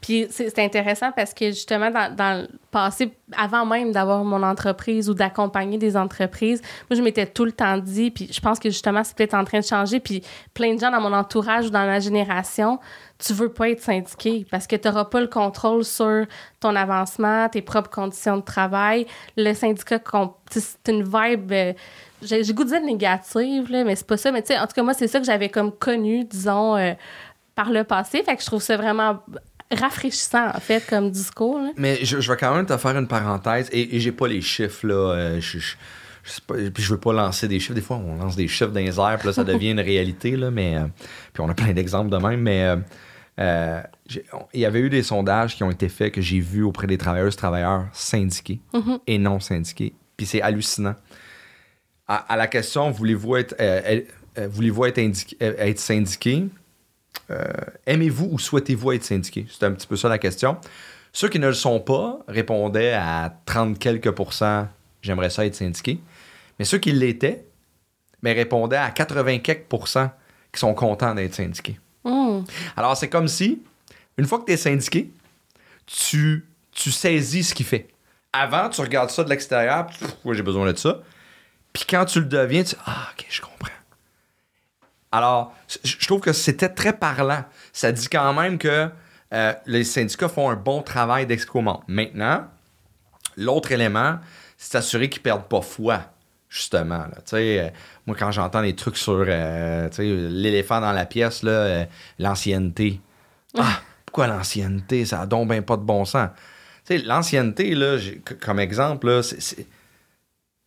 Puis 0.00 0.26
c'est 0.30 0.58
intéressant 0.60 1.10
parce 1.10 1.34
que 1.34 1.46
justement, 1.46 1.90
dans, 1.90 2.14
dans 2.14 2.42
le 2.42 2.48
passé, 2.70 3.12
avant 3.36 3.66
même 3.66 3.90
d'avoir 3.90 4.22
mon 4.22 4.44
entreprise 4.44 5.10
ou 5.10 5.14
d'accompagner 5.14 5.76
des 5.76 5.96
entreprises, 5.96 6.62
moi, 6.88 6.96
je 6.96 7.02
m'étais 7.02 7.26
tout 7.26 7.44
le 7.44 7.50
temps 7.50 7.78
dit, 7.78 8.12
puis 8.12 8.28
je 8.30 8.40
pense 8.40 8.60
que 8.60 8.70
justement, 8.70 9.02
c'est 9.02 9.16
peut-être 9.16 9.34
en 9.34 9.44
train 9.44 9.58
de 9.58 9.64
changer, 9.64 9.98
puis 9.98 10.22
plein 10.54 10.74
de 10.74 10.80
gens 10.80 10.92
dans 10.92 11.00
mon 11.00 11.12
entourage 11.12 11.66
ou 11.66 11.70
dans 11.70 11.84
ma 11.84 11.98
génération, 11.98 12.78
tu 13.18 13.32
veux 13.32 13.48
pas 13.48 13.70
être 13.70 13.82
syndiqué 13.82 14.46
parce 14.48 14.68
que 14.68 14.76
tu 14.76 14.86
n'auras 14.86 15.06
pas 15.06 15.20
le 15.20 15.26
contrôle 15.26 15.84
sur 15.84 16.26
ton 16.60 16.76
avancement, 16.76 17.48
tes 17.48 17.62
propres 17.62 17.90
conditions 17.90 18.36
de 18.36 18.42
travail. 18.42 19.06
Le 19.36 19.52
syndicat, 19.52 19.98
c'est 20.50 20.88
une 20.88 21.02
vibe... 21.02 21.52
Euh, 21.52 21.72
j'ai 22.20 22.52
goût 22.52 22.64
de 22.64 22.70
dire 22.70 22.80
négative, 22.80 23.70
là, 23.70 23.84
mais 23.84 23.94
c'est 23.94 24.06
pas 24.06 24.16
ça. 24.16 24.32
Mais 24.32 24.42
tu 24.42 24.48
sais, 24.48 24.58
en 24.58 24.66
tout 24.66 24.74
cas, 24.74 24.82
moi, 24.82 24.92
c'est 24.92 25.06
ça 25.06 25.20
que 25.20 25.26
j'avais 25.26 25.48
comme 25.48 25.72
connu, 25.72 26.24
disons... 26.24 26.76
Euh, 26.76 26.94
par 27.58 27.72
le 27.72 27.82
passé. 27.82 28.22
Fait 28.22 28.36
que 28.36 28.40
je 28.40 28.46
trouve 28.46 28.62
ça 28.62 28.76
vraiment 28.76 29.18
rafraîchissant, 29.72 30.46
en 30.54 30.60
fait, 30.60 30.86
comme 30.88 31.10
discours. 31.10 31.60
Mais 31.76 32.04
je, 32.04 32.16
vais 32.16 32.36
quand 32.36 32.54
même 32.54 32.66
te 32.66 32.76
faire 32.76 32.96
une 32.96 33.08
parenthèse, 33.08 33.68
et, 33.72 33.98
j'ai 33.98 34.12
pas 34.12 34.28
les 34.28 34.40
chiffres, 34.40 34.86
là. 34.86 34.94
Euh, 34.94 35.40
je, 35.40 35.58
je, 35.58 36.40
puis 36.70 36.82
je 36.84 36.90
veux 36.92 37.00
pas 37.00 37.12
lancer 37.12 37.48
des 37.48 37.58
chiffres. 37.58 37.74
Des 37.74 37.80
fois, 37.80 37.96
on 37.96 38.14
lance 38.14 38.36
des 38.36 38.46
chiffres 38.46 38.70
dans 38.70 38.78
les 38.78 39.00
airs, 39.00 39.16
puis 39.18 39.26
là, 39.26 39.32
ça 39.32 39.42
devient 39.52 39.72
une 39.72 39.80
réalité, 39.80 40.36
là. 40.36 40.52
Mais, 40.52 40.76
euh, 40.76 40.86
puis 41.32 41.42
on 41.42 41.48
a 41.48 41.54
plein 41.54 41.72
d'exemples 41.72 42.10
de 42.10 42.18
même, 42.18 42.40
mais... 42.40 42.76
Euh, 43.40 43.82
il 44.52 44.60
y 44.60 44.64
avait 44.64 44.80
eu 44.80 44.90
des 44.90 45.04
sondages 45.04 45.54
qui 45.54 45.62
ont 45.62 45.70
été 45.70 45.88
faits 45.88 46.12
que 46.12 46.20
j'ai 46.20 46.40
vus 46.40 46.64
auprès 46.64 46.88
des 46.88 46.98
travailleuses 46.98 47.36
travailleurs 47.36 47.86
syndiqués 47.92 48.60
mm-hmm. 48.72 49.00
et 49.06 49.18
non 49.18 49.38
syndiqués. 49.38 49.94
Puis 50.16 50.26
c'est 50.26 50.42
hallucinant. 50.42 50.96
À, 52.08 52.36
la 52.36 52.48
question 52.48 52.90
voulez-vous 52.90 53.36
être, 53.36 53.54
voulez-vous 54.36 54.86
être, 54.86 54.98
être 54.98 55.78
syndiqué? 55.78 56.46
euh, 56.46 56.67
aimez-vous 57.86 58.28
ou 58.32 58.38
souhaitez-vous 58.38 58.92
être 58.92 59.04
syndiqué? 59.04 59.46
C'est 59.50 59.64
un 59.64 59.72
petit 59.72 59.86
peu 59.86 59.96
ça 59.96 60.08
la 60.08 60.18
question. 60.18 60.56
Ceux 61.12 61.28
qui 61.28 61.38
ne 61.38 61.48
le 61.48 61.54
sont 61.54 61.80
pas 61.80 62.18
répondaient 62.28 62.92
à 62.92 63.34
30 63.46 63.78
quelques 63.78 64.10
pourcents, 64.10 64.68
j'aimerais 65.02 65.30
ça 65.30 65.46
être 65.46 65.54
syndiqué. 65.54 66.00
Mais 66.58 66.64
ceux 66.64 66.78
qui 66.78 66.92
l'étaient, 66.92 67.44
mais 68.22 68.32
répondaient 68.32 68.76
à 68.76 68.90
80 68.90 69.38
quelques 69.38 69.64
pourcents 69.64 70.10
qui 70.52 70.60
sont 70.60 70.74
contents 70.74 71.14
d'être 71.14 71.34
syndiqués. 71.34 71.78
Hmm. 72.04 72.42
Alors, 72.76 72.96
c'est 72.96 73.08
comme 73.08 73.28
si, 73.28 73.62
une 74.16 74.26
fois 74.26 74.40
que 74.40 74.46
tu 74.46 74.52
es 74.52 74.56
syndiqué, 74.56 75.10
tu, 75.86 76.46
tu 76.72 76.90
saisis 76.90 77.44
ce 77.44 77.54
qu'il 77.54 77.66
fait. 77.66 77.88
Avant, 78.32 78.68
tu 78.68 78.80
regardes 78.80 79.10
ça 79.10 79.24
de 79.24 79.30
l'extérieur, 79.30 79.86
oui, 80.24 80.36
j'ai 80.36 80.42
besoin 80.42 80.70
de 80.70 80.76
ça. 80.76 81.00
Puis 81.72 81.84
quand 81.88 82.04
tu 82.04 82.20
le 82.20 82.26
deviens, 82.26 82.62
tu 82.62 82.76
Ah, 82.84 83.08
ok, 83.12 83.26
je 83.28 83.40
comprends. 83.40 83.72
Alors, 85.10 85.54
je 85.84 86.06
trouve 86.06 86.20
que 86.20 86.32
c'était 86.32 86.68
très 86.68 86.92
parlant. 86.92 87.44
Ça 87.72 87.92
dit 87.92 88.08
quand 88.08 88.34
même 88.34 88.58
que 88.58 88.90
euh, 89.32 89.52
les 89.66 89.84
syndicats 89.84 90.28
font 90.28 90.50
un 90.50 90.56
bon 90.56 90.82
travail 90.82 91.26
d'excomment. 91.26 91.82
Maintenant, 91.86 92.46
l'autre 93.36 93.72
élément, 93.72 94.18
c'est 94.56 94.72
s'assurer 94.72 95.08
qu'ils 95.08 95.20
ne 95.20 95.24
perdent 95.24 95.48
pas 95.48 95.60
foi, 95.60 96.00
justement. 96.48 97.04
Euh, 97.32 97.70
moi, 98.06 98.16
quand 98.18 98.30
j'entends 98.30 98.62
des 98.62 98.74
trucs 98.74 98.96
sur 98.96 99.24
euh, 99.26 99.88
l'éléphant 99.98 100.80
dans 100.80 100.92
la 100.92 101.06
pièce, 101.06 101.44
l'ancienneté. 102.18 103.00
Ah, 103.56 103.80
pourquoi 104.04 104.26
l'ancienneté? 104.26 105.04
Ça 105.04 105.18
n'a 105.18 105.26
donc 105.26 105.48
pas 105.62 105.76
de 105.76 105.82
bon 105.82 106.04
sens. 106.04 106.30
L'ancienneté, 106.90 107.76
comme 108.40 108.60
exemple, 108.60 109.20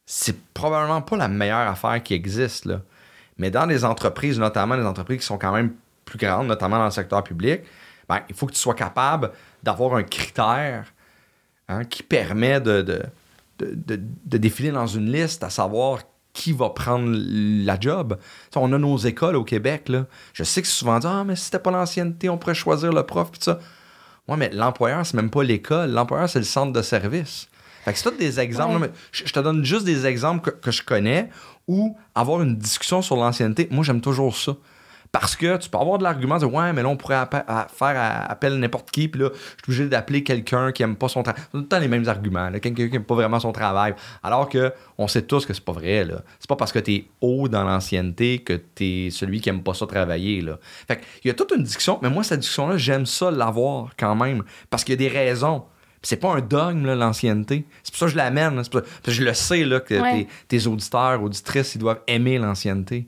c'est 0.06 0.54
probablement 0.54 1.01
pas 1.01 1.17
la 1.17 1.27
meilleure 1.27 1.67
affaire 1.67 2.01
qui 2.04 2.13
existe. 2.13 2.65
Là. 2.65 2.82
Mais 3.41 3.49
dans 3.49 3.65
les 3.65 3.84
entreprises, 3.84 4.38
notamment 4.38 4.75
les 4.75 4.86
entreprises 4.86 5.21
qui 5.21 5.25
sont 5.25 5.39
quand 5.39 5.51
même 5.51 5.73
plus 6.06 6.19
grandes, 6.19 6.45
notamment 6.45 6.77
dans 6.77 6.86
le 6.86 6.91
secteur 6.91 7.23
public, 7.23 7.62
ben, 8.08 8.19
il 8.30 8.36
faut 8.36 8.45
que 8.45 8.51
tu 8.54 8.60
sois 8.60 8.75
capable 8.75 9.32
d'avoir 9.63 9.95
un 9.95 10.04
critère 10.04 10.93
hein, 11.67 11.84
qui 11.84 12.04
permet 12.04 12.62
de, 12.62 12.84
de, 13.58 14.38
défiler 14.38 14.69
dans 14.69 14.86
une 14.86 15.12
liste, 15.12 15.43
à 15.43 15.49
savoir 15.49 16.01
qui 16.34 16.54
va 16.54 16.69
prendre 16.69 17.10
la 17.10 17.80
job. 17.80 18.15
on 18.56 18.71
a 18.73 18.77
nos 18.77 18.97
écoles 18.97 19.36
au 19.36 19.43
Québec. 19.43 19.89
Là. 19.89 20.06
Je 20.34 20.43
sais 20.43 20.62
que 20.62 20.67
c'est 20.67 20.75
souvent 20.75 20.99
dit 20.99 21.08
Ah, 21.10 21.23
mais 21.25 21.36
si 21.36 21.45
c'était 21.45 21.58
pas 21.58 21.71
l'ancienneté, 21.71 22.30
on 22.30 22.38
pourrait 22.38 22.54
choisir 22.54 22.93
le 22.93 23.01
prof. 23.04 23.32
Pis 23.32 23.39
ça. 23.41 23.58
Ouais, 24.27 24.38
mais 24.38 24.51
l'employeur, 24.51 25.04
c'est 25.04 25.15
même 25.15 25.32
pas 25.32 25.41
l'école. 25.41 25.89
L'employeur, 25.89 26.30
c'est 26.30 26.39
le 26.39 26.45
centre 26.45 26.73
de 26.73 26.82
service. 26.84 27.47
Fait 27.86 27.93
que 27.93 27.97
c'est 27.97 28.15
des 28.19 28.39
exemples. 28.39 28.91
je, 29.12 29.23
te 29.23 29.39
donne 29.39 29.65
juste 29.65 29.84
des 29.86 30.06
exemples 30.06 30.51
que, 30.51 30.56
que 30.56 30.69
je 30.69 30.84
connais 30.84 31.32
ou 31.71 31.95
avoir 32.13 32.41
une 32.41 32.57
discussion 32.57 33.01
sur 33.01 33.15
l'ancienneté, 33.15 33.69
moi, 33.71 33.86
j'aime 33.86 34.01
toujours 34.01 34.36
ça. 34.36 34.57
Parce 35.13 35.36
que 35.36 35.57
tu 35.57 35.69
peux 35.69 35.77
avoir 35.77 35.97
de 35.97 36.03
l'argument 36.03 36.38
de 36.38 36.45
ouais, 36.45 36.71
mais 36.71 36.84
là, 36.84 36.89
on 36.89 36.95
pourrait 36.95 37.25
faire 37.29 38.25
appel 38.29 38.53
à 38.53 38.57
n'importe 38.57 38.91
qui, 38.91 39.10
puis 39.10 39.21
là, 39.21 39.29
je 39.34 39.63
suis 39.73 39.81
obligé 39.81 39.89
d'appeler 39.89 40.23
quelqu'un 40.23 40.71
qui 40.71 40.84
aime 40.84 40.95
pas 40.95 41.10
son 41.10 41.23
travail. 41.23 41.41
Tout 41.51 41.57
le 41.57 41.67
temps 41.67 41.79
les 41.79 41.89
mêmes 41.89 42.07
arguments, 42.07 42.49
quelqu'un 42.51 42.88
qui 42.88 42.95
aime 42.95 43.03
pas 43.03 43.15
vraiment 43.15 43.39
son 43.39 43.51
travail. 43.51 43.93
Alors 44.23 44.47
que 44.47 44.73
on 44.97 45.07
sait 45.10 45.21
tous 45.21 45.45
que 45.45 45.53
c'est 45.53 45.63
pas 45.63 45.73
vrai. 45.73 46.05
Là. 46.05 46.21
C'est 46.39 46.47
pas 46.47 46.55
parce 46.55 46.71
que 46.71 46.79
tu 46.79 46.93
es 46.93 47.05
haut 47.19 47.49
dans 47.49 47.65
l'ancienneté 47.65 48.39
que 48.39 48.62
tu 48.75 48.86
es 48.86 49.10
celui 49.10 49.41
qui 49.41 49.49
aime 49.49 49.63
pas 49.63 49.73
ça 49.73 49.86
travailler. 49.86 50.39
Là. 50.41 50.60
Fait 50.88 51.01
il 51.23 51.27
y 51.27 51.31
a 51.31 51.34
toute 51.34 51.51
une 51.51 51.63
discussion, 51.63 51.99
mais 52.01 52.10
moi, 52.10 52.23
cette 52.23 52.39
discussion-là, 52.39 52.77
j'aime 52.77 53.05
ça 53.05 53.31
l'avoir 53.31 53.89
quand 53.97 54.15
même. 54.15 54.43
Parce 54.69 54.86
qu'il 54.86 54.93
y 54.93 55.05
a 55.05 55.10
des 55.10 55.13
raisons 55.13 55.63
c'est 56.01 56.17
pas 56.17 56.29
un 56.29 56.41
dogme, 56.41 56.93
l'ancienneté. 56.93 57.65
C'est 57.83 57.91
pour 57.91 57.99
ça 57.99 58.05
que 58.05 58.11
je 58.11 58.17
l'amène. 58.17 58.55
Parce 58.55 58.69
que 58.69 58.81
je 59.07 59.23
le 59.23 59.33
sais 59.33 59.63
là, 59.63 59.79
que 59.79 59.95
tes, 60.47 60.67
auditeurs, 60.67 61.21
auditrices, 61.21 61.75
ils 61.75 61.79
doivent 61.79 62.01
aimer 62.07 62.37
l'ancienneté. 62.37 63.07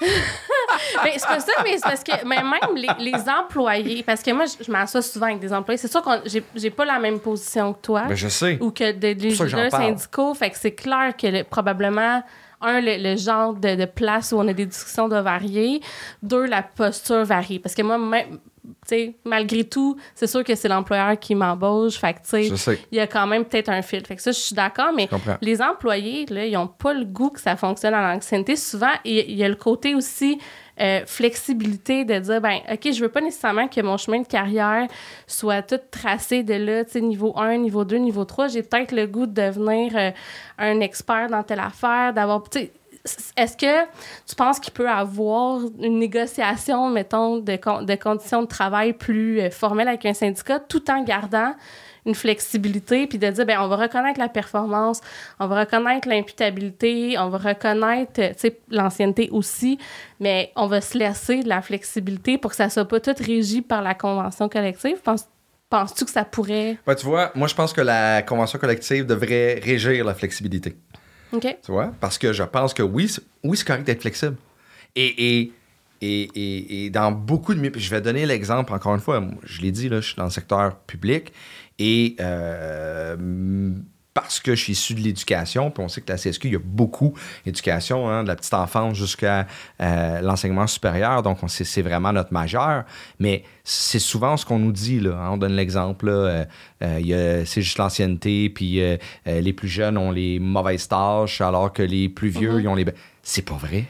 mais 0.00 0.08
c'est 1.16 1.26
pas 1.26 1.40
ça, 1.40 1.52
mais 1.62 1.74
c'est 1.74 1.82
parce 1.82 2.04
que 2.04 2.26
même 2.26 2.54
les, 2.98 3.14
employés, 3.28 4.02
parce 4.02 4.22
que 4.22 4.30
moi, 4.30 4.44
je, 4.46 4.70
m'assois 4.70 5.02
souvent 5.02 5.26
avec 5.26 5.40
des 5.40 5.52
employés. 5.52 5.76
C'est 5.76 5.90
sûr 5.90 6.02
que 6.02 6.10
j'ai 6.54 6.70
pas 6.70 6.84
la 6.84 6.98
même 6.98 7.20
position 7.20 7.74
que 7.74 7.80
toi. 7.80 8.04
Ben, 8.08 8.14
je 8.14 8.28
sais. 8.28 8.58
Ou 8.60 8.70
que 8.70 8.92
des 8.92 9.14
leaders 9.14 9.70
syndicaux. 9.70 10.34
Fait 10.34 10.50
que 10.50 10.56
c'est 10.56 10.74
clair 10.74 11.14
que 11.16 11.42
probablement 11.42 12.22
un, 12.62 12.80
le, 12.80 13.16
genre 13.16 13.54
de, 13.54 13.84
place 13.84 14.32
où 14.32 14.36
on 14.36 14.48
a 14.48 14.52
des 14.52 14.66
discussions 14.66 15.08
doit 15.08 15.22
varier. 15.22 15.82
Deux, 16.22 16.46
la 16.46 16.62
posture 16.62 17.24
varie. 17.24 17.58
Parce 17.58 17.74
que 17.74 17.82
moi, 17.82 17.98
même, 17.98 18.38
malgré 19.24 19.64
tout, 19.64 19.96
c'est 20.14 20.26
sûr 20.26 20.44
que 20.44 20.54
c'est 20.54 20.68
l'employeur 20.68 21.18
qui 21.18 21.34
m'embauche. 21.34 21.98
Fait 21.98 22.14
que, 22.14 22.36
il 22.92 22.96
y 22.96 23.00
a 23.00 23.06
quand 23.06 23.26
même 23.26 23.44
peut-être 23.44 23.68
un 23.68 23.82
fil. 23.82 24.04
Fait 24.06 24.16
que 24.16 24.22
ça, 24.22 24.32
je 24.32 24.38
suis 24.38 24.54
d'accord, 24.54 24.92
mais 24.94 25.08
les 25.40 25.60
employés, 25.60 26.26
là, 26.26 26.46
ils 26.46 26.52
n'ont 26.52 26.68
pas 26.68 26.92
le 26.92 27.04
goût 27.04 27.30
que 27.30 27.40
ça 27.40 27.56
fonctionne 27.56 27.94
en 27.94 28.00
l'ancienneté. 28.00 28.56
Souvent, 28.56 28.92
il 29.04 29.32
y 29.32 29.44
a 29.44 29.48
le 29.48 29.56
côté 29.56 29.94
aussi 29.94 30.38
euh, 30.80 31.02
flexibilité 31.06 32.04
de 32.04 32.18
dire, 32.18 32.40
ben 32.40 32.58
OK, 32.70 32.92
je 32.92 33.00
veux 33.00 33.10
pas 33.10 33.20
nécessairement 33.20 33.68
que 33.68 33.80
mon 33.82 33.96
chemin 33.98 34.20
de 34.20 34.26
carrière 34.26 34.88
soit 35.26 35.62
tout 35.62 35.80
tracé 35.90 36.42
de 36.42 36.54
là, 36.54 36.84
tu 36.84 36.92
sais, 36.92 37.00
niveau 37.00 37.34
1, 37.36 37.58
niveau 37.58 37.84
2, 37.84 37.96
niveau 37.96 38.24
3. 38.24 38.48
J'ai 38.48 38.62
peut-être 38.62 38.92
le 38.92 39.06
goût 39.06 39.26
de 39.26 39.34
devenir 39.34 39.92
euh, 39.94 40.10
un 40.58 40.80
expert 40.80 41.28
dans 41.28 41.42
telle 41.42 41.60
affaire, 41.60 42.14
d'avoir, 42.14 42.42
tu 42.48 42.60
sais, 42.60 42.72
est-ce 43.36 43.56
que 43.56 43.84
tu 44.26 44.34
penses 44.36 44.60
qu'il 44.60 44.72
peut 44.72 44.88
avoir 44.88 45.60
une 45.80 45.98
négociation, 45.98 46.88
mettons, 46.88 47.38
de, 47.38 47.96
conditions 47.96 48.42
de 48.42 48.46
travail 48.46 48.92
plus 48.92 49.40
euh, 49.40 49.50
formelles 49.50 49.88
avec 49.88 50.06
un 50.06 50.14
syndicat 50.14 50.60
tout 50.60 50.90
en 50.90 51.02
gardant 51.02 51.54
une 52.04 52.14
flexibilité, 52.14 53.06
puis 53.06 53.18
de 53.18 53.30
dire, 53.30 53.46
ben 53.46 53.58
on 53.60 53.68
va 53.68 53.76
reconnaître 53.76 54.18
la 54.18 54.28
performance, 54.28 55.00
on 55.38 55.46
va 55.46 55.60
reconnaître 55.60 56.08
l'imputabilité, 56.08 57.16
on 57.16 57.28
va 57.28 57.38
reconnaître, 57.38 58.12
tu 58.14 58.22
sais, 58.36 58.58
l'ancienneté 58.70 59.28
aussi, 59.30 59.78
mais 60.18 60.50
on 60.56 60.66
va 60.66 60.80
se 60.80 60.98
laisser 60.98 61.44
de 61.44 61.48
la 61.48 61.62
flexibilité 61.62 62.38
pour 62.38 62.50
que 62.50 62.56
ça 62.56 62.70
soit 62.70 62.86
pas 62.86 62.98
tout 62.98 63.14
régi 63.18 63.62
par 63.62 63.82
la 63.82 63.94
convention 63.94 64.48
collective? 64.48 65.00
Penses, 65.00 65.28
penses-tu 65.70 66.04
que 66.04 66.10
ça 66.10 66.24
pourrait... 66.24 66.76
Ben, 66.86 66.94
tu 66.96 67.06
vois, 67.06 67.30
moi, 67.36 67.46
je 67.46 67.54
pense 67.54 67.72
que 67.72 67.80
la 67.80 68.22
convention 68.22 68.58
collective 68.58 69.06
devrait 69.06 69.60
régir 69.62 70.04
la 70.04 70.14
flexibilité. 70.14 70.76
OK. 71.32 71.56
Tu 71.64 71.72
vois? 71.72 71.92
Parce 72.00 72.18
que 72.18 72.32
je 72.32 72.42
pense 72.42 72.74
que 72.74 72.82
oui, 72.82 73.14
oui 73.42 73.56
c'est 73.56 73.66
correct 73.66 73.84
d'être 73.84 74.02
flexible. 74.02 74.36
Et, 74.94 75.40
et, 75.40 75.52
et, 76.00 76.84
et, 76.84 76.90
dans 76.90 77.12
beaucoup 77.12 77.54
de... 77.54 77.78
Je 77.78 77.90
vais 77.90 78.00
donner 78.00 78.26
l'exemple, 78.26 78.72
encore 78.72 78.94
une 78.94 79.00
fois, 79.00 79.24
je 79.44 79.62
l'ai 79.62 79.70
dit, 79.70 79.88
là, 79.88 80.00
je 80.00 80.08
suis 80.08 80.16
dans 80.16 80.24
le 80.24 80.30
secteur 80.30 80.76
public 80.80 81.32
et 81.78 82.16
euh, 82.20 83.16
parce 84.14 84.40
que 84.40 84.54
je 84.54 84.62
suis 84.62 84.72
issu 84.72 84.94
de 84.94 85.00
l'éducation, 85.00 85.70
puis 85.70 85.82
on 85.82 85.88
sait 85.88 86.00
que 86.00 86.12
la 86.12 86.18
CSQ, 86.18 86.48
il 86.48 86.52
y 86.52 86.56
a 86.56 86.60
beaucoup 86.62 87.14
d'éducation, 87.44 88.08
hein, 88.08 88.22
de 88.22 88.28
la 88.28 88.36
petite 88.36 88.54
enfance 88.54 88.96
jusqu'à 88.96 89.46
euh, 89.80 90.20
l'enseignement 90.20 90.66
supérieur, 90.66 91.22
donc 91.22 91.38
c'est 91.48 91.82
vraiment 91.82 92.12
notre 92.12 92.32
majeur, 92.32 92.84
mais 93.18 93.44
c'est 93.64 93.98
souvent 93.98 94.36
ce 94.36 94.44
qu'on 94.44 94.58
nous 94.58 94.72
dit, 94.72 95.00
là, 95.00 95.16
hein. 95.16 95.30
on 95.32 95.36
donne 95.36 95.54
l'exemple, 95.54 96.08
euh, 96.08 96.44
c'est 96.80 97.62
juste 97.62 97.78
l'ancienneté, 97.78 98.50
puis 98.50 98.82
les 99.26 99.52
plus 99.52 99.68
jeunes 99.68 99.96
ont 99.96 100.10
les 100.10 100.38
mauvaises 100.38 100.88
tâches, 100.88 101.40
alors 101.40 101.72
que 101.72 101.82
les 101.82 102.08
plus 102.08 102.28
vieux, 102.28 102.58
mm-hmm. 102.58 102.62
ils 102.62 102.68
ont 102.68 102.74
les... 102.74 102.86
C'est 103.22 103.42
pas 103.42 103.54
vrai. 103.54 103.84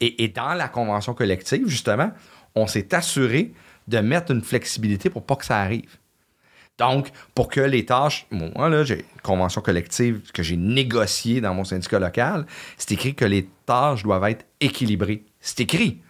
Et, 0.00 0.24
et 0.24 0.28
dans 0.28 0.54
la 0.54 0.68
convention 0.68 1.14
collective, 1.14 1.66
justement, 1.66 2.12
on 2.54 2.66
s'est 2.66 2.94
assuré 2.94 3.52
de 3.88 3.98
mettre 3.98 4.32
une 4.32 4.42
flexibilité 4.42 5.10
pour 5.10 5.24
pas 5.24 5.36
que 5.36 5.44
ça 5.44 5.58
arrive. 5.58 5.98
Donc, 6.80 7.10
pour 7.34 7.48
que 7.48 7.60
les 7.60 7.84
tâches, 7.84 8.26
moi, 8.30 8.70
là, 8.70 8.84
j'ai 8.84 9.00
une 9.00 9.20
convention 9.22 9.60
collective 9.60 10.32
que 10.32 10.42
j'ai 10.42 10.56
négociée 10.56 11.42
dans 11.42 11.52
mon 11.52 11.62
syndicat 11.62 11.98
local, 11.98 12.46
c'est 12.78 12.92
écrit 12.92 13.14
que 13.14 13.26
les 13.26 13.50
tâches 13.66 14.02
doivent 14.02 14.24
être 14.24 14.46
équilibrées. 14.60 15.24
C'est 15.40 15.60
écrit. 15.60 16.00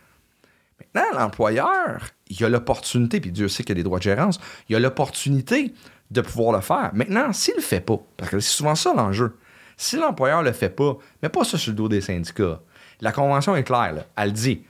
Maintenant, 0.94 1.18
l'employeur, 1.18 2.10
il 2.28 2.44
a 2.44 2.48
l'opportunité, 2.48 3.20
puis 3.20 3.32
Dieu 3.32 3.48
sait 3.48 3.64
qu'il 3.64 3.70
y 3.70 3.72
a 3.72 3.80
des 3.80 3.82
droits 3.82 3.98
de 3.98 4.04
gérance, 4.04 4.38
il 4.68 4.76
a 4.76 4.78
l'opportunité 4.78 5.74
de 6.12 6.20
pouvoir 6.20 6.52
le 6.52 6.60
faire. 6.60 6.90
Maintenant, 6.94 7.32
s'il 7.32 7.56
le 7.56 7.62
fait 7.62 7.80
pas, 7.80 7.98
parce 8.16 8.30
que 8.30 8.38
c'est 8.38 8.56
souvent 8.56 8.76
ça 8.76 8.94
l'enjeu, 8.94 9.36
si 9.76 9.96
l'employeur 9.96 10.44
le 10.44 10.52
fait 10.52 10.70
pas, 10.70 10.96
mais 11.20 11.30
pas 11.30 11.42
ça 11.42 11.58
sur 11.58 11.72
le 11.72 11.76
dos 11.76 11.88
des 11.88 12.00
syndicats. 12.00 12.60
La 13.00 13.10
convention 13.10 13.56
est 13.56 13.64
claire, 13.64 13.92
là, 13.92 14.06
elle 14.16 14.32
dit. 14.32 14.62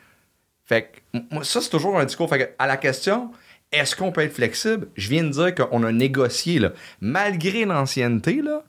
Fait 0.64 0.92
que, 1.12 1.44
ça, 1.44 1.60
c'est 1.60 1.68
toujours 1.68 1.98
un 1.98 2.06
discours. 2.06 2.28
Fait 2.30 2.38
que, 2.38 2.50
à 2.58 2.66
la 2.66 2.78
question, 2.78 3.32
est-ce 3.72 3.94
qu'on 3.94 4.12
peut 4.12 4.22
être 4.22 4.34
flexible? 4.34 4.88
Je 4.96 5.08
viens 5.08 5.24
de 5.24 5.30
dire 5.30 5.54
qu'on 5.54 5.82
a 5.84 5.92
négocié, 5.92 6.58
là, 6.58 6.72
malgré 7.00 7.64
l'ancienneté, 7.64 8.42
là, 8.42 8.64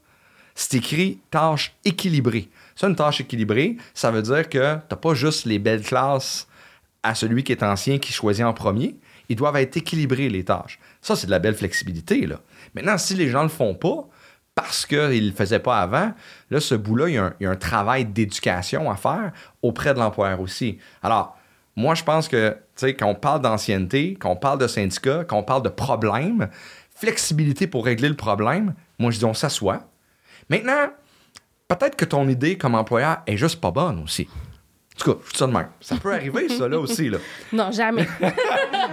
c'est 0.56 0.78
écrit 0.78 1.20
tâche 1.32 1.76
équilibrée. 1.86 2.50
Ça, 2.76 2.88
une 2.88 2.96
tâche 2.96 3.22
équilibrée, 3.22 3.78
ça 3.94 4.12
veut 4.12 4.22
dire 4.22 4.48
que 4.50 4.76
tu 4.76 4.82
n'as 4.92 4.98
pas 4.98 5.14
juste 5.14 5.46
les 5.46 5.60
belles 5.60 5.82
classes 5.82 6.48
à 7.04 7.16
celui 7.16 7.44
qui 7.44 7.52
est 7.52 7.64
ancien 7.64 7.98
qui 7.98 8.14
choisit 8.14 8.46
en 8.46 8.54
premier. 8.54 8.96
Ils 9.30 9.36
doivent 9.36 9.56
être 9.56 9.78
équilibrés, 9.78 10.30
les 10.30 10.44
tâches. 10.44 10.80
Ça, 11.02 11.16
c'est 11.16 11.26
de 11.26 11.32
la 11.32 11.40
belle 11.40 11.56
flexibilité. 11.56 12.28
Là. 12.28 12.42
Maintenant, 12.76 12.98
si 12.98 13.16
les 13.16 13.30
gens 13.30 13.40
ne 13.40 13.46
le 13.46 13.50
font 13.50 13.74
pas, 13.74 14.08
parce 14.54 14.86
qu'ils 14.86 15.24
ne 15.24 15.30
le 15.30 15.36
faisaient 15.36 15.60
pas 15.60 15.80
avant, 15.80 16.14
là, 16.50 16.60
ce 16.60 16.76
bout-là, 16.76 17.10
il 17.10 17.16
y, 17.16 17.46
a 17.46 17.50
un 17.50 17.56
travail 17.56 18.06
d'éducation 18.06 18.92
à 18.92 18.96
faire 18.96 19.32
auprès 19.62 19.94
de 19.94 20.00
l'employeur 20.00 20.42
aussi. 20.42 20.78
Alors, 21.02 21.38
moi, 21.76 21.96
je 21.96 22.04
pense 22.04 22.28
que, 22.28 22.52
tu 22.76 22.88
sais, 22.88 22.94
quand 22.96 23.08
on 23.08 23.16
parle 23.16 23.42
d'ancienneté, 23.42 24.18
quand 24.20 24.32
on 24.32 24.36
parle 24.36 24.60
de 24.60 24.68
syndicat, 24.68 25.24
quand 25.28 25.38
on 25.38 25.44
parle 25.44 25.64
de 25.64 25.70
problème, 25.70 26.50
flexibilité 26.96 27.68
pour 27.68 27.86
régler 27.86 28.10
le 28.10 28.16
problème, 28.16 28.74
moi, 29.00 29.12
je 29.12 29.20
dis, 29.20 29.26
on 29.26 29.34
s'assoit. 29.34 29.88
Maintenant, 30.50 30.90
peut-être 31.68 31.96
que 31.96 32.06
ton 32.06 32.28
idée 32.28 32.58
comme 32.58 32.76
employeur 32.76 33.22
est 33.26 33.38
juste 33.38 33.62
pas 33.62 33.72
bonne 33.72 34.04
aussi. 34.04 34.28
En 34.96 35.00
tout 35.00 35.14
cas, 35.14 35.20
je 35.26 35.32
dis 35.32 35.38
ça 35.38 35.48
de 35.48 35.54
même. 35.54 35.70
Ça 35.80 35.96
peut 35.96 36.14
arriver, 36.14 36.50
ça, 36.50 36.68
là 36.68 36.78
aussi. 36.78 37.10
Là. 37.10 37.18
Non, 37.54 37.72
jamais. 37.72 38.08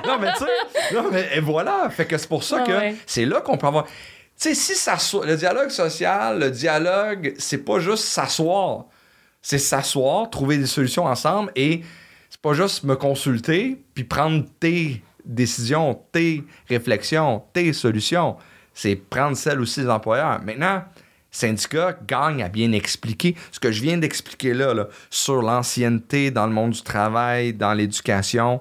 non, 0.06 0.18
mais 0.20 0.32
tu 0.32 0.44
sais, 0.44 0.94
non, 0.94 1.10
mais 1.10 1.28
et 1.34 1.40
voilà. 1.40 1.90
Fait 1.90 2.06
que 2.06 2.16
c'est 2.16 2.28
pour 2.28 2.44
ça 2.44 2.60
que 2.60 2.72
c'est 3.06 3.24
là 3.24 3.40
qu'on 3.40 3.58
peut 3.58 3.66
avoir. 3.66 3.84
Tu 3.84 3.92
sais, 4.36 4.54
si 4.54 4.74
ça 4.76 4.96
le 5.26 5.36
dialogue 5.36 5.70
social, 5.70 6.38
le 6.38 6.50
dialogue, 6.50 7.34
c'est 7.38 7.64
pas 7.64 7.80
juste 7.80 8.04
s'asseoir. 8.04 8.84
C'est 9.42 9.58
s'asseoir, 9.58 10.30
trouver 10.30 10.58
des 10.58 10.66
solutions 10.66 11.04
ensemble 11.04 11.50
et 11.56 11.82
c'est 12.38 12.48
pas 12.48 12.54
juste 12.54 12.84
me 12.84 12.94
consulter 12.94 13.82
puis 13.94 14.04
prendre 14.04 14.44
tes 14.60 15.02
décisions, 15.24 16.00
tes 16.12 16.44
réflexions, 16.68 17.42
tes 17.52 17.72
solutions. 17.72 18.36
C'est 18.72 18.94
prendre 18.94 19.36
celles 19.36 19.60
aussi 19.60 19.80
des 19.80 19.88
employeurs. 19.88 20.40
Maintenant, 20.44 20.84
syndicat 21.32 21.98
gagne 22.06 22.44
à 22.44 22.48
bien 22.48 22.70
expliquer 22.70 23.34
ce 23.50 23.58
que 23.58 23.72
je 23.72 23.82
viens 23.82 23.98
d'expliquer 23.98 24.54
là, 24.54 24.86
sur 25.10 25.42
l'ancienneté 25.42 26.30
dans 26.30 26.46
le 26.46 26.52
monde 26.52 26.70
du 26.70 26.82
travail, 26.82 27.54
dans 27.54 27.74
l'éducation. 27.74 28.60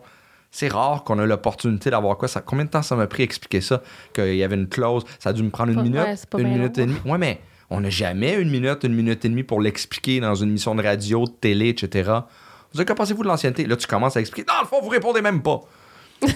C'est 0.49 0.69
rare 0.69 1.03
qu'on 1.03 1.19
ait 1.19 1.27
l'opportunité 1.27 1.91
d'avoir 1.91 2.17
quoi. 2.17 2.27
Ça, 2.27 2.41
combien 2.41 2.65
de 2.65 2.71
temps 2.71 2.81
ça 2.81 2.95
m'a 2.95 3.05
pris 3.05 3.21
à 3.21 3.25
expliquer 3.25 3.61
ça? 3.61 3.83
Qu'il 4.11 4.37
y 4.37 4.43
avait 4.43 4.55
une 4.55 4.69
clause, 4.69 5.03
ça 5.19 5.29
a 5.29 5.33
dû 5.33 5.43
me 5.43 5.51
prendre 5.51 5.71
une 5.71 5.83
minute, 5.83 6.25
une 6.35 6.47
minute 6.47 6.79
et 6.79 6.87
demie. 6.87 6.97
Ouais, 7.05 7.19
mais 7.19 7.41
on 7.69 7.81
n'a 7.81 7.91
jamais 7.91 8.41
une 8.41 8.49
minute, 8.49 8.83
une 8.83 8.95
minute 8.95 9.23
et 9.23 9.29
demie 9.29 9.43
pour 9.43 9.61
l'expliquer 9.61 10.19
dans 10.19 10.33
une 10.33 10.49
émission 10.49 10.73
de 10.73 10.81
radio, 10.81 11.25
de 11.25 11.31
télé, 11.31 11.69
etc. 11.69 12.21
Vous 12.77 12.81
avez, 12.81 12.85
que 12.85 12.93
pensez-vous 12.93 13.23
de 13.23 13.27
l'ancienneté? 13.27 13.65
Là, 13.65 13.75
tu 13.75 13.87
commences 13.87 14.15
à 14.17 14.19
expliquer. 14.19 14.45
Dans 14.45 14.61
le 14.61 14.67
fond, 14.67 14.79
vous 14.79 14.89
répondez 14.89 15.19
même 15.19 15.41
pas. 15.41 15.61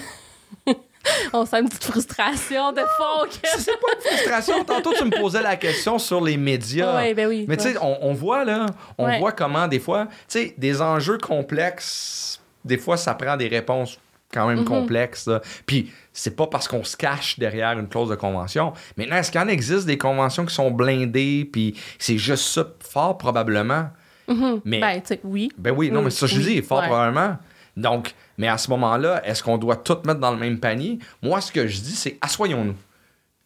On 1.32 1.46
sent 1.46 1.60
une 1.60 1.68
petite 1.68 1.84
frustration 1.84 2.72
de 2.72 2.80
fond. 2.80 3.28
C'est 3.42 3.80
pas 3.80 3.88
une 3.94 4.16
frustration. 4.16 4.64
Tantôt, 4.64 4.92
tu 4.92 5.04
me 5.04 5.16
posais 5.20 5.40
la 5.40 5.54
question 5.54 6.00
sur 6.00 6.20
les 6.20 6.36
médias. 6.36 7.00
Oui, 7.00 7.14
ben 7.14 7.28
oui. 7.28 7.44
Mais 7.46 7.56
tu 7.56 7.62
sais, 7.62 7.76
on, 7.80 8.12
voit 8.12 8.44
là, 8.44 8.66
on 8.98 9.18
voit 9.18 9.30
comment 9.30 9.68
des 9.68 9.78
fois, 9.78 10.06
tu 10.06 10.40
sais, 10.40 10.54
des 10.58 10.82
enjeux 10.82 11.18
complexes, 11.18 12.40
des 12.64 12.76
fois, 12.76 12.96
ça 12.96 13.14
prend 13.14 13.36
des 13.36 13.46
réponses 13.46 14.00
quand 14.32 14.48
même 14.48 14.62
mm-hmm. 14.62 14.64
complexes. 14.64 15.30
Puis, 15.64 15.92
c'est 16.12 16.34
pas 16.34 16.48
parce 16.48 16.66
qu'on 16.66 16.82
se 16.82 16.96
cache 16.96 17.38
derrière 17.38 17.78
une 17.78 17.88
clause 17.88 18.08
de 18.08 18.16
convention. 18.16 18.72
Maintenant, 18.96 19.16
est-ce 19.16 19.30
qu'il 19.30 19.40
en 19.40 19.48
existe 19.48 19.86
des 19.86 19.98
conventions 19.98 20.44
qui 20.44 20.54
sont 20.54 20.72
blindées, 20.72 21.48
puis 21.52 21.78
c'est 22.00 22.18
juste 22.18 22.46
ça, 22.46 22.66
fort 22.80 23.16
probablement? 23.16 23.90
Mm-hmm. 24.32 24.60
Mais, 24.64 24.80
ben, 24.80 25.02
oui. 25.24 25.52
Ben 25.58 25.70
oui, 25.70 25.90
non, 25.90 26.02
mais 26.02 26.10
ça, 26.10 26.26
je 26.26 26.40
dis, 26.40 26.62
fort 26.62 26.82
probablement. 26.82 27.36
Donc, 27.76 28.14
mais 28.38 28.48
à 28.48 28.58
ce 28.58 28.70
moment-là, 28.70 29.26
est-ce 29.26 29.42
qu'on 29.42 29.58
doit 29.58 29.76
tout 29.76 29.98
mettre 30.04 30.20
dans 30.20 30.32
le 30.32 30.38
même 30.38 30.58
panier? 30.58 30.98
Moi, 31.22 31.40
ce 31.40 31.52
que 31.52 31.66
je 31.66 31.80
dis, 31.80 31.96
c'est 31.96 32.18
assoyons-nous. 32.20 32.76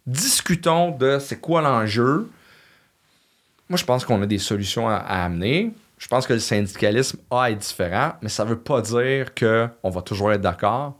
Discutons 0.07 0.91
de 0.91 1.19
c'est 1.19 1.41
quoi 1.41 1.61
l'enjeu. 1.61 2.29
Moi, 3.69 3.77
je 3.77 3.85
pense 3.85 4.05
qu'on 4.05 4.23
a 4.23 4.27
des 4.27 4.39
solutions 4.39 4.89
à, 4.89 4.97
amener. 4.97 5.73
je 5.99 6.07
pense 6.07 6.27
que 6.27 6.33
le 6.33 6.39
syndicalisme 6.39 7.19
a 7.31 7.51
être 7.51 7.59
différent, 7.59 8.13
mais 8.23 8.29
ça 8.29 8.45
veut 8.45 8.59
pas 8.59 8.81
dire 8.81 9.35
qu'on 9.35 9.91
va 9.91 10.03
toujours 10.03 10.33
être 10.33 10.41
d'accord. 10.41 10.97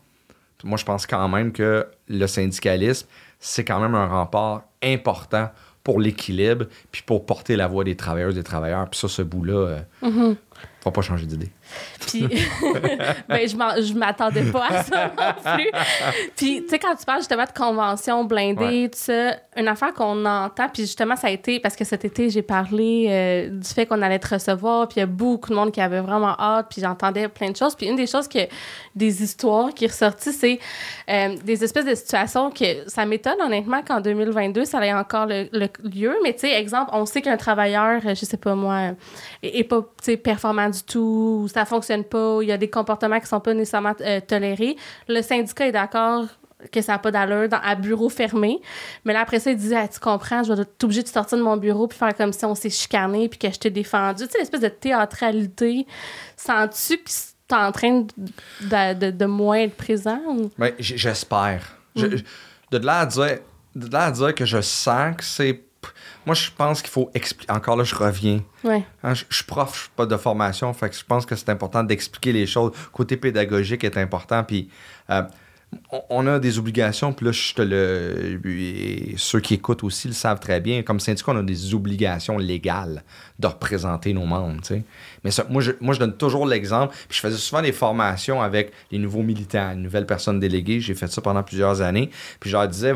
Moi, 0.65 0.79
je 0.79 0.85
pense 0.85 1.07
quand 1.07 1.29
même 1.29 1.53
que 1.53 1.87
le 2.09 2.27
syndicalisme, 2.27 3.07
c'est 3.39 3.65
quand 3.65 3.79
même 3.79 3.95
un 3.95 4.09
rempart 4.09 4.65
important 4.83 5.51
pour 5.87 6.01
l'équilibre, 6.01 6.67
puis 6.91 7.03
pour 7.07 7.25
porter 7.25 7.55
la 7.55 7.69
voix 7.69 7.85
des 7.85 7.95
travailleurs 7.95 8.33
et 8.33 8.35
des 8.35 8.43
travailleurs. 8.43 8.91
Puis 8.91 8.99
ça, 8.99 9.07
ce 9.07 9.23
bout-là, 9.23 9.55
euh, 9.55 9.79
Mhm. 10.03 10.35
faut 10.81 10.91
pas 10.91 11.01
changer 11.01 11.27
d'idée. 11.27 11.51
Puis, 12.07 12.23
ben, 13.29 13.49
je 13.49 13.95
m'attendais 13.95 14.45
pas 14.51 14.67
à 14.67 14.83
ça 14.83 15.13
non 15.17 15.55
plus. 15.57 15.71
Puis, 16.37 16.63
tu 16.63 16.69
sais, 16.69 16.79
quand 16.79 16.95
tu 16.95 17.05
parles 17.05 17.21
justement 17.21 17.45
de 17.45 17.59
convention 17.59 18.25
blindée, 18.25 18.89
tout 18.91 18.99
ça, 18.99 19.37
une 19.57 19.69
affaire 19.69 19.93
qu'on 19.93 20.25
entend, 20.25 20.69
puis 20.69 20.83
justement, 20.83 21.17
ça 21.17 21.29
a 21.29 21.31
été, 21.31 21.61
parce 21.61 21.77
que 21.77 21.85
cet 21.85 22.05
été, 22.05 22.31
j'ai 22.31 22.43
parlé 22.43 23.07
euh, 23.09 23.49
du 23.49 23.69
fait 23.69 23.87
qu'on 23.87 24.03
allait 24.03 24.19
te 24.19 24.33
recevoir, 24.35 24.89
puis 24.89 24.97
il 24.99 25.01
y 25.01 25.03
a 25.03 25.07
beaucoup 25.07 25.51
de 25.51 25.55
monde 25.55 25.73
qui 25.73 25.81
avait 25.81 26.01
vraiment 26.01 26.37
hâte, 26.39 26.67
puis 26.71 26.81
j'entendais 26.83 27.29
plein 27.29 27.51
de 27.51 27.57
choses. 27.57 27.75
Puis 27.75 27.87
une 27.87 27.97
des 27.97 28.07
choses 28.07 28.29
que, 28.29 28.47
des 28.95 29.23
histoires 29.23 29.73
qui 29.75 29.87
ressorties, 29.87 30.33
c'est 30.33 30.59
euh, 31.11 31.37
des 31.45 31.65
espèces 31.65 31.87
de 31.87 31.95
situations 31.95 32.51
que 32.51 32.89
ça 32.89 33.05
m'étonne 33.07 33.41
honnêtement 33.41 33.83
qu'en 33.83 34.01
2022, 34.01 34.65
ça 34.65 34.85
ait 34.85 34.93
encore 34.93 35.27
le, 35.27 35.49
le 35.53 35.69
lieu. 35.85 36.15
Mais 36.23 36.35
tu 36.35 36.41
sais, 36.41 36.53
exemple, 36.53 36.91
on 36.93 37.07
sait 37.07 37.23
qu'un 37.23 37.37
travailleur, 37.37 38.01
euh, 38.05 38.15
je 38.15 38.25
sais 38.25 38.37
pas 38.37 38.55
moi, 38.55 38.93
est, 39.43 39.59
est 39.59 39.65
pas 39.65 39.81
tu 39.81 40.13
sais, 40.13 40.17
performant 40.17 40.69
du 40.69 40.83
tout, 40.83 41.43
ou 41.45 41.49
ça 41.57 41.65
fonctionne 41.65 42.05
pas, 42.05 42.39
il 42.43 42.49
y 42.49 42.53
a 42.53 42.59
des 42.59 42.69
comportements 42.71 43.19
qui 43.19 43.27
sont 43.27 43.41
pas 43.41 43.55
nécessairement 43.55 43.95
euh, 44.01 44.21
tolérés. 44.21 44.77
Le 45.09 45.23
syndicat 45.23 45.67
est 45.69 45.73
d'accord 45.73 46.27
que 46.73 46.81
ça 46.81 46.93
n'a 46.93 46.99
pas 46.99 47.11
d'allure 47.11 47.49
dans, 47.49 47.61
à 47.63 47.75
bureau 47.75 48.09
fermé. 48.09 48.61
Mais 49.05 49.13
là, 49.13 49.21
après 49.21 49.39
ça, 49.41 49.51
il 49.51 49.57
disait, 49.57 49.77
Ah, 49.77 49.89
tu 49.89 50.01
comprends, 50.01 50.43
je 50.43 50.53
vais 50.53 50.63
être 50.63 50.85
obligé 50.85 51.03
de 51.03 51.09
sortir 51.09 51.37
de 51.39 51.43
mon 51.43 51.57
bureau 51.57 51.87
puis 51.87 51.99
faire 51.99 52.15
comme 52.15 52.33
si 52.33 52.45
on 52.45 52.55
s'est 52.55 52.71
chicané 52.71 53.29
puis 53.29 53.39
que 53.39 53.51
je 53.53 53.59
t'ai 53.59 53.71
défendu. 53.71 54.25
Tu 54.27 54.33
sais, 54.33 54.39
l'espèce 54.39 54.61
de 54.63 54.69
théâtralité. 54.69 55.87
Sens-tu 56.37 56.99
que 56.99 57.11
t'es 57.49 57.55
en 57.55 57.73
train 57.73 58.01
de, 58.01 58.07
de, 58.63 58.95
de- 59.07 59.11
de 59.11 59.25
moins 59.27 59.59
être 59.59 59.77
présent? 59.77 60.21
ou- 60.29 60.51
Ben, 60.59 60.73
j'espère. 60.79 61.77
Je- 61.95 62.07
Mm. 62.07 62.17
De 62.73 62.79
là 62.79 62.99
à 63.01 63.07
dire, 63.07 63.39
de 63.77 63.93
là 63.93 64.05
à 64.07 64.11
dire 64.11 64.35
que 64.35 64.45
je 64.45 64.61
sens 64.61 65.17
que 65.17 65.25
c'est. 65.25 65.63
Moi, 66.27 66.35
je 66.35 66.51
pense 66.57 66.83
qu'il 66.83 66.91
faut 66.91 67.11
expliquer. 67.15 67.53
Encore 67.53 67.77
là, 67.77 67.85
je 67.85 67.95
reviens. 67.95 68.43
Ouais. 68.65 68.85
Hein, 69.03 69.15
je, 69.15 69.25
je 69.29 69.37
suis 69.37 69.45
prof, 69.45 69.73
je 69.75 69.81
suis 69.83 69.91
pas 69.95 70.07
de 70.07 70.17
formation, 70.17 70.73
fait 70.75 70.91
que 70.91 70.97
je 70.97 71.05
pense 71.05 71.25
que 71.25 71.37
c'est 71.37 71.49
important 71.49 71.85
d'expliquer 71.85 72.33
les 72.33 72.47
choses. 72.47 72.73
Côté 72.93 73.17
pédagogique 73.17 73.85
est 73.85 73.97
important, 73.97 74.43
puis 74.43 74.69
euh, 75.11 75.23
on, 76.11 76.27
a 76.27 76.39
des 76.39 76.59
obligations, 76.59 77.13
puis 77.13 77.27
là, 77.27 77.33
je 77.33 77.55
te 77.55 77.63
le. 77.63 78.41
et 78.45 79.15
ceux 79.17 79.41
qui 79.41 79.55
écoutent 79.55 79.85
aussi 79.85 80.09
le 80.09 80.15
savent 80.15 80.41
très 80.41 80.61
bien. 80.61 80.83
Comme 80.83 81.01
syndicat, 81.01 81.33
on 81.33 81.39
a 81.39 81.43
des 81.43 81.75
obligations 81.75 82.39
légales 82.39 83.03
de 83.39 83.47
représenter 83.47 84.13
nos 84.13 84.25
membres. 84.25 84.61
Mais 85.25 85.31
ça, 85.31 85.47
moi, 85.49 85.63
je, 85.63 85.73
moi, 85.81 85.95
je 85.95 86.01
donne 86.01 86.17
toujours 86.17 86.47
l'exemple, 86.47 86.95
puis 87.09 87.17
je 87.17 87.21
faisais 87.21 87.37
souvent 87.37 87.63
des 87.63 87.73
formations 87.73 88.41
avec 88.41 88.73
les 88.91 88.99
nouveaux 88.99 89.23
militants, 89.23 89.71
les 89.71 89.77
nouvelles 89.77 90.07
personnes 90.07 90.41
déléguées. 90.41 90.81
J'ai 90.81 90.95
fait 90.95 91.09
ça 91.09 91.21
pendant 91.21 91.43
plusieurs 91.43 91.81
années, 91.81 92.11
puis 92.41 92.51
je 92.51 92.57
leur 92.57 92.69
disais, 92.69 92.95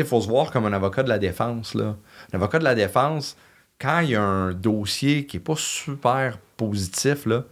il 0.00 0.06
faut 0.06 0.20
se 0.20 0.28
voir 0.28 0.50
comme 0.50 0.66
un 0.66 0.72
avocat 0.72 1.02
de 1.02 1.08
la 1.08 1.18
défense, 1.18 1.74
là. 1.74 1.96
Un 2.32 2.36
avocat 2.36 2.58
de 2.58 2.64
la 2.64 2.74
défense, 2.74 3.36
quand 3.80 4.00
il 4.00 4.10
y 4.10 4.16
a 4.16 4.22
un 4.22 4.52
dossier 4.52 5.26
qui 5.26 5.36
n'est 5.36 5.42
pas 5.42 5.56
super 5.56 6.38
positif, 6.56 7.26
là, 7.26 7.44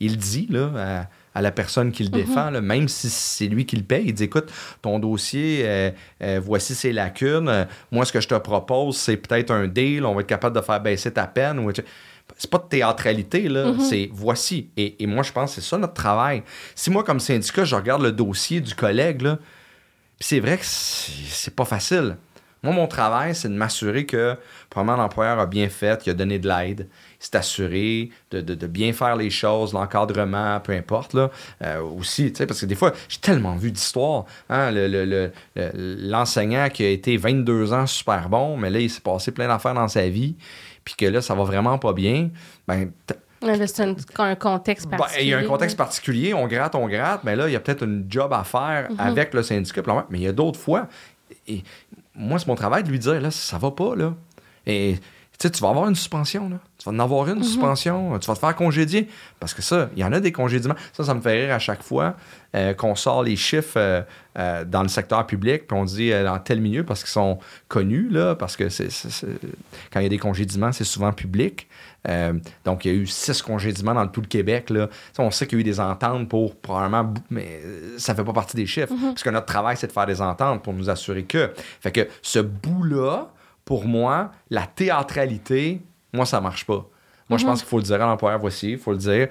il 0.00 0.16
dit 0.16 0.46
là, 0.50 0.70
à, 0.76 1.06
à 1.38 1.42
la 1.42 1.52
personne 1.52 1.92
qui 1.92 2.02
le 2.02 2.08
défend, 2.08 2.50
là, 2.50 2.60
même 2.60 2.88
si 2.88 3.08
c'est 3.10 3.46
lui 3.46 3.66
qui 3.66 3.76
le 3.76 3.82
paye, 3.82 4.04
il 4.06 4.14
dit 4.14 4.24
écoute, 4.24 4.50
ton 4.82 4.98
dossier, 4.98 5.62
euh, 5.64 5.90
euh, 6.22 6.40
voici 6.42 6.74
ses 6.74 6.92
lacunes. 6.92 7.48
Euh, 7.48 7.64
moi, 7.90 8.04
ce 8.04 8.12
que 8.12 8.20
je 8.20 8.28
te 8.28 8.34
propose, 8.34 8.96
c'est 8.96 9.16
peut-être 9.16 9.50
un 9.50 9.66
deal, 9.68 10.04
on 10.04 10.14
va 10.14 10.22
être 10.22 10.26
capable 10.26 10.56
de 10.56 10.60
faire 10.60 10.80
baisser 10.80 11.12
ta 11.12 11.26
peine. 11.26 11.58
Ou... 11.58 11.70
C'est 12.36 12.50
pas 12.50 12.58
de 12.58 12.68
théâtralité, 12.68 13.48
là. 13.48 13.72
C'est 13.78 14.10
voici. 14.12 14.68
Et, 14.76 15.02
et 15.02 15.06
moi, 15.06 15.22
je 15.22 15.30
pense 15.32 15.54
que 15.54 15.60
c'est 15.60 15.68
ça 15.68 15.78
notre 15.78 15.94
travail. 15.94 16.42
Si 16.74 16.90
moi, 16.90 17.04
comme 17.04 17.20
syndicat, 17.20 17.64
je 17.64 17.76
regarde 17.76 18.02
le 18.02 18.12
dossier 18.12 18.60
du 18.60 18.74
collègue, 18.74 19.22
là, 19.22 19.38
c'est 20.20 20.40
vrai 20.40 20.58
que 20.58 20.64
c'est 20.64 21.54
pas 21.54 21.64
facile. 21.64 22.16
Moi, 22.62 22.72
mon 22.74 22.86
travail, 22.88 23.34
c'est 23.34 23.48
de 23.48 23.54
m'assurer 23.54 24.06
que, 24.06 24.36
probablement, 24.70 25.00
l'employeur 25.00 25.38
a 25.38 25.46
bien 25.46 25.68
fait, 25.68 26.02
qu'il 26.02 26.10
a 26.10 26.14
donné 26.14 26.38
de 26.40 26.48
l'aide, 26.48 26.88
il 27.20 27.24
s'est 27.24 27.36
assuré 27.36 28.10
de, 28.32 28.66
bien 28.66 28.92
faire 28.92 29.14
les 29.14 29.30
choses, 29.30 29.72
l'encadrement, 29.72 30.58
peu 30.60 30.72
importe, 30.72 31.14
là. 31.14 31.30
Euh, 31.62 31.80
aussi, 31.82 32.30
parce 32.30 32.60
que 32.60 32.66
des 32.66 32.74
fois, 32.74 32.92
j'ai 33.08 33.18
tellement 33.18 33.54
vu 33.54 33.70
d'histoires. 33.70 34.24
Hein, 34.48 34.72
le- 34.72 34.88
le- 34.88 35.04
le- 35.04 35.30
le- 35.54 35.70
l'enseignant 36.08 36.68
qui 36.68 36.82
a 36.84 36.88
été 36.88 37.16
22 37.16 37.72
ans 37.72 37.86
super 37.86 38.28
bon, 38.28 38.56
mais 38.56 38.70
là, 38.70 38.80
il 38.80 38.90
s'est 38.90 39.00
passé 39.02 39.30
plein 39.32 39.46
d'affaires 39.46 39.74
dans 39.74 39.88
sa 39.88 40.08
vie, 40.08 40.34
puis 40.84 40.94
que 40.96 41.06
là, 41.06 41.20
ça 41.20 41.34
va 41.34 41.44
vraiment 41.44 41.78
pas 41.78 41.92
bien. 41.92 42.30
Ben, 42.66 42.90
C'est 43.42 43.80
un, 43.80 43.94
un 44.18 44.34
contexte 44.34 44.88
ben, 44.88 44.96
particulier. 44.96 45.26
il 45.26 45.30
y 45.30 45.34
a 45.34 45.38
un 45.38 45.44
contexte 45.44 45.76
particulier, 45.76 46.34
on 46.34 46.46
gratte, 46.46 46.74
on 46.74 46.88
gratte, 46.88 47.22
mais 47.24 47.36
là, 47.36 47.48
il 47.48 47.52
y 47.52 47.56
a 47.56 47.60
peut-être 47.60 47.84
une 47.84 48.06
job 48.08 48.32
à 48.32 48.44
faire 48.44 48.90
Mhm. 48.90 48.96
avec 49.00 49.34
le 49.34 49.42
syndicat. 49.42 49.82
Mais 50.10 50.18
il 50.18 50.22
y 50.24 50.28
a 50.28 50.32
d'autres 50.32 50.58
fois. 50.60 50.88
Et 51.46 51.62
moi, 52.14 52.38
c'est 52.38 52.46
mon 52.46 52.54
travail 52.54 52.82
de 52.82 52.90
lui 52.90 52.98
dire, 52.98 53.20
là, 53.20 53.30
ça 53.30 53.58
va 53.58 53.70
pas, 53.70 53.94
là. 53.94 54.14
Et 54.66 54.96
tu 55.38 55.48
vas 55.60 55.68
avoir 55.68 55.86
une 55.86 55.94
suspension, 55.94 56.48
là. 56.48 56.56
Tu 56.78 56.88
vas 56.88 56.96
en 56.96 56.98
avoir 56.98 57.26
Mhm. 57.26 57.36
une 57.38 57.42
suspension, 57.44 58.18
tu 58.18 58.26
vas 58.26 58.34
te 58.34 58.38
faire 58.38 58.56
congédier. 58.56 59.06
Parce 59.38 59.52
que 59.52 59.60
ça, 59.60 59.90
il 59.94 60.00
y 60.00 60.04
en 60.04 60.12
a 60.14 60.18
des 60.20 60.32
congédiements. 60.32 60.74
Ça, 60.94 61.04
ça 61.04 61.12
me 61.14 61.20
fait 61.20 61.44
rire 61.44 61.54
à 61.54 61.58
chaque 61.58 61.82
fois 61.82 62.16
euh, 62.54 62.72
qu'on 62.72 62.94
sort 62.94 63.22
les 63.22 63.36
chiffres 63.36 63.76
euh, 63.76 64.00
euh, 64.38 64.64
dans 64.64 64.80
le 64.82 64.88
secteur 64.88 65.26
public, 65.26 65.66
puis 65.66 65.76
on 65.76 65.84
dit 65.84 66.10
euh, 66.10 66.24
dans 66.24 66.38
tel 66.38 66.58
milieu, 66.62 66.84
parce 66.84 67.00
qu'ils 67.02 67.10
sont 67.10 67.38
connus, 67.68 68.08
là, 68.10 68.34
parce 68.34 68.56
que 68.56 68.70
c'est- 68.70 68.88
quand 69.92 70.00
il 70.00 70.04
y 70.04 70.06
a 70.06 70.08
des 70.08 70.16
congédiements, 70.18 70.72
c'est 70.72 70.84
souvent 70.84 71.12
public. 71.12 71.68
Euh, 72.08 72.34
donc, 72.64 72.84
il 72.84 72.92
y 72.92 72.94
a 72.94 72.96
eu 72.96 73.06
six 73.06 73.42
congédiements 73.42 73.94
dans 73.94 74.06
tout 74.06 74.20
le 74.20 74.26
Québec. 74.26 74.70
Là. 74.70 74.88
On 75.18 75.30
sait 75.30 75.46
qu'il 75.46 75.58
y 75.58 75.60
a 75.60 75.62
eu 75.62 75.64
des 75.64 75.80
ententes 75.80 76.28
pour 76.28 76.56
probablement, 76.56 77.14
mais 77.30 77.60
euh, 77.64 77.98
ça 77.98 78.14
fait 78.14 78.24
pas 78.24 78.32
partie 78.32 78.56
des 78.56 78.66
chiffres. 78.66 78.92
Parce 79.00 79.22
que 79.22 79.30
notre 79.30 79.46
travail, 79.46 79.76
c'est 79.76 79.88
de 79.88 79.92
faire 79.92 80.06
des 80.06 80.20
ententes 80.20 80.62
pour 80.62 80.72
nous 80.72 80.88
assurer 80.90 81.24
que. 81.24 81.52
Fait 81.80 81.92
que 81.92 82.08
ce 82.22 82.38
bout-là, 82.38 83.32
pour 83.64 83.84
moi, 83.84 84.30
la 84.50 84.66
théâtralité, 84.66 85.82
moi, 86.12 86.26
ça 86.26 86.40
marche 86.40 86.64
pas. 86.64 86.88
Moi, 87.28 87.38
je 87.38 87.44
pense 87.44 87.60
qu'il 87.60 87.68
faut 87.68 87.78
le 87.78 87.82
dire 87.82 87.96
à 87.96 88.06
l'employeur, 88.06 88.38
voici, 88.38 88.72
il 88.72 88.78
faut 88.78 88.92
le 88.92 88.98
dire. 88.98 89.28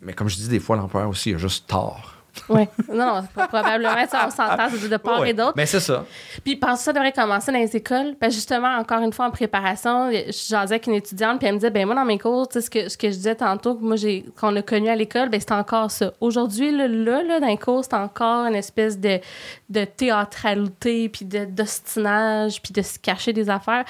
Mais 0.00 0.14
comme 0.14 0.28
je 0.28 0.36
dis, 0.36 0.48
des 0.48 0.60
fois, 0.60 0.76
l'employeur 0.76 1.10
aussi 1.10 1.30
il 1.30 1.34
a 1.36 1.38
juste 1.38 1.68
tort. 1.68 2.11
Ouais. 2.48 2.68
Non, 2.92 3.22
probablement, 3.34 4.06
ça, 4.08 4.26
on 4.26 4.30
s'entend 4.30 4.68
c'est 4.70 4.88
de 4.88 4.96
part 4.96 5.20
Ouais. 5.20 5.30
et 5.30 5.34
d'autre. 5.34 5.52
Mais 5.56 5.66
c'est 5.66 5.80
ça. 5.80 6.04
Puis, 6.44 6.56
pense 6.56 6.78
que 6.78 6.84
ça 6.84 6.92
devrait 6.92 7.12
commencer 7.12 7.52
dans 7.52 7.58
les 7.58 7.76
écoles. 7.76 8.14
Parce 8.18 8.34
justement, 8.34 8.76
encore 8.78 9.00
une 9.00 9.12
fois, 9.12 9.26
en 9.26 9.30
préparation, 9.30 10.10
je 10.10 10.32
jasais 10.32 10.74
avec 10.74 10.86
une 10.86 10.94
étudiante, 10.94 11.38
puis 11.38 11.46
elle 11.48 11.54
me 11.54 11.58
disait, 11.58 11.70
ben 11.70 11.86
moi, 11.86 11.94
dans 11.94 12.04
mes 12.04 12.18
cours, 12.18 12.48
tu 12.48 12.54
sais, 12.54 12.60
ce 12.62 12.70
que, 12.70 12.88
ce 12.88 12.96
que 12.96 13.08
je 13.08 13.14
disais 13.16 13.34
tantôt, 13.34 13.74
que 13.74 13.82
moi, 13.84 13.96
j'ai, 13.96 14.24
qu'on 14.40 14.54
a 14.56 14.62
connu 14.62 14.88
à 14.88 14.96
l'école, 14.96 15.28
ben 15.28 15.40
c'est 15.40 15.52
encore 15.52 15.90
ça. 15.90 16.12
Aujourd'hui, 16.20 16.70
là, 16.72 16.88
là, 16.88 17.22
là, 17.22 17.40
dans 17.40 17.46
les 17.46 17.58
cours, 17.58 17.84
c'est 17.84 17.94
encore 17.94 18.46
une 18.46 18.54
espèce 18.54 18.98
de, 18.98 19.20
de 19.68 19.84
théâtralité, 19.84 21.08
puis 21.08 21.24
de, 21.24 21.44
d'ostinage, 21.44 22.60
puis 22.62 22.72
de 22.72 22.82
se 22.82 22.98
cacher 22.98 23.32
des 23.32 23.50
affaires. 23.50 23.84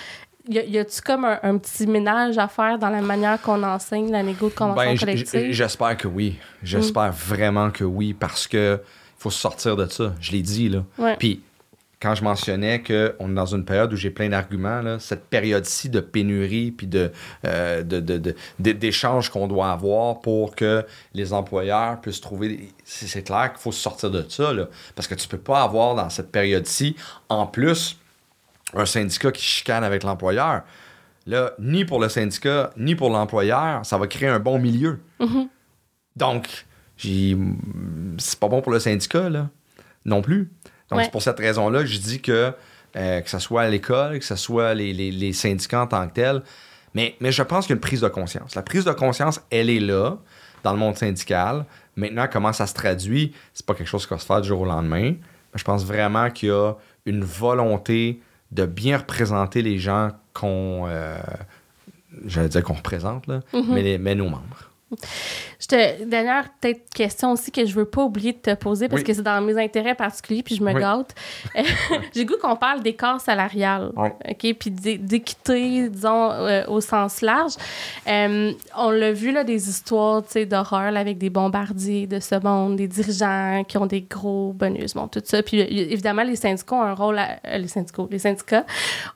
Y, 0.48 0.78
a-tu 0.78 1.00
comme 1.02 1.24
un, 1.24 1.38
un 1.42 1.56
petit 1.58 1.86
ménage 1.86 2.36
à 2.36 2.48
faire 2.48 2.78
dans 2.78 2.90
la 2.90 3.00
manière 3.00 3.40
qu'on 3.40 3.62
enseigne 3.62 4.10
la 4.10 4.22
négo 4.22 4.48
de 4.48 4.54
convention 4.54 4.90
Ben, 4.92 4.98
collective? 4.98 5.52
J'espère 5.52 5.96
que 5.96 6.08
oui. 6.08 6.36
J'espère 6.62 7.12
vraiment 7.12 7.70
que 7.70 7.84
oui, 7.84 8.12
parce 8.12 8.46
que 8.48 8.80
faut 9.18 9.30
sortir 9.30 9.76
de 9.76 9.86
ça. 9.86 10.14
Je 10.20 10.32
l'ai 10.32 10.42
dit, 10.42 10.68
là. 10.68 10.82
Ouais. 10.98 11.16
Puis, 11.16 11.40
quand 12.00 12.16
je 12.16 12.24
mentionnais 12.24 12.82
qu'on 12.82 13.30
est 13.30 13.34
dans 13.34 13.46
une 13.54 13.64
période 13.64 13.92
où 13.92 13.96
j'ai 13.96 14.10
plein 14.10 14.28
d'arguments, 14.28 14.98
cette 14.98 15.26
période-ci 15.26 15.88
de 15.88 16.00
pénurie 16.00 16.72
puis 16.72 16.88
de, 16.88 17.12
euh, 17.44 17.84
de- 17.84 18.00
de- 18.00 18.34
de- 18.58 18.72
d'échanges 18.72 19.30
qu'on 19.30 19.46
doit 19.46 19.70
avoir 19.70 20.20
pour 20.20 20.56
que 20.56 20.84
les 21.14 21.32
employeurs 21.32 22.00
puissent 22.00 22.20
trouver... 22.20 22.70
c'est 22.84 23.22
clair 23.22 23.52
qu'il 23.52 23.60
faut 23.62 23.70
sortir 23.70 24.10
de 24.10 24.24
ça, 24.28 24.52
là, 24.52 24.66
parce 24.96 25.06
que 25.06 25.14
tu 25.14 25.28
peux 25.28 25.38
pas 25.38 25.62
avoir 25.62 25.94
dans 25.94 26.10
cette 26.10 26.32
période-ci, 26.32 26.96
en 27.28 27.46
plus, 27.46 27.96
un 28.74 28.86
syndicat 28.86 29.32
qui 29.32 29.42
chicane 29.42 29.84
avec 29.84 30.02
l'employeur. 30.02 30.62
Là, 31.26 31.52
ni 31.58 31.84
pour 31.84 32.00
le 32.00 32.08
syndicat, 32.08 32.70
ni 32.76 32.94
pour 32.96 33.10
l'employeur, 33.10 33.84
ça 33.86 33.96
va 33.98 34.06
créer 34.06 34.28
un 34.28 34.40
bon 34.40 34.58
milieu. 34.58 34.98
Donc, 36.16 36.66
j'ai- 36.96 37.36
c'est 38.18 38.38
pas 38.38 38.48
bon 38.48 38.60
pour 38.60 38.72
le 38.72 38.78
syndicat, 38.80 39.28
là, 39.30 39.48
non 40.04 40.20
plus. 40.22 40.50
Donc, 40.90 40.98
Ouais. 40.98 41.04
c'est 41.04 41.10
pour 41.10 41.22
cette 41.22 41.38
raison-là 41.38 41.80
que 41.80 41.86
je 41.86 41.98
dis 41.98 42.20
que, 42.20 42.52
euh, 42.96 43.20
que 43.20 43.30
ce 43.30 43.38
soit 43.38 43.62
à 43.62 43.68
l'école, 43.68 44.18
que 44.18 44.24
ce 44.24 44.36
soit 44.36 44.74
les, 44.74 44.92
les- 44.92 45.10
les 45.10 45.32
syndicats 45.32 45.82
en 45.82 45.86
tant 45.86 46.06
que 46.08 46.12
tels, 46.14 46.42
mais, 46.94 47.16
mais 47.20 47.32
je 47.32 47.42
pense 47.42 47.66
qu'il 47.66 47.70
y 47.74 47.74
a 47.74 47.76
une 47.76 47.80
prise 47.80 48.02
de 48.02 48.08
conscience. 48.08 48.54
La 48.54 48.62
prise 48.62 48.84
de 48.84 48.92
conscience, 48.92 49.40
elle 49.50 49.70
est 49.70 49.80
là, 49.80 50.18
dans 50.62 50.72
le 50.72 50.78
monde 50.78 50.96
syndical. 50.96 51.64
Maintenant, 51.96 52.26
comment 52.30 52.52
ça 52.52 52.66
se 52.66 52.74
traduit, 52.74 53.32
c'est 53.54 53.64
pas 53.64 53.74
quelque 53.74 53.88
chose 53.88 54.06
qui 54.06 54.12
va 54.14 54.18
se 54.20 54.26
faire 54.26 54.40
du 54.40 54.48
jour 54.48 54.60
au 54.60 54.64
lendemain. 54.66 55.12
Mais 55.12 55.56
je 55.58 55.64
pense 55.64 55.84
vraiment 55.84 56.30
qu'il 56.30 56.50
y 56.50 56.52
a 56.52 56.74
une 57.06 57.24
volonté 57.24 58.20
de 58.52 58.66
bien 58.66 58.98
représenter 58.98 59.62
les 59.62 59.78
gens 59.78 60.10
qu'on... 60.34 60.84
euh, 60.88 61.18
J'allais 62.26 62.48
dire 62.50 62.62
qu'on 62.62 62.74
représente, 62.74 63.26
là, 63.26 63.40
mais, 63.74 63.82
les- 63.82 63.98
mais 63.98 64.14
nos 64.14 64.28
membres. 64.28 64.70
Je 65.60 65.66
te, 65.66 66.04
dernière 66.04 66.48
peut-être 66.60 66.90
question 66.90 67.32
aussi 67.32 67.50
que 67.50 67.64
je 67.64 67.74
veux 67.74 67.84
pas 67.84 68.02
oublier 68.02 68.32
de 68.32 68.38
te 68.38 68.54
poser 68.54 68.88
parce 68.88 69.02
que 69.02 69.12
c'est 69.12 69.22
dans 69.22 69.40
mes 69.40 69.62
intérêts 69.62 69.94
particuliers 69.94 70.42
puis 70.42 70.56
je 70.56 70.62
me 70.62 70.72
gâte. 70.72 71.14
J'ai 72.14 72.24
goût 72.24 72.36
qu'on 72.40 72.56
parle 72.56 72.82
d'écart 72.82 73.20
salarial, 73.20 73.92
ok, 73.96 74.54
puis 74.58 74.70
d'équité, 74.70 75.88
disons 75.88 76.32
euh, 76.32 76.64
au 76.68 76.80
sens 76.80 77.22
large. 77.22 77.52
Euh, 78.08 78.52
on 78.76 78.90
l'a 78.90 79.12
vu 79.12 79.32
là 79.32 79.44
des 79.44 79.68
histoires, 79.68 80.22
tu 80.22 80.32
sais, 80.32 80.46
d'horreur 80.46 80.96
avec 80.96 81.18
des 81.18 81.30
bombardiers 81.30 82.06
de 82.06 82.20
ce 82.20 82.42
monde, 82.42 82.76
des 82.76 82.88
dirigeants 82.88 83.64
qui 83.66 83.78
ont 83.78 83.86
des 83.86 84.02
gros 84.02 84.52
bonus, 84.52 84.94
bon 84.94 85.08
tout 85.08 85.22
ça. 85.24 85.42
Puis 85.42 85.60
évidemment 85.60 86.22
les 86.22 86.36
syndicats 86.36 86.76
ont 86.76 86.82
un 86.82 86.94
rôle, 86.94 87.18
euh, 87.18 87.58
les 87.58 87.68
syndicats, 87.68 88.06
les 88.10 88.18
syndicats 88.18 88.66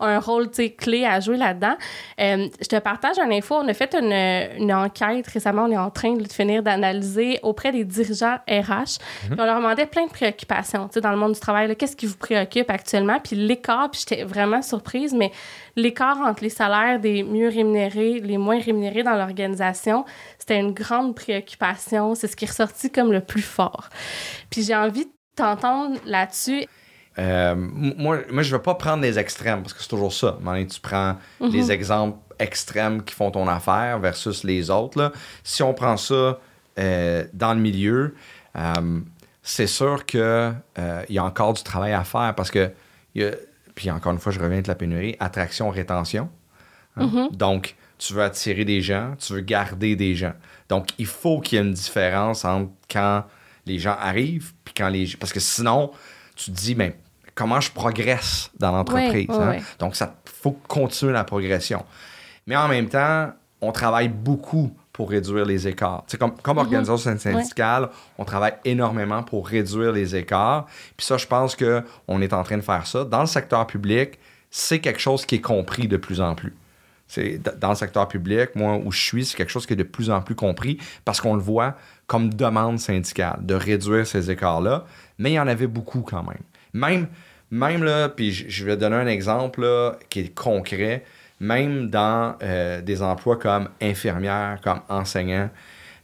ont 0.00 0.06
un 0.06 0.20
rôle, 0.20 0.48
tu 0.48 0.62
sais, 0.62 0.70
clé 0.70 1.04
à 1.04 1.20
jouer 1.20 1.36
là-dedans. 1.36 1.76
je 2.18 2.68
te 2.68 2.78
partage 2.78 3.16
une 3.18 3.32
info. 3.32 3.56
On 3.56 3.68
a 3.68 3.74
fait 3.74 3.94
une, 3.94 4.62
une 4.62 4.72
enquête 4.72 5.26
récemment. 5.26 5.65
On 5.66 5.72
est 5.72 5.76
en 5.76 5.90
train 5.90 6.14
de 6.14 6.30
finir 6.30 6.62
d'analyser 6.62 7.40
auprès 7.42 7.72
des 7.72 7.84
dirigeants 7.84 8.38
RH. 8.48 8.98
Mhm. 9.30 9.36
on 9.38 9.44
leur 9.44 9.56
demandait 9.56 9.86
plein 9.86 10.06
de 10.06 10.10
préoccupations 10.10 10.88
dans 11.02 11.10
le 11.10 11.16
monde 11.16 11.32
du 11.32 11.40
travail. 11.40 11.74
Qu'est-ce 11.76 11.96
qui 11.96 12.06
vous 12.06 12.16
préoccupe 12.16 12.70
actuellement? 12.70 13.18
Puis 13.22 13.36
l'écart, 13.36 13.90
puis 13.90 14.04
j'étais 14.06 14.24
vraiment 14.24 14.62
surprise, 14.62 15.12
mais 15.12 15.32
l'écart 15.74 16.18
entre 16.18 16.42
les 16.42 16.50
salaires 16.50 17.00
des 17.00 17.22
mieux 17.22 17.48
rémunérés, 17.48 18.20
les 18.20 18.38
moins 18.38 18.60
rémunérés 18.60 19.02
dans 19.02 19.14
l'organisation, 19.14 20.04
c'était 20.38 20.60
une 20.60 20.72
grande 20.72 21.14
préoccupation. 21.14 22.14
C'est 22.14 22.28
ce 22.28 22.36
qui 22.36 22.44
est 22.44 22.48
ressorti 22.48 22.90
comme 22.90 23.12
le 23.12 23.20
plus 23.20 23.42
fort. 23.42 23.88
Puis 24.50 24.62
j'ai 24.62 24.76
envie 24.76 25.04
de 25.04 25.10
t'entendre 25.34 25.96
là-dessus. 26.06 26.66
Euh, 27.18 27.54
moi, 27.56 28.18
moi, 28.30 28.42
je 28.42 28.52
ne 28.52 28.56
veux 28.56 28.62
pas 28.62 28.74
prendre 28.74 29.02
les 29.02 29.18
extrêmes 29.18 29.62
parce 29.62 29.72
que 29.72 29.82
c'est 29.82 29.88
toujours 29.88 30.12
ça. 30.12 30.38
Tu 30.70 30.80
prends 30.80 31.16
mhm. 31.40 31.50
les 31.50 31.72
exemples 31.72 32.18
extrêmes 32.38 33.02
qui 33.02 33.14
font 33.14 33.30
ton 33.30 33.48
affaire 33.48 33.98
versus 33.98 34.44
les 34.44 34.70
autres. 34.70 35.12
Si 35.44 35.62
on 35.62 35.74
prend 35.74 35.96
ça 35.96 36.38
euh, 36.78 37.24
dans 37.32 37.54
le 37.54 37.60
milieu, 37.60 38.14
euh, 38.56 39.00
c'est 39.42 39.66
sûr 39.66 40.04
qu'il 40.06 40.20
euh, 40.20 40.52
y 41.08 41.18
a 41.18 41.24
encore 41.24 41.52
du 41.52 41.62
travail 41.62 41.92
à 41.92 42.04
faire 42.04 42.34
parce 42.34 42.50
que, 42.50 42.72
puis 43.74 43.90
encore 43.90 44.12
une 44.12 44.18
fois, 44.18 44.32
je 44.32 44.40
reviens 44.40 44.60
de 44.60 44.68
la 44.68 44.74
pénurie, 44.74 45.16
attraction, 45.20 45.70
rétention. 45.70 46.28
Hein. 46.96 47.06
Mm-hmm. 47.06 47.36
Donc, 47.36 47.76
tu 47.98 48.12
veux 48.14 48.22
attirer 48.22 48.64
des 48.64 48.82
gens, 48.82 49.14
tu 49.18 49.34
veux 49.34 49.40
garder 49.40 49.96
des 49.96 50.14
gens. 50.14 50.34
Donc, 50.68 50.88
il 50.98 51.06
faut 51.06 51.40
qu'il 51.40 51.58
y 51.58 51.60
ait 51.60 51.64
une 51.64 51.72
différence 51.72 52.44
entre 52.44 52.70
quand 52.90 53.24
les 53.64 53.78
gens 53.78 53.96
arrivent, 53.98 54.52
puis 54.64 54.74
quand 54.76 54.88
les... 54.88 55.08
Parce 55.18 55.32
que 55.32 55.40
sinon, 55.40 55.92
tu 56.34 56.50
te 56.50 56.56
dis, 56.56 56.74
mais 56.74 56.90
ben, 56.90 56.96
comment 57.34 57.60
je 57.60 57.70
progresse 57.70 58.50
dans 58.58 58.72
l'entreprise? 58.72 59.30
Hein? 59.30 59.58
Donc, 59.78 59.96
ça 59.96 60.14
faut 60.24 60.52
continuer 60.68 61.12
la 61.12 61.24
progression. 61.24 61.84
Mais 62.46 62.56
en 62.56 62.68
même 62.68 62.88
temps, 62.88 63.32
on 63.60 63.72
travaille 63.72 64.08
beaucoup 64.08 64.74
pour 64.92 65.10
réduire 65.10 65.44
les 65.44 65.68
écarts. 65.68 66.04
comme, 66.18 66.36
comme 66.40 66.56
mhm. 66.56 66.64
organisation 66.64 67.18
syndicale, 67.18 67.90
on 68.16 68.24
travaille 68.24 68.54
énormément 68.64 69.22
pour 69.22 69.46
réduire 69.46 69.92
les 69.92 70.16
écarts. 70.16 70.66
Puis 70.96 71.06
ça, 71.06 71.18
je 71.18 71.26
pense 71.26 71.54
qu'on 71.54 72.22
est 72.22 72.32
en 72.32 72.42
train 72.42 72.56
de 72.56 72.62
faire 72.62 72.86
ça. 72.86 73.04
Dans 73.04 73.20
le 73.20 73.26
secteur 73.26 73.66
public, 73.66 74.18
c'est 74.50 74.78
quelque 74.78 75.00
chose 75.00 75.26
qui 75.26 75.34
est 75.34 75.40
compris 75.40 75.86
de 75.86 75.98
plus 75.98 76.20
en 76.20 76.34
plus. 76.34 76.54
Dans 77.58 77.68
le 77.68 77.74
secteur 77.74 78.08
public, 78.08 78.56
moi 78.56 78.80
où 78.82 78.90
je 78.90 79.00
suis, 79.00 79.26
c'est 79.26 79.36
quelque 79.36 79.52
chose 79.52 79.66
qui 79.66 79.74
est 79.74 79.76
de 79.76 79.82
plus 79.82 80.10
en 80.10 80.22
plus 80.22 80.34
compris 80.34 80.78
parce 81.04 81.20
qu'on 81.20 81.34
le 81.34 81.42
voit 81.42 81.76
comme 82.06 82.32
demande 82.32 82.80
syndicale 82.80 83.38
de 83.42 83.54
réduire 83.54 84.06
ces 84.06 84.30
écarts-là. 84.30 84.86
Mais 85.18 85.32
il 85.32 85.34
y 85.34 85.40
en 85.40 85.46
avait 85.46 85.66
beaucoup 85.66 86.00
quand 86.00 86.22
même. 86.22 86.42
Même, 86.72 87.06
même 87.50 87.84
là, 87.84 88.08
puis 88.08 88.32
je 88.32 88.64
vais 88.64 88.76
donner 88.76 88.96
un 88.96 89.06
exemple 89.06 89.66
qui 90.08 90.20
est 90.20 90.34
concret 90.34 91.04
même 91.40 91.90
dans 91.90 92.36
euh, 92.42 92.80
des 92.80 93.02
emplois 93.02 93.36
comme 93.36 93.68
infirmière, 93.80 94.58
comme 94.62 94.80
enseignant, 94.88 95.50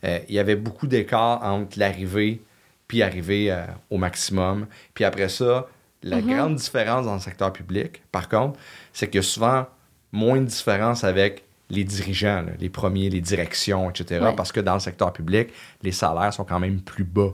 euh, 0.04 0.18
il 0.28 0.34
y 0.34 0.38
avait 0.38 0.56
beaucoup 0.56 0.86
d'écart 0.86 1.42
entre 1.42 1.78
l'arrivée 1.78 2.42
puis 2.88 3.02
arriver 3.02 3.50
euh, 3.50 3.64
au 3.88 3.96
maximum. 3.96 4.66
Puis 4.92 5.04
après 5.04 5.28
ça, 5.28 5.66
la 6.02 6.20
mhm. 6.20 6.34
grande 6.34 6.54
différence 6.56 7.06
dans 7.06 7.14
le 7.14 7.20
secteur 7.20 7.52
public, 7.52 8.02
par 8.12 8.28
contre, 8.28 8.58
c'est 8.92 9.06
qu'il 9.06 9.16
y 9.16 9.18
a 9.20 9.22
souvent 9.22 9.66
moins 10.10 10.40
de 10.40 10.46
différence 10.46 11.04
avec 11.04 11.44
les 11.70 11.84
dirigeants, 11.84 12.44
les 12.58 12.68
premiers, 12.68 13.08
les 13.08 13.22
directions, 13.22 13.88
etc. 13.88 14.32
Parce 14.36 14.52
que 14.52 14.60
dans 14.60 14.74
le 14.74 14.80
secteur 14.80 15.12
public, 15.12 15.48
les 15.82 15.92
salaires 15.92 16.34
sont 16.34 16.44
quand 16.44 16.60
même 16.60 16.82
plus 16.82 17.04
bas. 17.04 17.30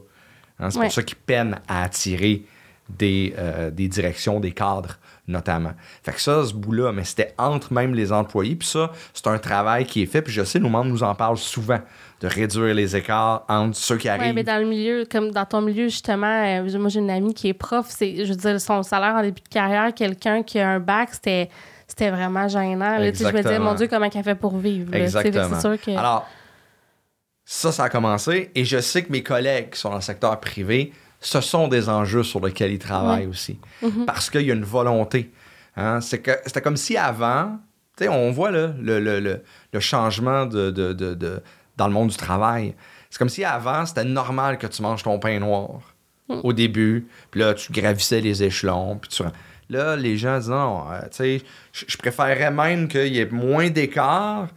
Hein. 0.61 0.71
C'est 0.71 0.79
pour 0.81 0.93
ça 0.93 1.03
qu'ils 1.03 1.19
peinent 1.19 1.59
à 1.67 1.83
attirer 1.83 2.45
des, 2.89 3.35
des 3.73 3.89
directions, 3.89 4.41
des 4.41 4.53
cadres 4.53 4.99
notamment. 5.29 5.73
Fait 6.03 6.13
que 6.13 6.21
ça, 6.21 6.45
ce 6.45 6.55
bout-là, 6.55 6.91
mais 6.91 7.05
c'était 7.05 7.35
entre 7.39 7.73
même 7.73 7.95
les 7.95 8.13
employés. 8.13 8.57
Puis 8.57 8.69
ça, 8.69 8.93
c'est 9.13 9.27
un 9.27 9.39
travail 9.39 9.85
qui 9.85 10.03
est 10.03 10.07
fait. 10.07 10.23
Puis 10.23 10.33
je 10.33 10.43
sais, 10.43 10.59
nos 10.59 10.71
membres 10.71 10.91
nous 10.91 11.03
en 11.03 11.15
parlent 11.15 11.37
souvent, 11.37 11.81
de 12.21 12.27
réduire 12.27 12.75
les 12.75 12.97
écarts 12.97 13.45
entre 13.49 13.77
ceux 13.77 13.99
qui 13.99 14.09
arrivent. 14.09 14.29
Oui, 14.29 14.33
mais 14.33 14.43
dans 14.43 14.59
le 14.59 14.67
milieu, 14.67 15.05
comme 15.11 15.31
dans 15.31 15.45
ton 15.45 15.61
milieu, 15.61 15.85
justement, 15.85 16.27
euh, 16.27 16.79
moi, 16.79 16.89
j'ai 16.89 17.01
une 17.01 17.11
amie 17.11 17.35
qui 17.35 17.49
est 17.49 17.55
prof. 17.55 17.87
C'est, 17.89 18.25
je 18.25 18.33
veux 18.33 18.37
dire, 18.37 18.61
son 18.61 18.83
salaire 18.83 19.15
en 19.15 19.23
début 19.23 19.43
de 19.43 19.49
carrière, 19.49 19.95
quelqu'un 19.95 20.43
qui 20.43 20.59
a 20.59 20.69
un 20.69 20.81
bac, 20.81 21.11
c'était 21.13 21.51
c'était 21.87 22.11
vraiment 22.11 22.49
gênant. 22.49 22.99
Là, 22.99 23.13
je 23.13 23.25
me 23.25 23.43
disais, 23.43 23.59
mon 23.59 23.75
Dieu, 23.75 23.87
comment 23.89 24.09
elle 24.15 24.23
fait 24.23 24.35
pour 24.35 24.59
vivre. 24.59 24.95
Exactement. 24.95 25.59
Sûr 25.59 25.81
que... 25.81 25.91
Alors, 25.93 26.29
ça, 27.47 27.73
ça 27.73 27.85
a 27.85 27.89
commencé. 27.89 28.51
Et 28.55 28.67
je 28.67 28.79
sais 28.79 29.03
que 29.03 29.11
mes 29.11 29.23
collègues 29.23 29.71
qui 29.71 29.81
sont 29.81 29.89
dans 29.89 29.97
le 29.97 30.03
secteur 30.03 30.39
privé 30.39 30.93
ce 31.21 31.41
sont 31.41 31.69
des 31.69 31.89
enjeux 31.89 32.23
sur 32.23 32.45
lesquels 32.45 32.73
ils 32.73 32.79
travaillent 32.79 33.27
aussi. 33.27 33.59
Mhm. 33.83 34.07
Parce 34.07 34.31
qu'il 34.31 34.43
y 34.43 34.51
a 34.51 34.55
une 34.55 34.65
volonté. 34.65 35.33
Hein. 35.77 36.01
C'était 36.01 36.63
comme 36.63 36.77
si 36.77 36.97
avant, 36.97 37.59
on 38.07 38.31
voit 38.31 38.51
le, 38.51 38.73
le, 38.79 39.81
changement 39.81 40.47
de, 40.47 40.71
dans 41.77 41.89
le 41.89 41.93
monde 41.93 42.09
du 42.09 42.17
travail. 42.17 42.75
C'est 43.11 43.19
comme 43.19 43.29
si 43.29 43.45
avant, 43.45 43.87
c'était 43.87 44.05
normal 44.05 44.59
que 44.59 44.67
tu 44.67 44.83
manges 44.83 45.03
ton 45.03 45.19
pain 45.19 45.39
noir 45.41 45.81
mm. 46.29 46.41
au 46.45 46.53
début, 46.53 47.09
puis 47.31 47.41
là, 47.41 47.55
tu 47.55 47.73
gravissais 47.73 48.21
les 48.21 48.43
échelons, 48.43 48.97
puis 48.97 49.11
tu... 49.11 49.23
Là, 49.71 49.97
les 49.97 50.17
gens 50.17 50.39
disent 50.39 50.49
non, 50.49 50.91
euh, 50.91 51.01
tu 51.11 51.17
sais, 51.17 51.43
je 51.73 51.97
préférerais 51.99 52.51
même 52.51 52.89
qu'il 52.89 53.15
y 53.15 53.21
ait 53.21 53.29
moins 53.31 53.69
d'écart, 53.69 54.49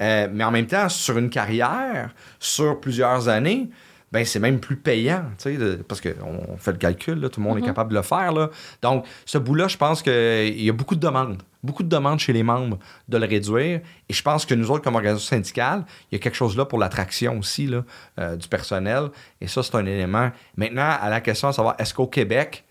euh, 0.00 0.28
mais 0.32 0.44
en 0.44 0.52
même 0.52 0.66
temps, 0.66 0.88
sur 0.88 1.18
une 1.18 1.28
carrière, 1.28 2.14
sur 2.38 2.80
plusieurs 2.80 3.28
années, 3.28 3.68
ben 4.12 4.24
c'est 4.24 4.40
même 4.40 4.58
plus 4.58 4.76
payant, 4.76 5.24
tu 5.38 5.56
sais, 5.56 5.78
parce 5.88 6.00
qu'on 6.00 6.56
fait 6.58 6.72
le 6.72 6.78
calcul, 6.78 7.20
tout 7.30 7.40
le 7.40 7.46
monde 7.46 7.58
est 7.58 7.60
mhm. 7.60 7.66
capable 7.66 7.90
de 7.90 7.96
le 7.96 8.02
faire. 8.02 8.32
Là. 8.32 8.50
Donc, 8.82 9.06
ce 9.24 9.38
bout-là, 9.38 9.68
je 9.68 9.76
pense 9.76 10.02
qu'il 10.02 10.60
y 10.60 10.68
a 10.68 10.72
beaucoup 10.72 10.96
de 10.96 11.00
demandes, 11.00 11.42
beaucoup 11.62 11.84
de 11.84 11.88
demandes 11.88 12.18
chez 12.18 12.32
les 12.32 12.42
membres 12.42 12.78
de 13.08 13.18
le 13.18 13.26
réduire. 13.26 13.80
Et 14.08 14.12
je 14.12 14.22
pense 14.22 14.44
que 14.46 14.54
nous 14.54 14.70
autres, 14.70 14.82
comme 14.82 14.96
organisation 14.96 15.36
syndicale, 15.36 15.84
il 16.10 16.16
y 16.16 16.16
a 16.16 16.18
quelque 16.18 16.34
chose 16.34 16.56
là 16.56 16.64
pour 16.64 16.78
l'attraction 16.78 17.38
aussi 17.38 17.68
là, 17.68 17.84
euh, 18.18 18.36
du 18.36 18.48
personnel. 18.48 19.10
Et 19.40 19.46
ça, 19.46 19.62
c'est 19.62 19.76
un 19.76 19.86
élément. 19.86 20.30
Maintenant, 20.56 20.96
à 21.00 21.08
la 21.08 21.20
question 21.20 21.50
de 21.50 21.54
savoir, 21.54 21.76
est-ce 21.78 21.94
qu'au 21.94 22.08
Québec, 22.08 22.64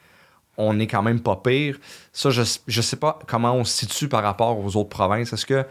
on 0.58 0.78
est 0.78 0.88
quand 0.88 1.04
même 1.04 1.22
pas 1.22 1.38
pire? 1.38 1.78
Ça, 2.12 2.32
je 2.32 2.42
ne 2.42 2.82
sais 2.82 2.98
pas 2.98 3.18
comment 3.28 3.54
on 3.54 3.64
se 3.64 3.86
situe 3.86 4.10
par 4.10 4.24
rapport 4.24 4.60
aux 4.60 4.76
autres 4.76 4.90
provinces. 4.90 5.32
Est-ce 5.32 5.46
que 5.46 5.66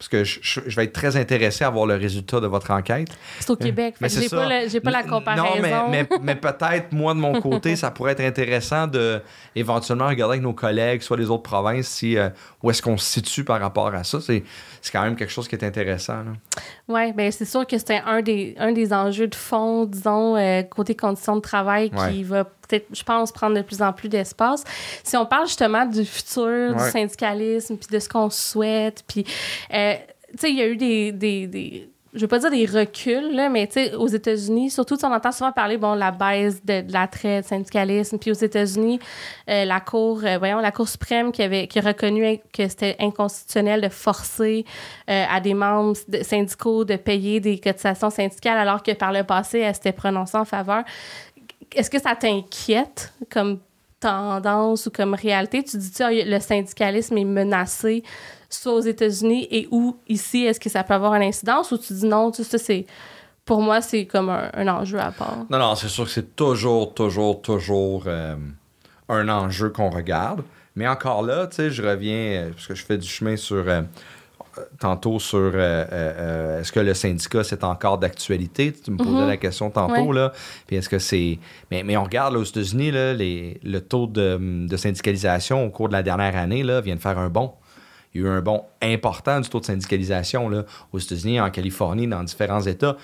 parce 0.00 0.08
que 0.08 0.24
je, 0.24 0.60
vais 0.76 0.84
être 0.84 0.94
très 0.94 1.18
intéressé 1.18 1.62
à 1.62 1.68
voir 1.68 1.84
le 1.84 1.94
résultat 1.94 2.40
de 2.40 2.46
votre 2.46 2.70
enquête. 2.70 3.08
C'est 3.38 3.50
au 3.50 3.56
Québec, 3.56 3.96
mais 4.00 4.08
j'ai 4.08 4.30
pas, 4.30 4.48
pas, 4.82 4.90
la 4.90 5.02
comparaison. 5.02 5.44
Non, 5.60 5.90
mais, 5.90 6.08
mais, 6.22 6.36
peut-être, 6.36 6.90
moi, 6.92 7.12
de 7.12 7.18
mon 7.18 7.38
côté, 7.38 7.76
ça 7.76 7.90
pourrait 7.90 8.12
être 8.12 8.22
intéressant 8.22 8.86
de 8.86 9.20
éventuellement 9.54 10.08
regarder 10.08 10.36
avec 10.36 10.42
nos 10.42 10.54
collègues, 10.54 11.02
soit 11.02 11.18
les 11.18 11.28
autres 11.28 11.42
provinces, 11.42 11.86
si, 11.86 12.16
euh, 12.16 12.30
où 12.62 12.70
est-ce 12.70 12.80
qu'on 12.80 12.96
se 12.96 13.12
situe 13.12 13.44
par 13.44 13.60
rapport 13.60 13.94
à 13.94 14.02
ça. 14.02 14.22
C'est, 14.22 14.42
quand 14.90 15.02
même 15.02 15.16
quelque 15.16 15.32
chose 15.32 15.46
qui 15.46 15.54
est 15.54 15.64
intéressant. 15.64 16.24
Oui, 16.88 17.12
bien, 17.12 17.30
c'est 17.30 17.44
sûr 17.44 17.66
que 17.66 17.76
c'est 17.76 17.98
un 17.98 18.22
des, 18.22 18.54
un 18.56 18.72
des 18.72 18.94
enjeux 18.94 19.28
de 19.28 19.34
fond, 19.34 19.84
disons, 19.84 20.34
euh, 20.34 20.62
côté 20.62 20.94
conditions 20.94 21.36
de 21.36 21.42
travail, 21.42 21.90
qui 21.90 22.24
va 22.24 22.46
peut-être, 22.70 22.86
je 22.92 23.02
pense, 23.02 23.32
prendre 23.32 23.56
de 23.56 23.62
plus 23.62 23.82
en 23.82 23.92
plus 23.92 24.08
d'espace. 24.08 24.64
Si 25.02 25.16
on 25.16 25.26
parle 25.26 25.46
justement 25.46 25.84
du 25.84 26.04
futur 26.04 26.74
du 26.74 26.90
syndicalisme, 26.90 27.76
puis 27.76 27.88
de 27.90 27.98
ce 27.98 28.08
qu'on 28.08 28.30
souhaite, 28.30 29.04
puis, 29.06 29.24
euh, 29.74 29.94
tu 30.32 30.38
sais, 30.38 30.50
il 30.50 30.56
y 30.56 30.62
a 30.62 30.68
eu 30.68 30.76
des, 30.76 31.12
des, 31.12 31.46
des 31.46 31.88
je 32.12 32.20
veux 32.22 32.26
pas 32.26 32.40
dire 32.40 32.50
des 32.50 32.66
reculs, 32.66 33.36
là, 33.36 33.48
mais 33.48 33.68
aux 33.96 34.08
États-Unis, 34.08 34.70
surtout, 34.70 34.96
on 35.04 35.12
entend 35.12 35.30
souvent 35.30 35.52
parler, 35.52 35.76
bon, 35.76 35.94
la 35.94 36.10
baisse 36.10 36.64
de, 36.64 36.80
de 36.80 36.92
l'attrait, 36.92 37.42
du 37.42 37.46
syndicalisme. 37.46 38.18
Puis 38.18 38.32
aux 38.32 38.34
États-Unis, 38.34 38.98
euh, 39.48 39.64
la 39.64 39.78
Cour, 39.78 40.22
euh, 40.24 40.36
voyons, 40.38 40.58
la 40.58 40.72
Cour 40.72 40.88
suprême 40.88 41.30
qui 41.30 41.40
avait 41.40 41.68
qui 41.68 41.78
a 41.78 41.82
reconnu 41.82 42.40
que 42.52 42.66
c'était 42.66 42.96
inconstitutionnel 42.98 43.80
de 43.80 43.88
forcer 43.88 44.64
à 45.06 45.40
des 45.40 45.54
membres 45.54 45.96
syndicaux 46.22 46.84
de 46.84 46.96
payer 46.96 47.40
des 47.40 47.58
cotisations 47.58 48.10
syndicales 48.10 48.58
alors 48.58 48.82
que 48.82 48.92
par 48.92 49.12
le 49.12 49.22
passé, 49.22 49.60
elle 49.60 49.74
s'était 49.74 49.92
prononcée 49.92 50.36
en 50.36 50.44
faveur 50.44 50.82
est-ce 51.74 51.90
que 51.90 52.00
ça 52.00 52.14
t'inquiète 52.14 53.12
comme 53.30 53.58
tendance 53.98 54.86
ou 54.86 54.90
comme 54.90 55.14
réalité? 55.14 55.62
Tu 55.62 55.76
dis, 55.76 55.90
tu 55.90 56.02
le 56.06 56.40
syndicalisme 56.40 57.18
est 57.18 57.24
menacé, 57.24 58.02
soit 58.48 58.74
aux 58.74 58.80
États-Unis 58.80 59.46
et 59.50 59.68
où 59.70 59.96
ici, 60.08 60.44
est-ce 60.44 60.60
que 60.60 60.70
ça 60.70 60.84
peut 60.84 60.94
avoir 60.94 61.14
une 61.14 61.22
incidence? 61.22 61.70
Ou 61.72 61.78
tu 61.78 61.92
dis 61.92 62.06
non, 62.06 62.30
tu 62.30 62.44
sais, 62.44 62.58
c'est. 62.58 62.86
Pour 63.44 63.62
moi, 63.62 63.80
c'est 63.80 64.06
comme 64.06 64.28
un, 64.28 64.68
enjeu 64.68 65.00
à 65.00 65.10
part. 65.10 65.38
Non, 65.50 65.58
non, 65.58 65.74
c'est 65.74 65.88
sûr 65.88 66.04
que 66.04 66.10
c'est 66.10 66.36
toujours, 66.36 66.94
toujours, 66.94 67.42
toujours 67.42 68.04
euh, 68.06 68.36
un 69.08 69.28
enjeu 69.28 69.70
qu'on 69.70 69.90
regarde. 69.90 70.44
Mais 70.76 70.86
encore 70.86 71.22
là, 71.22 71.48
tu 71.48 71.56
sais, 71.56 71.70
je 71.70 71.82
reviens, 71.82 72.14
euh, 72.14 72.50
parce 72.50 72.68
que 72.68 72.74
je 72.74 72.84
fais 72.84 72.98
du 72.98 73.08
chemin 73.08 73.36
sur. 73.36 73.68
Euh, 73.68 73.82
tantôt 74.78 75.18
sur 75.18 75.38
euh, 75.38 75.50
euh, 75.54 75.84
euh, 75.92 76.60
est-ce 76.60 76.72
que 76.72 76.80
le 76.80 76.94
syndicat, 76.94 77.44
c'est 77.44 77.64
encore 77.64 77.98
d'actualité? 77.98 78.72
Tu 78.72 78.90
me 78.90 78.96
posais 78.96 79.26
la 79.26 79.36
question 79.36 79.70
tantôt. 79.70 80.12
Là. 80.12 80.32
Puis 80.66 80.76
est-ce 80.76 80.88
que 80.88 80.98
c'est. 80.98 81.38
Mais, 81.70 81.82
mais, 81.82 81.96
on 81.96 82.04
regarde 82.04 82.36
aux 82.36 82.44
États-Unis, 82.44 82.90
le 82.92 83.78
taux 83.80 84.06
de, 84.06 84.66
de, 84.66 84.76
syndicalisation 84.76 85.64
au 85.64 85.70
cours 85.70 85.88
de 85.88 85.92
la 85.94 86.02
dernière 86.02 86.36
année 86.36 86.62
là, 86.62 86.80
vient 86.80 86.96
de 86.96 87.00
faire 87.00 87.18
un 87.18 87.28
bond. 87.28 87.52
Il 88.14 88.20
y 88.20 88.24
a 88.24 88.26
eu 88.26 88.30
un 88.30 88.40
bond 88.40 88.64
important 88.82 89.40
du 89.40 89.48
taux 89.48 89.60
de 89.60 89.66
syndicalisation 89.66 90.48
là, 90.48 90.64
aux 90.92 90.98
États-Unis, 90.98 91.40
en 91.40 91.50
Californie, 91.50 92.06
dans 92.06 92.24
différents 92.24 92.62
États 92.62 92.96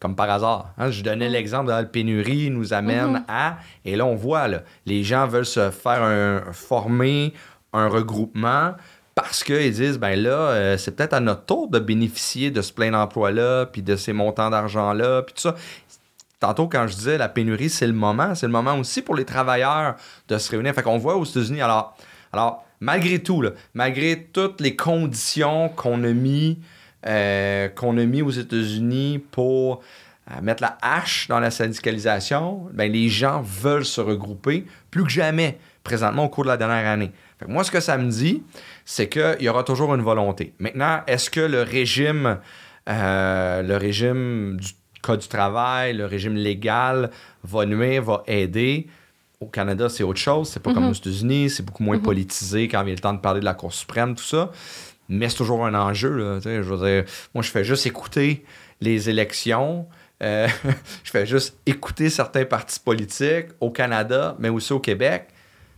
comme 0.00 0.16
par 0.16 0.28
hasard. 0.28 0.72
Hein. 0.78 0.90
Je 0.90 1.04
donnais 1.04 1.28
l'exemple 1.28 1.66
de 1.66 1.70
la 1.70 1.84
pénurie 1.84 2.50
nous 2.50 2.72
amène 2.72 3.18
mm-hmm. 3.18 3.24
à, 3.28 3.58
et 3.84 3.94
là 3.94 4.04
on 4.04 4.16
voit, 4.16 4.48
là, 4.48 4.62
les 4.84 5.04
gens 5.04 5.28
veulent 5.28 5.46
se 5.46 5.70
faire 5.70 6.02
un, 6.02 6.52
former 6.52 7.32
un 7.72 7.88
regroupement 7.88 8.72
parce 9.14 9.44
qu'ils 9.44 9.72
disent, 9.72 9.98
ben 9.98 10.18
là, 10.18 10.30
euh, 10.30 10.76
c'est 10.78 10.96
peut-être 10.96 11.12
à 11.12 11.20
notre 11.20 11.44
tour 11.44 11.68
de 11.68 11.78
bénéficier 11.78 12.50
de 12.50 12.62
ce 12.62 12.72
plein 12.72 12.90
d'emploi-là, 12.90 13.66
puis 13.66 13.82
de 13.82 13.96
ces 13.96 14.12
montants 14.12 14.50
d'argent-là, 14.50 15.22
puis 15.22 15.34
tout 15.34 15.42
ça. 15.42 15.54
Tantôt, 16.40 16.66
quand 16.66 16.88
je 16.88 16.94
disais 16.94 17.18
la 17.18 17.28
pénurie, 17.28 17.70
c'est 17.70 17.86
le 17.86 17.92
moment. 17.92 18.34
C'est 18.34 18.46
le 18.46 18.52
moment 18.52 18.76
aussi 18.76 19.02
pour 19.02 19.14
les 19.14 19.24
travailleurs 19.24 19.94
de 20.28 20.38
se 20.38 20.50
réunir. 20.50 20.74
Fait 20.74 20.82
qu'on 20.82 20.98
voit 20.98 21.16
aux 21.16 21.24
États-Unis, 21.24 21.60
alors, 21.60 21.96
alors 22.32 22.64
malgré 22.80 23.20
tout, 23.20 23.44
malgré 23.74 24.28
toutes 24.32 24.60
les 24.60 24.74
conditions 24.74 25.68
qu'on 25.68 26.02
a 26.02 26.12
mis, 26.12 26.58
euh, 27.06 27.68
qu'on 27.68 27.96
a 27.96 28.04
mis 28.04 28.22
aux 28.22 28.30
États-Unis 28.30 29.22
pour 29.30 29.82
euh, 30.30 30.40
mettre 30.42 30.62
la 30.62 30.78
hache 30.82 31.28
dans 31.28 31.38
la 31.38 31.52
syndicalisation, 31.52 32.66
ben, 32.72 32.90
les 32.90 33.08
gens 33.08 33.40
veulent 33.42 33.84
se 33.84 34.00
regrouper 34.00 34.66
plus 34.90 35.04
que 35.04 35.10
jamais 35.10 35.58
présentement 35.84 36.24
au 36.24 36.28
cours 36.28 36.44
de 36.44 36.48
la 36.48 36.56
dernière 36.56 36.90
année. 36.90 37.12
Moi, 37.48 37.64
ce 37.64 37.70
que 37.70 37.80
ça 37.80 37.98
me 37.98 38.10
dit, 38.10 38.42
c'est 38.84 39.08
qu'il 39.08 39.36
y 39.40 39.48
aura 39.48 39.64
toujours 39.64 39.94
une 39.94 40.02
volonté. 40.02 40.54
Maintenant, 40.58 41.00
est-ce 41.06 41.30
que 41.30 41.40
le 41.40 41.62
régime, 41.62 42.38
euh, 42.88 43.62
le 43.62 43.76
régime 43.76 44.56
du 44.58 44.68
Code 45.02 45.20
du 45.20 45.28
travail, 45.28 45.94
le 45.94 46.06
régime 46.06 46.36
légal 46.36 47.10
va 47.42 47.66
nuire, 47.66 48.02
va 48.02 48.22
aider? 48.26 48.86
Au 49.40 49.46
Canada, 49.46 49.88
c'est 49.88 50.04
autre 50.04 50.20
chose. 50.20 50.48
C'est 50.48 50.62
pas 50.62 50.72
comme 50.72 50.84
mhm. 50.84 50.90
aux 50.90 50.94
États-Unis. 50.94 51.50
C'est 51.50 51.64
beaucoup 51.64 51.82
moins 51.82 51.96
mhm. 51.96 52.02
politisé 52.02 52.68
quand 52.68 52.84
vient 52.84 52.94
le 52.94 53.00
temps 53.00 53.12
de 53.12 53.20
parler 53.20 53.40
de 53.40 53.44
la 53.44 53.54
Cour 53.54 53.72
suprême, 53.72 54.14
tout 54.14 54.22
ça. 54.22 54.52
Mais 55.08 55.28
c'est 55.28 55.36
toujours 55.36 55.66
un 55.66 55.74
enjeu. 55.74 56.40
je 56.44 56.60
veux 56.60 56.86
dire, 56.86 57.04
moi, 57.34 57.42
je 57.42 57.50
fais 57.50 57.64
juste 57.64 57.84
écouter 57.86 58.44
les 58.80 59.10
élections. 59.10 59.88
Euh, 60.22 60.46
je 61.04 61.10
fais 61.10 61.26
juste 61.26 61.58
écouter 61.66 62.08
certains 62.08 62.44
partis 62.44 62.78
politiques 62.78 63.48
au 63.58 63.70
Canada, 63.70 64.36
mais 64.38 64.48
aussi 64.48 64.72
au 64.72 64.78
Québec 64.78 65.31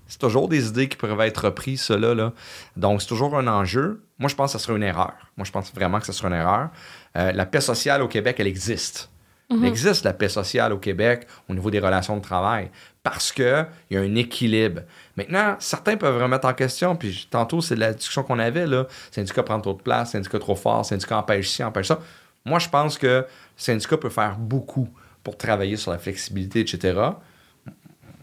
c'est 0.06 0.18
toujours 0.18 0.48
des 0.48 0.68
idées 0.68 0.88
qui 0.88 0.96
peuvent 0.96 1.20
être 1.20 1.46
reprises, 1.46 1.82
cela. 1.82 2.14
Là. 2.14 2.32
Donc, 2.76 3.00
c'est 3.00 3.08
toujours 3.08 3.36
un 3.36 3.46
enjeu. 3.46 4.02
Moi, 4.18 4.28
je 4.28 4.34
pense 4.34 4.52
que 4.52 4.58
ce 4.58 4.64
serait 4.64 4.76
une 4.76 4.82
erreur. 4.82 5.14
Moi, 5.36 5.44
je 5.44 5.50
pense 5.50 5.72
vraiment 5.74 5.98
que 5.98 6.06
ce 6.06 6.12
serait 6.12 6.28
une 6.28 6.34
erreur. 6.34 6.68
Euh, 7.16 7.32
la 7.32 7.46
paix 7.46 7.60
sociale 7.60 8.02
au 8.02 8.08
Québec, 8.08 8.36
elle 8.38 8.46
existe. 8.46 9.10
Il 9.50 9.58
mhm. 9.58 9.64
existe 9.64 10.04
la 10.04 10.12
paix 10.12 10.28
sociale 10.28 10.72
au 10.72 10.78
Québec 10.78 11.26
au 11.48 11.54
niveau 11.54 11.70
des 11.70 11.78
relations 11.78 12.16
de 12.16 12.22
travail 12.22 12.70
parce 13.02 13.30
qu'il 13.32 13.66
y 13.90 13.96
a 13.96 14.00
un 14.00 14.14
équilibre. 14.14 14.82
Maintenant, 15.16 15.56
certains 15.58 15.96
peuvent 15.96 16.20
remettre 16.20 16.48
en 16.48 16.54
question, 16.54 16.96
puis 16.96 17.28
tantôt, 17.30 17.60
c'est 17.60 17.76
la 17.76 17.92
discussion 17.92 18.22
qu'on 18.22 18.38
avait, 18.38 18.66
là. 18.66 18.86
Syndicat 19.10 19.42
prend 19.42 19.60
trop 19.60 19.74
de 19.74 19.82
place, 19.82 20.12
syndicat 20.12 20.38
trop 20.38 20.54
fort, 20.54 20.86
syndicat 20.86 21.18
empêche 21.18 21.50
ci, 21.50 21.62
empêche 21.62 21.88
ça. 21.88 22.00
Moi, 22.46 22.58
je 22.58 22.68
pense 22.68 22.96
que 22.96 23.06
le 23.06 23.26
syndicat 23.56 23.98
peut 23.98 24.08
faire 24.08 24.36
beaucoup 24.38 24.88
pour 25.22 25.36
travailler 25.36 25.76
sur 25.76 25.90
la 25.90 25.98
flexibilité, 25.98 26.60
etc. 26.60 26.98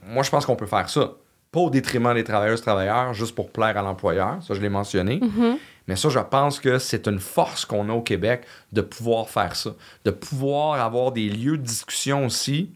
Moi, 0.04 0.24
je 0.24 0.30
pense 0.32 0.48
qu'on 0.48 0.56
peut 0.56 0.66
faire 0.66 0.90
ça 0.90 1.12
pas 1.52 1.60
au 1.60 1.70
détriment 1.70 2.14
des 2.14 2.24
travailleuses 2.24 2.62
travailleurs, 2.62 3.14
juste 3.14 3.36
pour 3.36 3.52
plaire 3.52 3.78
à 3.78 3.82
l'employeur, 3.82 4.38
ça 4.42 4.54
je 4.54 4.62
l'ai 4.62 4.70
mentionné. 4.70 5.20
Mm-hmm. 5.20 5.58
Mais 5.88 5.96
ça, 5.96 6.10
je 6.10 6.20
pense 6.20 6.60
que 6.60 6.80
c'est 6.80 7.08
une 7.08 7.20
force 7.20 7.66
qu'on 7.66 7.90
a 7.90 7.94
au 7.94 8.02
Québec 8.02 8.44
de 8.72 8.82
pouvoir 8.82 9.30
faire 9.30 9.56
ça, 9.56 9.72
de 10.06 10.12
pouvoir 10.12 10.80
avoir 10.80 11.12
des 11.12 11.28
lieux 11.28 11.58
de 11.58 11.64
discussion 11.64 12.26
aussi 12.26 12.70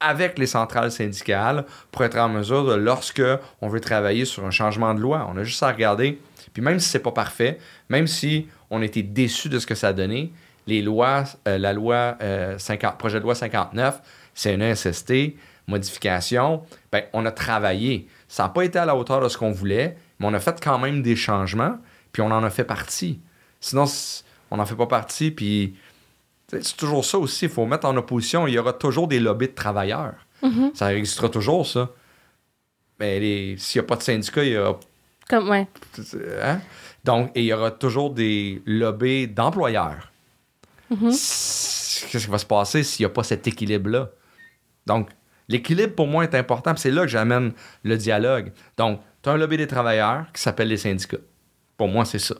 avec 0.00 0.38
les 0.38 0.46
centrales 0.46 0.90
syndicales 0.90 1.64
pour 1.90 2.04
être 2.04 2.18
en 2.18 2.28
mesure 2.28 2.64
de, 2.64 2.74
lorsque 2.74 3.22
on 3.60 3.68
veut 3.68 3.80
travailler 3.80 4.24
sur 4.24 4.44
un 4.44 4.50
changement 4.50 4.94
de 4.94 5.00
loi, 5.00 5.28
on 5.32 5.36
a 5.36 5.44
juste 5.44 5.62
à 5.62 5.68
regarder. 5.70 6.18
Puis 6.52 6.62
même 6.62 6.80
si 6.80 6.88
c'est 6.88 6.98
pas 6.98 7.12
parfait, 7.12 7.58
même 7.88 8.06
si 8.06 8.48
on 8.70 8.82
était 8.82 9.02
déçu 9.02 9.48
de 9.48 9.58
ce 9.58 9.66
que 9.66 9.74
ça 9.74 9.88
a 9.88 9.92
donné, 9.92 10.32
les 10.66 10.82
lois, 10.82 11.24
euh, 11.48 11.58
la 11.58 11.72
loi 11.72 12.16
50, 12.58 12.94
euh, 12.94 12.96
projet 12.96 13.18
de 13.18 13.24
loi 13.24 13.34
59, 13.34 14.00
c'est 14.34 14.54
une 14.54 14.74
SST, 14.74 15.34
modification, 15.66 16.62
ben, 16.90 17.04
on 17.12 17.24
a 17.26 17.30
travaillé. 17.30 18.08
Ça 18.32 18.44
n'a 18.44 18.48
pas 18.48 18.64
été 18.64 18.78
à 18.78 18.86
la 18.86 18.96
hauteur 18.96 19.20
de 19.20 19.28
ce 19.28 19.36
qu'on 19.36 19.52
voulait, 19.52 19.94
mais 20.18 20.26
on 20.26 20.32
a 20.32 20.40
fait 20.40 20.58
quand 20.58 20.78
même 20.78 21.02
des 21.02 21.16
changements, 21.16 21.76
puis 22.12 22.22
on 22.22 22.30
en 22.30 22.42
a 22.42 22.48
fait 22.48 22.64
partie. 22.64 23.20
Sinon, 23.60 23.84
on 24.50 24.56
n'en 24.56 24.64
fait 24.64 24.74
pas 24.74 24.86
partie, 24.86 25.30
puis 25.30 25.76
c'est 26.48 26.74
toujours 26.78 27.04
ça 27.04 27.18
aussi. 27.18 27.44
Il 27.44 27.50
faut 27.50 27.66
mettre 27.66 27.86
en 27.86 27.94
opposition. 27.94 28.46
Il 28.46 28.54
y 28.54 28.58
aura 28.58 28.72
toujours 28.72 29.06
des 29.06 29.20
lobbies 29.20 29.48
de 29.48 29.52
travailleurs. 29.52 30.14
Mm-hmm. 30.42 30.74
Ça 30.74 30.94
existera 30.94 31.28
toujours, 31.28 31.66
ça. 31.66 31.90
Mais 32.98 33.54
s'il 33.58 33.82
n'y 33.82 33.84
a 33.84 33.86
pas 33.86 33.96
de 33.96 34.02
syndicat, 34.02 34.44
il 34.44 34.52
y 34.52 34.56
a. 34.56 34.76
Comme, 35.28 35.50
ouais. 35.50 35.68
Hein? 36.42 36.62
Donc, 37.04 37.32
il 37.34 37.44
y 37.44 37.52
aura 37.52 37.70
toujours 37.70 38.14
des 38.14 38.62
lobbies 38.64 39.28
d'employeurs. 39.28 40.10
Mm-hmm. 40.90 41.10
Qu'est-ce 42.10 42.24
qui 42.24 42.30
va 42.30 42.38
se 42.38 42.46
passer 42.46 42.82
s'il 42.82 43.04
n'y 43.04 43.10
a 43.10 43.14
pas 43.14 43.24
cet 43.24 43.46
équilibre-là? 43.46 44.08
Donc, 44.86 45.10
L'équilibre, 45.48 45.94
pour 45.94 46.06
moi, 46.06 46.24
est 46.24 46.34
important. 46.34 46.74
C'est 46.76 46.90
là 46.90 47.02
que 47.02 47.08
j'amène 47.08 47.52
le 47.82 47.96
dialogue. 47.96 48.52
Donc, 48.76 49.00
tu 49.22 49.28
as 49.28 49.32
un 49.32 49.36
lobby 49.36 49.56
des 49.56 49.66
travailleurs 49.66 50.26
qui 50.32 50.40
s'appelle 50.40 50.68
les 50.68 50.76
syndicats. 50.76 51.18
Pour 51.76 51.88
moi, 51.88 52.04
c'est 52.04 52.18
ça. 52.18 52.34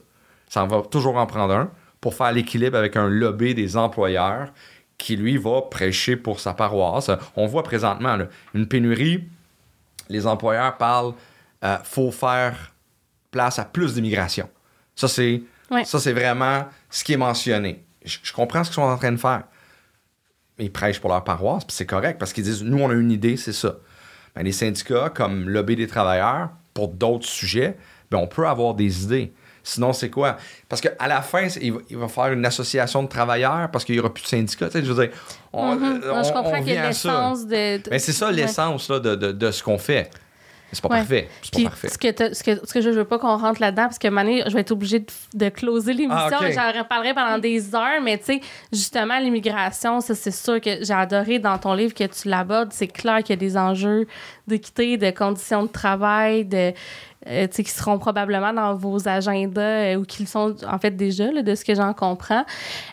Ça 0.48 0.62
en 0.62 0.66
va 0.66 0.82
toujours 0.82 1.16
en 1.16 1.26
prendre 1.26 1.54
un 1.54 1.70
pour 2.00 2.14
faire 2.14 2.32
l'équilibre 2.32 2.76
avec 2.76 2.96
un 2.96 3.08
lobby 3.08 3.54
des 3.54 3.76
employeurs 3.76 4.52
qui, 4.98 5.16
lui, 5.16 5.36
va 5.36 5.62
prêcher 5.62 6.16
pour 6.16 6.40
sa 6.40 6.54
paroisse. 6.54 7.10
On 7.36 7.46
voit 7.46 7.62
présentement 7.62 8.18
une 8.54 8.66
pénurie. 8.66 9.24
Les 10.08 10.26
employeurs 10.26 10.76
parlent 10.76 11.14
euh, 11.64 11.78
faut 11.84 12.10
faire 12.10 12.72
place 13.30 13.58
à 13.58 13.64
plus 13.64 13.94
d'immigration. 13.94 14.48
Ça, 14.96 15.08
c'est 15.08 15.42
ça, 15.84 16.00
c'est 16.00 16.12
vraiment 16.12 16.66
ce 16.90 17.02
qui 17.02 17.14
est 17.14 17.16
mentionné. 17.16 17.82
je 18.04 18.32
comprends 18.32 18.62
ce 18.62 18.68
qu'ils 18.68 18.74
sont 18.74 18.82
en 18.82 18.96
train 18.98 19.12
de 19.12 19.16
faire 19.16 19.44
ils 20.62 20.72
prêchent 20.72 21.00
pour 21.00 21.10
leur 21.10 21.24
paroisse, 21.24 21.64
puis 21.64 21.74
c'est 21.74 21.86
correct 21.86 22.18
parce 22.18 22.32
qu'ils 22.32 22.44
disent 22.44 22.62
nous, 22.62 22.78
on 22.78 22.90
a 22.90 22.94
une 22.94 23.10
idée, 23.10 23.36
c'est 23.36 23.52
ça. 23.52 23.76
Ben, 24.34 24.42
les 24.42 24.52
syndicats, 24.52 25.10
comme 25.10 25.48
lobby 25.48 25.76
des 25.76 25.86
travailleurs, 25.86 26.50
pour 26.72 26.88
d'autres 26.88 27.26
sujets, 27.26 27.76
ben, 28.10 28.18
on 28.18 28.26
peut 28.26 28.46
avoir 28.46 28.74
des 28.74 29.04
idées. 29.04 29.32
Sinon, 29.64 29.92
c'est 29.92 30.10
quoi? 30.10 30.36
Parce 30.68 30.80
qu'à 30.80 31.06
la 31.06 31.22
fin, 31.22 31.46
il 31.60 31.72
va, 31.96 32.08
faire 32.08 32.32
une 32.32 32.44
association 32.44 33.02
de 33.02 33.08
travailleurs 33.08 33.70
parce 33.70 33.84
qu'il 33.84 33.94
n'y 33.94 34.00
aura 34.00 34.12
plus 34.12 34.22
de 34.22 34.28
syndicats. 34.28 34.66
Tu 34.66 34.72
sais, 34.72 34.84
je 34.84 34.92
veux 34.92 35.06
dire, 35.06 35.14
on, 35.52 35.76
mm-hmm. 35.76 36.26
je 36.26 36.32
comprends 36.32 36.62
qu'il 36.62 36.72
y 36.72 36.76
a 36.76 36.88
l'essence 36.88 37.46
de, 37.46 37.54
Mais 37.54 37.78
ben, 37.78 37.98
c'est 37.98 38.12
ça 38.12 38.32
l'essence 38.32 38.88
de, 38.88 38.98
de, 38.98 39.30
de, 39.30 39.50
ce 39.50 39.62
qu'on 39.62 39.78
fait 39.78 40.10
c'est 40.72 40.82
pas 40.82 40.88
parfait. 40.88 41.28
C'est 41.42 41.62
pas 41.62 41.70
parfait. 41.70 41.88
Ce 41.88 41.98
que, 41.98 42.34
ce, 42.34 42.42
que, 42.42 42.66
ce 42.66 42.72
que 42.72 42.80
je 42.80 42.90
veux 42.90 43.04
pas 43.04 43.18
qu'on 43.18 43.36
rentre 43.36 43.60
là-dedans, 43.60 43.84
parce 43.84 43.98
que 43.98 44.08
Mané, 44.08 44.42
je 44.46 44.54
vais 44.54 44.60
être 44.60 44.72
obligée 44.72 45.00
de, 45.00 45.06
de 45.34 45.48
closer 45.50 45.92
l'émission. 45.92 46.38
Ah, 46.40 46.50
J'en 46.50 46.80
reparlerai 46.80 47.14
pendant 47.14 47.38
des 47.38 47.74
heures, 47.74 48.00
mais 48.02 48.18
tu 48.18 48.24
sais, 48.24 48.40
justement, 48.72 49.18
l'immigration, 49.18 50.00
ça, 50.00 50.14
c'est 50.14 50.30
sûr 50.30 50.60
que 50.60 50.82
j'ai 50.82 50.94
adoré 50.94 51.38
dans 51.38 51.58
ton 51.58 51.74
livre 51.74 51.94
que 51.94 52.04
tu 52.04 52.28
l'abordes. 52.28 52.72
C'est 52.72 52.88
clair 52.88 53.18
qu'il 53.18 53.30
y 53.30 53.32
a 53.32 53.36
des 53.36 53.56
enjeux 53.56 54.06
d'équité, 54.46 54.96
de 54.96 55.10
conditions 55.10 55.62
de 55.64 55.68
travail, 55.70 56.44
de. 56.44 56.72
Euh, 57.28 57.46
qui 57.46 57.64
seront 57.70 58.00
probablement 58.00 58.52
dans 58.52 58.74
vos 58.74 59.06
agendas 59.06 59.92
euh, 59.92 59.94
ou 59.94 60.04
qui 60.04 60.22
le 60.24 60.26
sont 60.26 60.56
en 60.66 60.78
fait 60.80 60.90
déjà, 60.90 61.30
là, 61.30 61.42
de 61.42 61.54
ce 61.54 61.64
que 61.64 61.72
j'en 61.72 61.94
comprends. 61.94 62.44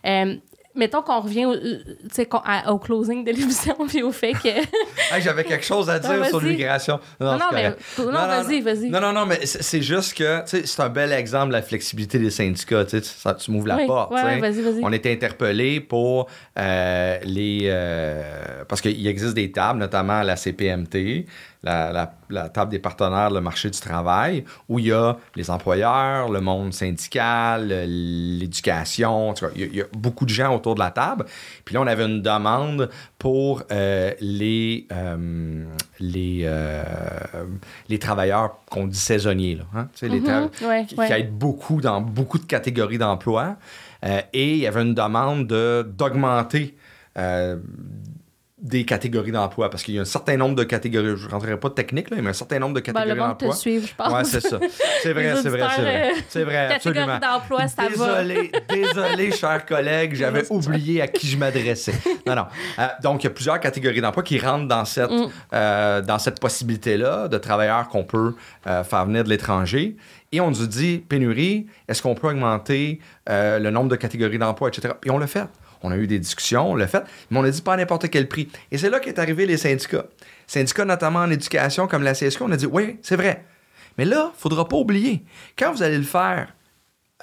Euh, 0.05 0.35
mettons 0.75 1.01
qu'on 1.01 1.19
revient 1.21 1.45
au, 1.45 1.53
euh, 1.53 2.71
au 2.71 2.79
closing 2.79 3.23
de 3.23 3.31
l'émission 3.31 3.75
puis 3.87 4.01
au 4.03 4.11
fait 4.11 4.33
que. 4.33 4.49
J'avais 5.19 5.43
quelque 5.43 5.65
chose 5.65 5.89
à 5.89 5.99
dire 5.99 6.25
sur 6.25 6.41
l'immigration. 6.41 6.99
Non, 7.19 7.37
non, 7.37 7.45
mais. 7.51 7.75
Non, 7.97 8.11
vas-y, 8.11 8.61
vas-y. 8.61 8.89
Non, 8.89 9.01
non, 9.01 9.13
non, 9.13 9.25
mais 9.25 9.45
c'est 9.45 9.81
juste 9.81 10.15
que, 10.15 10.41
c'est 10.45 10.79
un 10.79 10.89
bel 10.89 11.11
exemple 11.11 11.49
de 11.49 11.53
la 11.53 11.61
flexibilité 11.61 12.19
des 12.19 12.29
syndicats. 12.29 12.85
Tu 12.85 13.01
tu 13.01 13.51
m'ouvres 13.51 13.67
la 13.67 13.85
porte. 13.85 14.11
Ouais, 14.11 14.39
vas-y, 14.39 14.61
vas-y. 14.61 14.79
On 14.83 14.91
était 14.91 15.11
interpellés 15.11 15.79
pour 15.79 16.27
euh, 16.57 17.17
les. 17.23 17.61
Euh, 17.65 18.63
parce 18.67 18.81
qu'il 18.81 19.05
existe 19.07 19.33
des 19.33 19.51
tables, 19.51 19.79
notamment 19.79 20.19
à 20.19 20.23
la 20.23 20.35
CPMT, 20.35 21.25
la, 21.63 22.49
table 22.53 22.71
des 22.71 22.79
partenaires, 22.79 23.29
le 23.31 23.41
marché 23.41 23.69
du 23.69 23.79
travail, 23.79 24.45
où 24.69 24.79
il 24.79 24.87
y 24.87 24.91
a 24.91 25.17
les 25.35 25.49
employeurs, 25.49 26.29
le 26.29 26.39
monde 26.39 26.73
syndical, 26.73 27.67
l'éducation, 27.67 29.33
il, 29.55 29.75
y 29.75 29.81
a 29.81 29.85
beaucoup 29.93 30.25
de 30.25 30.29
gens 30.29 30.55
autour 30.55 30.75
de 30.75 30.79
la 30.79 30.91
table. 30.91 31.25
Puis 31.65 31.75
là, 31.75 31.81
on 31.81 31.87
avait 31.87 32.05
une 32.05 32.21
demande 32.21 32.89
pour 33.17 33.63
euh, 33.71 34.13
les, 34.21 34.87
euh, 34.93 35.65
les, 35.99 36.41
euh, 36.43 36.83
les 37.89 37.99
travailleurs 37.99 38.59
qu'on 38.69 38.87
dit 38.87 38.99
saisonniers, 38.99 39.55
là, 39.55 39.63
hein? 39.75 39.87
les 40.01 40.21
mm-hmm. 40.21 40.85
qui, 40.85 41.13
aident 41.13 41.37
beaucoup 41.37 41.81
dans 41.81 41.99
beaucoup 41.99 42.39
de 42.39 42.45
catégories 42.45 42.97
d'emploi. 42.97 43.57
et 44.33 44.53
il 44.53 44.59
y 44.59 44.67
avait 44.67 44.81
une 44.81 44.93
demande 44.93 45.47
d'augmenter 45.47 46.77
des 48.61 48.83
catégories 48.83 49.31
d'emploi 49.31 49.69
parce 49.69 49.83
qu'il 49.83 49.93
y 49.95 49.99
a 49.99 50.01
un 50.01 50.05
certain 50.05 50.35
nombre 50.35 50.55
de 50.55 50.63
catégories. 50.63 51.15
Je 51.17 51.25
ne 51.27 51.31
rentrerai 51.31 51.57
pas 51.57 51.69
de 51.69 51.73
technique, 51.75 52.09
là, 52.09 52.17
mais 52.21 52.29
un 52.31 52.33
certain 52.33 52.59
nombre 52.59 52.73
de 52.75 52.79
Ben, 52.81 52.93
catégories 52.93 53.09
le 53.09 53.15
monde 53.15 53.37
te 53.37 53.45
d'emploi. 53.45 53.55
suit, 53.55 53.81
je 53.87 53.95
pense. 53.95 54.11
Ouais, 54.13 54.23
c'est 54.25 54.41
ça. 54.41 54.59
C'est 55.01 55.13
vrai, 55.13 55.33
c'est 55.41 55.49
vrai, 55.49 55.67
c'est 55.75 55.81
vrai. 55.81 56.11
euh, 56.11 56.15
C'est 56.27 56.43
vrai, 56.43 56.67
Catégorie 56.71 56.99
absolument. 57.09 57.19
d'emploi, 57.19 57.67
ça 57.69 57.83
va. 57.83 57.87
Désolé, 58.23 58.51
désolé, 58.69 59.31
chers 59.31 59.65
collègues, 59.65 60.15
j'avais 60.15 60.43
oublié 60.51 61.01
à 61.01 61.07
qui 61.07 61.27
je 61.27 61.37
m'adressais. 61.37 61.93
Non, 62.27 62.35
non. 62.35 62.45
Euh, 62.79 62.87
donc, 63.01 63.23
il 63.23 63.27
y 63.27 63.27
a 63.27 63.33
plusieurs 63.33 63.59
catégories 63.59 64.01
d'emploi 64.01 64.23
qui 64.23 64.37
rentrent 64.39 64.67
dans 64.67 64.85
cette, 64.85 65.09
Mm. 65.09 65.27
euh, 65.53 66.01
dans 66.01 66.19
cette 66.19 66.39
possibilité-là 66.39 67.27
de 67.27 67.37
travailleurs 67.37 67.87
qu'on 67.87 68.03
peut 68.03 68.35
euh, 68.67 68.83
faire 68.83 69.05
venir 69.05 69.23
de 69.23 69.29
l'étranger. 69.29 69.95
Et 70.31 70.39
on 70.41 70.51
nous 70.51 70.67
dit, 70.67 71.03
pénurie, 71.09 71.65
est-ce 71.87 72.03
qu'on 72.03 72.13
peut 72.13 72.27
augmenter 72.27 72.99
euh, 73.29 73.57
le 73.57 73.71
nombre 73.71 73.89
de 73.89 73.95
catégories 73.95 74.37
d'emploi, 74.37 74.67
etc. 74.69 74.93
Puis 75.01 75.09
on 75.09 75.17
l'a 75.17 75.25
fait. 75.27 75.45
On 75.81 75.91
a 75.91 75.97
eu 75.97 76.07
des 76.07 76.19
discussions, 76.19 76.71
on 76.71 76.75
l'a 76.75 76.87
fait, 76.87 77.03
mais 77.29 77.39
on 77.39 77.43
a 77.43 77.49
dit 77.49 77.61
pas 77.61 77.73
à 77.73 77.77
n'importe 77.77 78.09
quel 78.09 78.27
prix. 78.27 78.49
Et 78.71 78.77
c'est 78.77 78.89
là 78.89 78.99
qu'est 78.99 79.19
arrivé 79.19 79.45
les 79.45 79.57
syndicats. 79.57 80.05
Syndicats 80.47 80.85
notamment 80.85 81.19
en 81.19 81.31
éducation 81.31 81.87
comme 81.87 82.03
la 82.03 82.13
CSQ, 82.13 82.43
on 82.43 82.51
a 82.51 82.57
dit, 82.57 82.65
oui, 82.65 82.97
c'est 83.01 83.15
vrai. 83.15 83.45
Mais 83.97 84.05
là, 84.05 84.31
il 84.35 84.39
faudra 84.39 84.67
pas 84.67 84.77
oublier, 84.77 85.23
quand 85.57 85.71
vous 85.71 85.83
allez 85.83 85.97
le 85.97 86.03
faire 86.03 86.53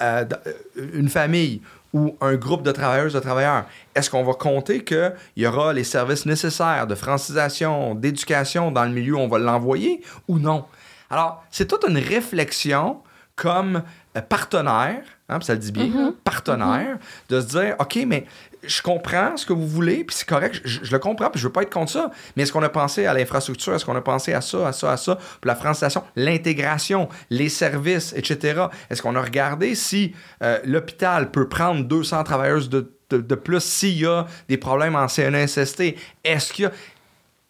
euh, 0.03 0.25
euh, 0.47 0.91
une 0.93 1.09
famille 1.09 1.63
ou 1.93 2.17
un 2.21 2.35
groupe 2.35 2.63
de 2.63 2.73
travailleuses 2.73 3.15
de 3.15 3.21
travailleurs, 3.21 3.65
est-ce 3.95 4.11
qu'on 4.11 4.25
va 4.25 4.35
compter 4.35 4.85
qu'il 4.85 5.15
y 5.37 5.47
aura 5.47 5.73
les 5.73 5.85
services 5.85 6.27
nécessaires 6.27 6.87
de 6.87 6.95
francisation, 6.95 7.95
d'éducation 7.95 8.71
dans 8.71 8.85
le 8.85 8.91
milieu 8.91 9.15
où 9.15 9.21
on 9.21 9.29
va 9.29 9.39
l'envoyer 9.39 10.03
ou 10.29 10.39
non? 10.39 10.67
Alors, 11.09 11.45
c'est 11.51 11.67
toute 11.67 11.85
une 11.89 11.99
réflexion 11.99 13.01
comme 13.37 13.82
euh, 14.16 14.20
partenaire, 14.22 15.03
hein, 15.28 15.39
ça 15.43 15.53
le 15.53 15.59
dit 15.61 15.70
bien, 15.72 16.14
partenaire, 16.24 16.99
de 17.28 17.41
se 17.41 17.47
dire, 17.47 17.76
OK, 17.78 17.99
mais 18.07 18.24
je 18.66 18.80
comprends 18.82 19.37
ce 19.37 19.45
que 19.47 19.53
vous 19.53 19.66
voulez, 19.68 20.03
puis 20.05 20.16
c'est 20.16 20.26
correct, 20.28 20.61
je, 20.64 20.80
je 20.82 20.91
le 20.91 20.99
comprends, 20.99 21.30
puis 21.30 21.39
je 21.41 21.47
veux 21.47 21.53
pas 21.53 21.62
être 21.62 21.72
contre 21.72 21.93
ça, 21.93 22.11
mais 22.34 22.43
est-ce 22.43 22.53
qu'on 22.53 22.62
a 22.62 22.68
pensé 22.70 23.05
à 23.07 23.12
l'infrastructure, 23.14 23.74
est-ce 23.74 23.84
qu'on 23.84 23.95
a 23.95 24.01
pensé 24.01 24.32
à 24.32 24.41
ça, 24.41 24.66
à 24.68 24.72
ça, 24.72 24.91
à 24.93 24.97
ça, 24.97 25.16
puis 25.16 25.47
la 25.49 25.55
francisation, 25.55 26.03
l'intégration, 26.16 27.09
les 27.30 27.49
services, 27.51 28.12
etc. 28.16 28.64
Est-ce 28.91 29.03
qu'on 29.03 29.14
a 29.16 29.22
regardé 29.22 29.74
si 29.74 30.14
euh, 30.43 30.59
l'hôpital 30.64 31.30
peut 31.30 31.49
prendre 31.49 31.84
200 31.84 32.24
travailleuses 32.24 32.68
de, 32.70 32.91
de- 33.11 33.18
de 33.20 33.34
plus 33.34 33.62
s'il 33.62 33.99
y 34.01 34.07
a 34.07 34.26
des 34.49 34.57
problèmes 34.57 34.97
en 34.97 35.07
CNSST? 35.09 35.95
Est-ce 36.24 36.53
qu'il 36.53 36.64
y 36.64 36.66
a... 36.68 36.72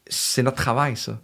C'est 0.08 0.42
notre 0.42 0.56
travail, 0.58 0.96
ça. 0.96 1.18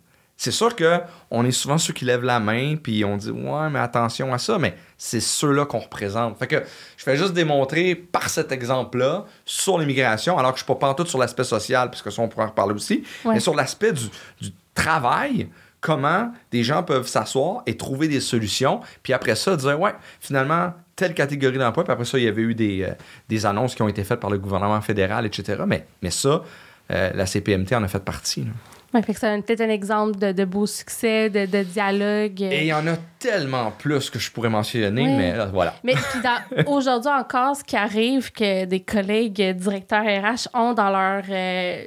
C'est 0.45 0.51
sûr 0.51 0.75
que 0.75 0.99
on 1.31 1.45
est 1.45 1.53
souvent 1.53 1.79
ceux 1.79 1.93
qui 1.93 2.05
lèvent 2.05 2.25
la 2.25 2.41
main 2.41 2.75
puis 2.75 3.05
on 3.05 3.17
dit 3.17 3.31
ouais 3.31 3.71
mais 3.71 3.79
attention 3.79 4.35
à 4.35 4.39
ça 4.39 4.59
mais 4.59 4.75
c'est 4.99 5.21
ceux-là 5.21 5.67
qu'on 5.67 5.79
représente. 5.79 6.37
Fait 6.37 6.49
que 6.49 6.65
je 6.97 7.05
fais 7.05 7.17
juste 7.17 7.33
démontrer 7.33 7.95
par 7.95 8.29
cet 8.29 8.51
exemple-là 8.51 9.25
sur 9.45 9.79
l'immigration 9.79 10.37
alors 10.39 10.51
que 10.51 10.59
je 10.59 10.65
suis 10.65 10.67
pas 10.67 10.75
pantoute 10.75 11.07
sur 11.07 11.21
l'aspect 11.21 11.45
social 11.45 11.91
puisque 11.91 12.11
ça 12.11 12.23
on 12.23 12.29
pourra 12.29 12.47
en 12.47 12.49
reparler 12.49 12.75
aussi 12.75 13.05
Ouais. 13.25 13.35
mais 13.35 13.41
sur 13.41 13.55
l'aspect 13.55 13.93
du, 13.93 14.03
du 14.41 14.51
travail 14.75 15.49
comment 15.81 16.33
des 16.51 16.65
gens 16.65 16.83
peuvent 16.83 17.07
s'asseoir 17.07 17.63
et 17.67 17.77
trouver 17.77 18.09
des 18.09 18.21
solutions 18.21 18.81
puis 19.05 19.13
après 19.13 19.37
ça 19.37 19.55
dire 19.57 19.79
ouais 19.79 19.95
finalement 20.21 20.73
telle 20.97 21.15
catégorie 21.15 21.59
d'emploi 21.59 21.85
puis 21.85 21.93
après 21.93 22.05
ça 22.05 22.19
il 22.19 22.25
y 22.25 22.29
avait 22.29 22.43
eu 22.43 22.57
des, 22.57 22.83
euh, 22.83 22.93
des 23.29 23.47
annonces 23.47 23.77
qui 23.77 23.83
ont 23.83 23.89
été 23.89 24.03
faites 24.03 24.19
par 24.19 24.31
le 24.31 24.39
gouvernement 24.39 24.81
fédéral 24.81 25.25
etc. 25.25 25.63
mais 25.69 25.87
mais 26.03 26.11
ça 26.11 26.43
euh, 26.91 27.11
la 27.15 27.27
CPMT 27.27 27.75
en 27.77 27.85
a 27.85 27.89
fait 27.89 28.05
partie. 28.05 28.41
là. 28.43 28.51
Ouais, 28.95 29.03
fait 29.03 29.15
que 29.15 29.21
c'est 29.21 29.43
peut-être 29.43 29.63
un 29.63 29.71
exemple 29.71 30.19
de, 30.19 30.33
de 30.33 30.45
beau 30.45 30.67
succès, 30.67 31.31
de, 31.31 31.47
de 31.47 31.63
dialogue. 31.63 32.43
Et 32.43 32.61
il 32.61 32.67
y 32.67 32.73
en 32.75 32.87
a 32.87 32.97
tellement 33.19 33.71
plus 33.71 34.11
que 34.11 34.19
je 34.19 34.31
pourrais 34.31 34.51
mentionner, 34.51 35.03
Oui. 35.03 35.09
mais 35.17 35.37
là, 35.37 35.47
voilà. 35.47 35.75
Mais 35.83 35.95
aujourd'hui 36.67 37.11
encore, 37.11 37.57
ce 37.57 37.65
qui 37.65 37.77
arrive 37.77 38.31
que 38.33 38.65
des 38.67 38.81
collègues 38.81 39.41
euh, 39.41 39.53
directeurs 39.55 40.03
RH 40.05 40.49
ont 40.55 40.75
dans 40.75 40.91
leur 40.91 41.23
euh, 41.31 41.85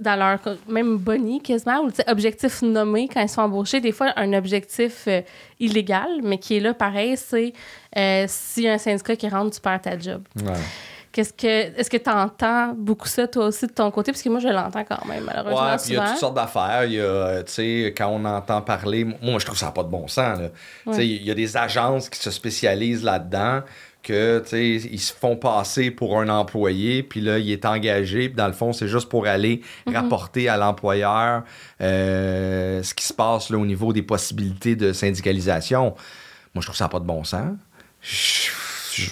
dans 0.00 0.14
leur 0.16 0.38
même 0.68 0.96
boni 0.96 1.42
quasiment 1.42 1.80
ou 1.80 1.90
objectif 2.06 2.62
nommé 2.62 3.08
quand 3.12 3.20
ils 3.20 3.28
sont 3.28 3.42
embauchés, 3.42 3.80
des 3.80 3.90
fois 3.90 4.12
un 4.16 4.32
objectif 4.32 5.04
euh, 5.08 5.22
illégal, 5.58 6.20
mais 6.22 6.38
qui 6.38 6.56
est 6.56 6.60
là 6.60 6.72
pareil, 6.72 7.16
c'est 7.16 7.52
euh, 7.96 8.24
s'il 8.28 8.62
y 8.64 8.68
a 8.68 8.74
un 8.74 8.78
syndicat 8.78 9.16
qui 9.16 9.28
rentre, 9.28 9.56
tu 9.56 9.60
perds 9.60 9.80
ta 9.82 9.98
job. 9.98 10.22
Qu'est-ce 11.18 11.32
que 11.32 11.46
est-ce 11.76 11.90
que 11.90 11.96
tu 11.96 12.08
entends 12.10 12.74
beaucoup 12.78 13.08
ça 13.08 13.26
toi 13.26 13.46
aussi 13.46 13.66
de 13.66 13.72
ton 13.72 13.90
côté? 13.90 14.12
Parce 14.12 14.22
que 14.22 14.28
moi 14.28 14.38
je 14.38 14.46
l'entends 14.46 14.84
quand 14.84 15.04
même 15.06 15.24
malheureusement 15.24 15.62
Ouais, 15.72 15.76
puis 15.76 15.86
il 15.88 15.94
y 15.94 15.96
a 15.96 16.00
souvent. 16.02 16.10
toutes 16.12 16.20
sortes 16.20 16.34
d'affaires. 16.36 16.84
Il 16.84 16.92
y 16.92 17.00
a, 17.00 17.02
euh, 17.02 17.42
tu 17.42 17.52
sais, 17.54 17.94
quand 17.98 18.06
on 18.06 18.24
entend 18.24 18.62
parler, 18.62 19.02
moi, 19.04 19.40
je 19.40 19.44
trouve 19.46 19.58
ça 19.58 19.66
n'a 19.66 19.72
pas 19.72 19.82
de 19.82 19.88
bon 19.88 20.06
sens. 20.06 20.38
là. 20.38 20.50
Tu 20.86 20.92
sais, 20.94 21.04
il 21.08 21.24
y 21.24 21.30
a 21.32 21.34
des 21.34 21.56
agences 21.56 22.08
qui 22.08 22.20
se 22.20 22.30
spécialisent 22.30 23.02
là-dedans, 23.02 23.62
que, 24.00 24.38
tu 24.44 24.48
sais, 24.50 24.88
ils 24.92 25.00
se 25.00 25.12
font 25.12 25.34
passer 25.34 25.90
pour 25.90 26.20
un 26.20 26.28
employé, 26.28 27.02
puis 27.02 27.20
là, 27.20 27.38
il 27.40 27.50
est 27.50 27.64
engagé, 27.64 28.28
puis 28.28 28.36
dans 28.36 28.46
le 28.46 28.52
fond, 28.52 28.72
c'est 28.72 28.86
juste 28.86 29.08
pour 29.08 29.26
aller 29.26 29.60
rapporter 29.92 30.48
à 30.48 30.56
l'employeur 30.56 31.42
euh, 31.80 32.80
ce 32.84 32.94
qui 32.94 33.04
se 33.04 33.12
passe 33.12 33.50
là, 33.50 33.58
au 33.58 33.66
niveau 33.66 33.92
des 33.92 34.02
possibilités 34.02 34.76
de 34.76 34.92
syndicalisation. 34.92 35.96
Moi, 36.54 36.60
je 36.62 36.66
trouve 36.66 36.76
ça 36.76 36.84
n'a 36.84 36.88
pas 36.90 37.00
de 37.00 37.04
bon 37.06 37.24
sens. 37.24 37.50
Je- 38.00 38.50
je- 38.94 39.10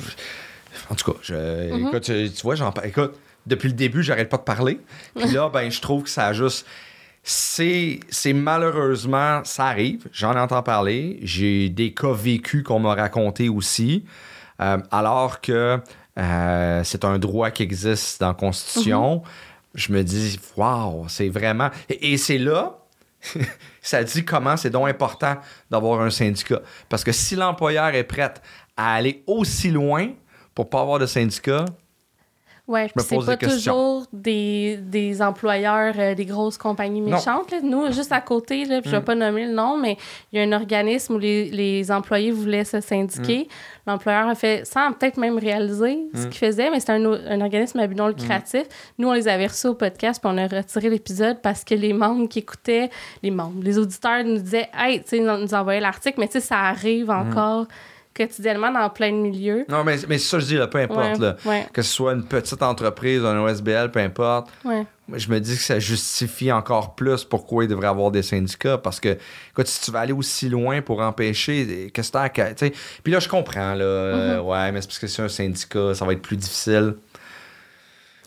en 0.91 0.95
tout 0.95 1.13
cas, 1.13 1.19
je, 1.23 1.87
écoute, 1.87 2.03
tu, 2.03 2.31
tu 2.31 2.43
vois, 2.43 2.55
j'en 2.55 2.73
écoute, 2.85 3.15
depuis 3.47 3.69
le 3.69 3.75
début, 3.75 4.03
j'arrête 4.03 4.29
pas 4.29 4.37
de 4.37 4.43
parler. 4.43 4.81
Puis 5.15 5.31
là, 5.31 5.49
ben, 5.49 5.71
je 5.71 5.81
trouve 5.81 6.05
que 6.05 6.11
ça 6.11 6.27
a 6.27 6.33
juste. 6.33 6.67
C'est, 7.23 8.01
c'est 8.09 8.33
malheureusement, 8.33 9.43
ça 9.45 9.67
arrive, 9.67 10.07
j'en 10.13 10.37
entends 10.37 10.63
parler. 10.63 11.19
J'ai 11.23 11.69
des 11.69 11.93
cas 11.93 12.13
vécus 12.13 12.63
qu'on 12.63 12.79
m'a 12.79 12.95
racontés 12.95 13.49
aussi. 13.49 14.05
Euh, 14.61 14.79
alors 14.93 15.41
que 15.41 15.81
euh, 16.19 16.85
c'est 16.85 17.05
un 17.05 17.19
droit 17.19 17.51
qui 17.51 17.63
existe 17.65 18.21
dans 18.21 18.29
la 18.29 18.35
Constitution, 18.35 19.23
je 19.75 19.93
me 19.93 20.03
dis, 20.03 20.39
waouh, 20.57 21.07
c'est 21.09 21.29
vraiment. 21.29 21.71
Et, 21.89 22.13
et 22.13 22.17
c'est 22.17 22.39
là, 22.39 22.79
ça 23.83 24.05
dit 24.05 24.25
comment 24.25 24.57
c'est 24.57 24.71
donc 24.71 24.89
important 24.89 25.37
d'avoir 25.71 26.01
un 26.01 26.11
syndicat. 26.11 26.61
Parce 26.89 27.05
que 27.05 27.13
si 27.13 27.35
l'employeur 27.35 27.89
est 27.89 28.05
prêt 28.05 28.33
à 28.77 28.95
aller 28.95 29.25
aussi 29.27 29.71
loin 29.71 30.11
pour 30.57 30.69
pas 30.69 30.81
avoir 30.81 30.99
de 30.99 31.07
syndicat, 31.07 31.65
Ouais, 32.69 32.89
puis 32.93 33.05
c'est 33.07 33.15
pas 33.25 33.37
des 33.37 33.47
toujours 33.47 34.07
des, 34.13 34.77
des 34.83 35.23
employeurs 35.23 35.95
euh, 36.01 36.17
des 36.17 36.25
grosses 36.27 36.59
compagnies 36.59 37.01
méchantes. 37.01 37.53
là. 37.53 37.59
Nous, 37.63 37.93
juste 37.93 38.11
à 38.11 38.21
côté, 38.21 38.65
là, 38.65 38.81
puis 38.81 38.91
je 38.91 38.97
vais 38.97 39.03
Mm. 39.03 39.05
pas 39.05 39.15
nommer 39.15 39.47
le 39.47 39.53
nom, 39.53 39.77
mais 39.77 39.97
il 40.33 40.39
y 40.41 40.43
a 40.43 40.45
un 40.45 40.51
organisme 40.51 41.15
où 41.15 41.19
les, 41.21 41.49
les 41.53 41.93
employés 41.93 42.33
voulaient 42.33 42.65
se 42.65 42.81
syndiquer. 42.81 43.45
Mm. 43.47 43.91
L'employeur 43.91 44.27
a 44.29 44.35
fait, 44.35 44.67
sans 44.67 44.91
peut-être 44.93 45.17
même 45.17 45.39
réaliser 45.39 46.09
ce 46.13 46.25
qu'il 46.27 46.39
faisait, 46.39 46.69
mais 46.73 46.81
c'était 46.81 46.95
un, 46.95 47.05
un 47.05 47.41
organisme 47.41 47.79
à 47.79 47.87
but 47.87 47.95
Mm. 47.95 47.99
non 47.99 48.09
lucratif. 48.09 48.65
Nous, 48.99 49.07
on 49.07 49.13
les 49.13 49.29
avait 49.29 49.47
reçus 49.47 49.69
au 49.69 49.75
podcast, 49.75 50.21
puis 50.21 50.29
on 50.35 50.37
a 50.37 50.49
retiré 50.49 50.91
l'épisode 50.91 51.41
parce 51.41 51.63
que 51.63 51.77
les 51.77 51.93
membres 51.93 52.29
qui 52.29 52.41
écoutaient, 52.41 52.91
les 53.23 53.31
membres, 53.31 53.63
les 53.63 53.79
auditeurs 53.79 54.25
nous 54.25 54.39
disaient, 54.41 54.69
hey, 54.77 54.99
tu 55.05 55.11
sais, 55.11 55.17
ils 55.19 55.25
nous 55.25 55.55
envoyaient 55.55 55.79
l'article, 55.79 56.19
mais 56.19 56.27
tu 56.27 56.33
sais, 56.33 56.41
ça 56.41 56.59
arrive 56.63 57.07
Mm. 57.13 57.29
encore 57.31 57.67
quotidiennement 58.17 58.71
dans 58.73 58.89
plein 58.91 59.11
de 59.13 59.17
milieux. 59.19 59.65
Non, 59.69 59.85
mais, 59.85 59.97
mais 60.09 60.19
c'est 60.19 60.29
ça 60.29 60.37
que 60.39 60.43
je 60.43 60.49
dis, 60.49 60.55
là, 60.57 60.67
peu 60.67 60.79
importe. 60.79 61.19
Ouais, 61.19 61.27
là. 61.27 61.37
ouais. 61.45 61.67
Que 61.73 61.83
ce 61.83 61.93
soit 61.93 62.13
une 62.15 62.25
petite 62.25 62.63
entreprise, 62.63 63.25
un 63.25 63.39
OSBL, 63.43 63.91
peu 63.93 64.01
importe. 64.01 64.49
Ouais. 64.65 64.85
Je 65.15 65.31
me 65.31 65.39
dis 65.39 65.55
que 65.57 65.63
ça 65.63 65.79
justifie 65.79 66.51
encore 66.51 66.97
plus 66.97 67.23
pourquoi 67.23 67.63
il 67.63 67.69
devrait 67.69 67.87
avoir 67.87 68.11
des 68.11 68.23
syndicats. 68.23 68.77
Parce 68.79 68.99
que, 68.99 69.17
écoute, 69.51 69.69
si 69.69 69.81
tu 69.83 69.93
vas 69.93 70.01
aller 70.01 70.13
aussi 70.13 70.49
loin 70.49 70.83
pour 70.83 71.01
empêcher, 71.01 71.93
qu'est-ce 71.95 72.11
que. 72.11 72.71
Puis 73.05 73.13
là, 73.13 73.21
je 73.21 73.29
comprends, 73.29 73.75
là. 73.75 73.85
euh, 73.85 74.39
Mm-hmm. 74.39 74.41
ouais, 74.41 74.73
mais 74.73 74.81
c'est 74.81 74.87
parce 74.89 74.99
que 74.99 75.07
c'est 75.07 75.23
un 75.23 75.29
syndicat, 75.29 75.95
ça 75.95 76.05
va 76.05 76.13
être 76.13 76.23
plus 76.23 76.37
difficile. 76.37 76.95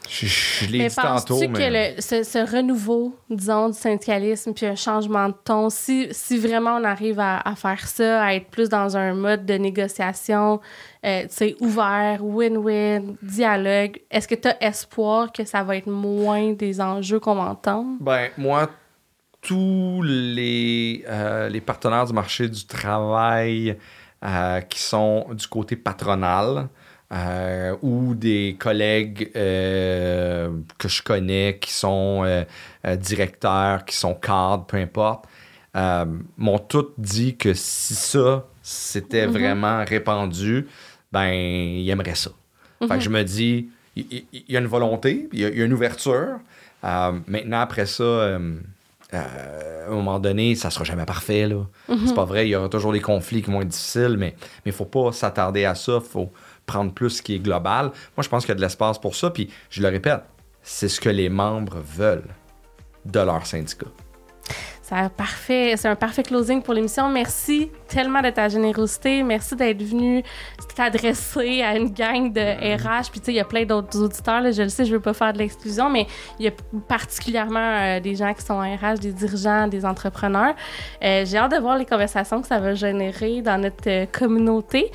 Je, 0.09 0.25
je 0.25 0.65
l'ai 0.71 0.79
Mais 0.79 0.87
dit 0.87 0.95
tantôt, 0.95 1.39
mais. 1.39 1.47
que 1.49 1.95
le- 1.95 2.01
ce, 2.01 2.23
ce 2.23 2.39
renouveau, 2.55 3.15
disons, 3.29 3.69
du 3.69 3.77
syndicalisme, 3.77 4.53
puis 4.53 4.65
un 4.65 4.75
changement 4.75 5.29
de 5.29 5.35
ton, 5.43 5.69
si, 5.69 6.07
si 6.11 6.37
vraiment 6.39 6.77
on 6.77 6.83
arrive 6.83 7.19
à, 7.19 7.39
à 7.47 7.55
faire 7.55 7.87
ça, 7.87 8.23
à 8.23 8.33
être 8.33 8.47
plus 8.47 8.69
dans 8.69 8.97
un 8.97 9.13
mode 9.13 9.45
de 9.45 9.53
négociation, 9.53 10.59
euh, 11.05 11.21
tu 11.23 11.27
sais, 11.29 11.55
ouvert, 11.59 12.25
win-win, 12.25 13.15
dialogue, 13.21 13.99
est-ce 14.09 14.27
que 14.27 14.35
tu 14.35 14.47
as 14.47 14.57
espoir 14.63 15.31
que 15.31 15.45
ça 15.45 15.63
va 15.63 15.77
être 15.77 15.87
moins 15.89 16.53
des 16.53 16.81
enjeux 16.81 17.19
qu'on 17.19 17.37
entend? 17.37 17.85
Ben, 17.99 18.29
moi, 18.37 18.67
tous 19.41 20.01
les, 20.03 21.05
euh, 21.07 21.49
les 21.49 21.61
partenaires 21.61 22.05
du 22.05 22.13
marché 22.13 22.49
du 22.49 22.65
travail 22.65 23.77
euh, 24.25 24.61
qui 24.61 24.79
sont 24.79 25.27
du 25.33 25.47
côté 25.47 25.75
patronal 25.75 26.67
euh, 27.11 27.75
ou 27.81 28.13
des 28.13 28.55
collègues 28.59 29.31
euh, 29.35 30.49
que 30.77 30.87
je 30.87 31.01
connais 31.01 31.57
qui 31.59 31.73
sont 31.73 32.21
euh, 32.23 32.43
directeurs, 32.97 33.85
qui 33.85 33.95
sont 33.95 34.13
cadres, 34.13 34.65
peu 34.65 34.77
importe, 34.77 35.25
m'ont 36.37 36.59
tous 36.59 36.87
dit 36.97 37.35
que 37.35 37.53
si 37.53 37.95
ça, 37.95 38.45
c'était 38.61 39.25
Mhm. 39.27 39.33
vraiment 39.33 39.83
répandu, 39.85 40.67
ben, 41.11 41.29
ils 41.31 41.89
aimeraient 41.89 42.15
ça. 42.15 42.31
Fait 42.87 42.87
que 42.97 42.99
je 43.03 43.09
me 43.09 43.23
dis, 43.23 43.69
il 43.95 44.23
y, 44.47 44.55
a 44.55 44.59
une 44.59 44.67
volonté, 44.67 45.27
il 45.33 45.39
y 45.39 45.45
a, 45.45 45.49
il 45.49 45.57
y 45.57 45.61
a 45.61 45.65
une 45.65 45.73
ouverture. 45.73 46.39
Maintenant, 46.83 47.59
après 47.59 47.85
ça, 47.85 48.03
euh, 48.03 48.57
à 49.11 49.87
un 49.89 49.91
moment 49.95 50.19
donné, 50.19 50.55
ça 50.55 50.69
sera 50.69 50.85
jamais 50.85 51.05
parfait. 51.05 51.47
là. 51.47 51.65
C'est 52.05 52.13
pas 52.15 52.25
vrai, 52.25 52.47
il 52.47 52.51
y 52.51 52.55
aura 52.55 52.69
toujours 52.69 52.93
des 52.93 53.01
conflits 53.01 53.41
qui 53.41 53.49
vont 53.51 53.61
être 53.61 53.67
difficiles, 53.67 54.15
mais 54.17 54.35
il 54.65 54.71
faut 54.71 54.85
pas 54.85 55.11
s'attarder 55.11 55.65
à 55.65 55.75
ça. 55.75 55.99
Faut 55.99 56.31
prendre 56.69 56.93
plus 56.93 57.09
ce 57.09 57.21
qui 57.21 57.35
est 57.35 57.39
global. 57.39 57.91
Moi, 58.15 58.23
je 58.23 58.29
pense 58.29 58.45
qu'il 58.45 58.49
y 58.49 58.53
a 58.53 58.55
de 58.55 58.61
l'espace 58.61 58.99
pour 58.99 59.15
ça. 59.15 59.29
Puis, 59.31 59.49
je 59.69 59.81
le 59.81 59.89
répète, 59.89 60.21
c'est 60.61 60.87
ce 60.87 61.01
que 61.01 61.09
les 61.09 61.29
membres 61.29 61.77
veulent. 61.83 62.35
de 63.05 63.19
leur 63.21 63.45
syndicat. 63.45 63.87
C'est 64.81 65.09
parfait. 65.15 65.75
C'est 65.77 65.87
un 65.87 65.95
parfait 65.95 66.23
closing 66.23 66.63
pour 66.63 66.73
l'émission. 66.73 67.09
Merci 67.09 67.71
tellement 67.87 68.21
de 68.21 68.31
ta 68.31 68.49
générosité. 68.49 69.21
Merci 69.21 69.55
d'être 69.55 69.83
venu 69.83 70.23
t'adresser 70.75 71.61
à 71.61 71.77
une 71.77 71.91
gang 71.91 72.33
de 72.33 72.41
RH. 72.41 73.11
Puis, 73.11 73.19
tu 73.19 73.25
sais, 73.25 73.31
il 73.33 73.35
y 73.35 73.39
a 73.39 73.45
plein 73.45 73.65
d'autres 73.65 74.01
auditeurs. 74.01 74.41
Là, 74.41 74.51
je 74.51 74.63
le 74.63 74.69
sais, 74.69 74.85
je 74.85 74.91
veux 74.91 74.99
pas 74.99 75.13
faire 75.13 75.31
de 75.33 75.37
l'exclusion, 75.37 75.89
mais 75.89 76.07
il 76.39 76.45
y 76.45 76.47
a 76.47 76.51
particulièrement 76.87 77.59
euh, 77.59 77.99
des 77.99 78.15
gens 78.15 78.33
qui 78.33 78.43
sont 78.43 78.55
en 78.55 78.75
RH, 78.75 78.99
des 78.99 79.13
dirigeants, 79.13 79.67
des 79.67 79.85
entrepreneurs. 79.85 80.55
Euh, 81.03 81.23
j'ai 81.25 81.37
hâte 81.37 81.51
de 81.51 81.59
voir 81.59 81.77
les 81.77 81.85
conversations 81.85 82.41
que 82.41 82.47
ça 82.47 82.59
va 82.59 82.73
générer 82.73 83.41
dans 83.41 83.61
notre 83.61 83.87
euh, 83.87 84.05
communauté. 84.07 84.91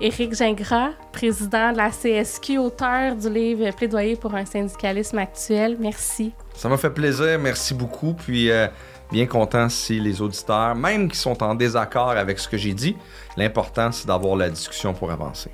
Éric 0.00 0.34
Gingras, 0.34 0.90
président 1.12 1.72
de 1.72 1.76
la 1.76 1.90
CSQ, 1.90 2.58
auteur 2.58 3.16
du 3.16 3.28
livre 3.28 3.70
Plaidoyer 3.74 4.16
pour 4.16 4.34
un 4.34 4.44
syndicalisme 4.44 5.18
actuel. 5.18 5.76
Merci. 5.78 6.32
Ça 6.54 6.68
m'a 6.68 6.76
fait 6.76 6.90
plaisir. 6.90 7.38
Merci 7.38 7.74
beaucoup. 7.74 8.14
Puis 8.14 8.50
bien 9.10 9.26
content 9.26 9.68
si 9.68 10.00
les 10.00 10.22
auditeurs, 10.22 10.74
même 10.74 11.10
qui 11.10 11.18
sont 11.18 11.42
en 11.42 11.54
désaccord 11.54 12.10
avec 12.10 12.38
ce 12.38 12.48
que 12.48 12.56
j'ai 12.56 12.74
dit, 12.74 12.96
l'important 13.36 13.92
c'est 13.92 14.06
d'avoir 14.06 14.36
la 14.36 14.48
discussion 14.48 14.94
pour 14.94 15.10
avancer. 15.10 15.50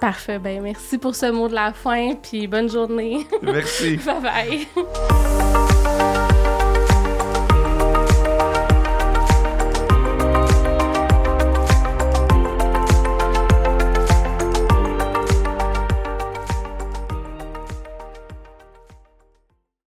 Parfait. 0.00 0.38
Ben 0.38 0.62
merci 0.62 0.96
pour 0.96 1.14
ce 1.14 1.30
mot 1.30 1.48
de 1.48 1.54
la 1.54 1.72
fin, 1.72 2.14
puis 2.14 2.46
bonne 2.46 2.70
journée. 2.70 3.26
Merci. 3.42 3.96
bye 4.06 4.66
bye. 4.66 5.99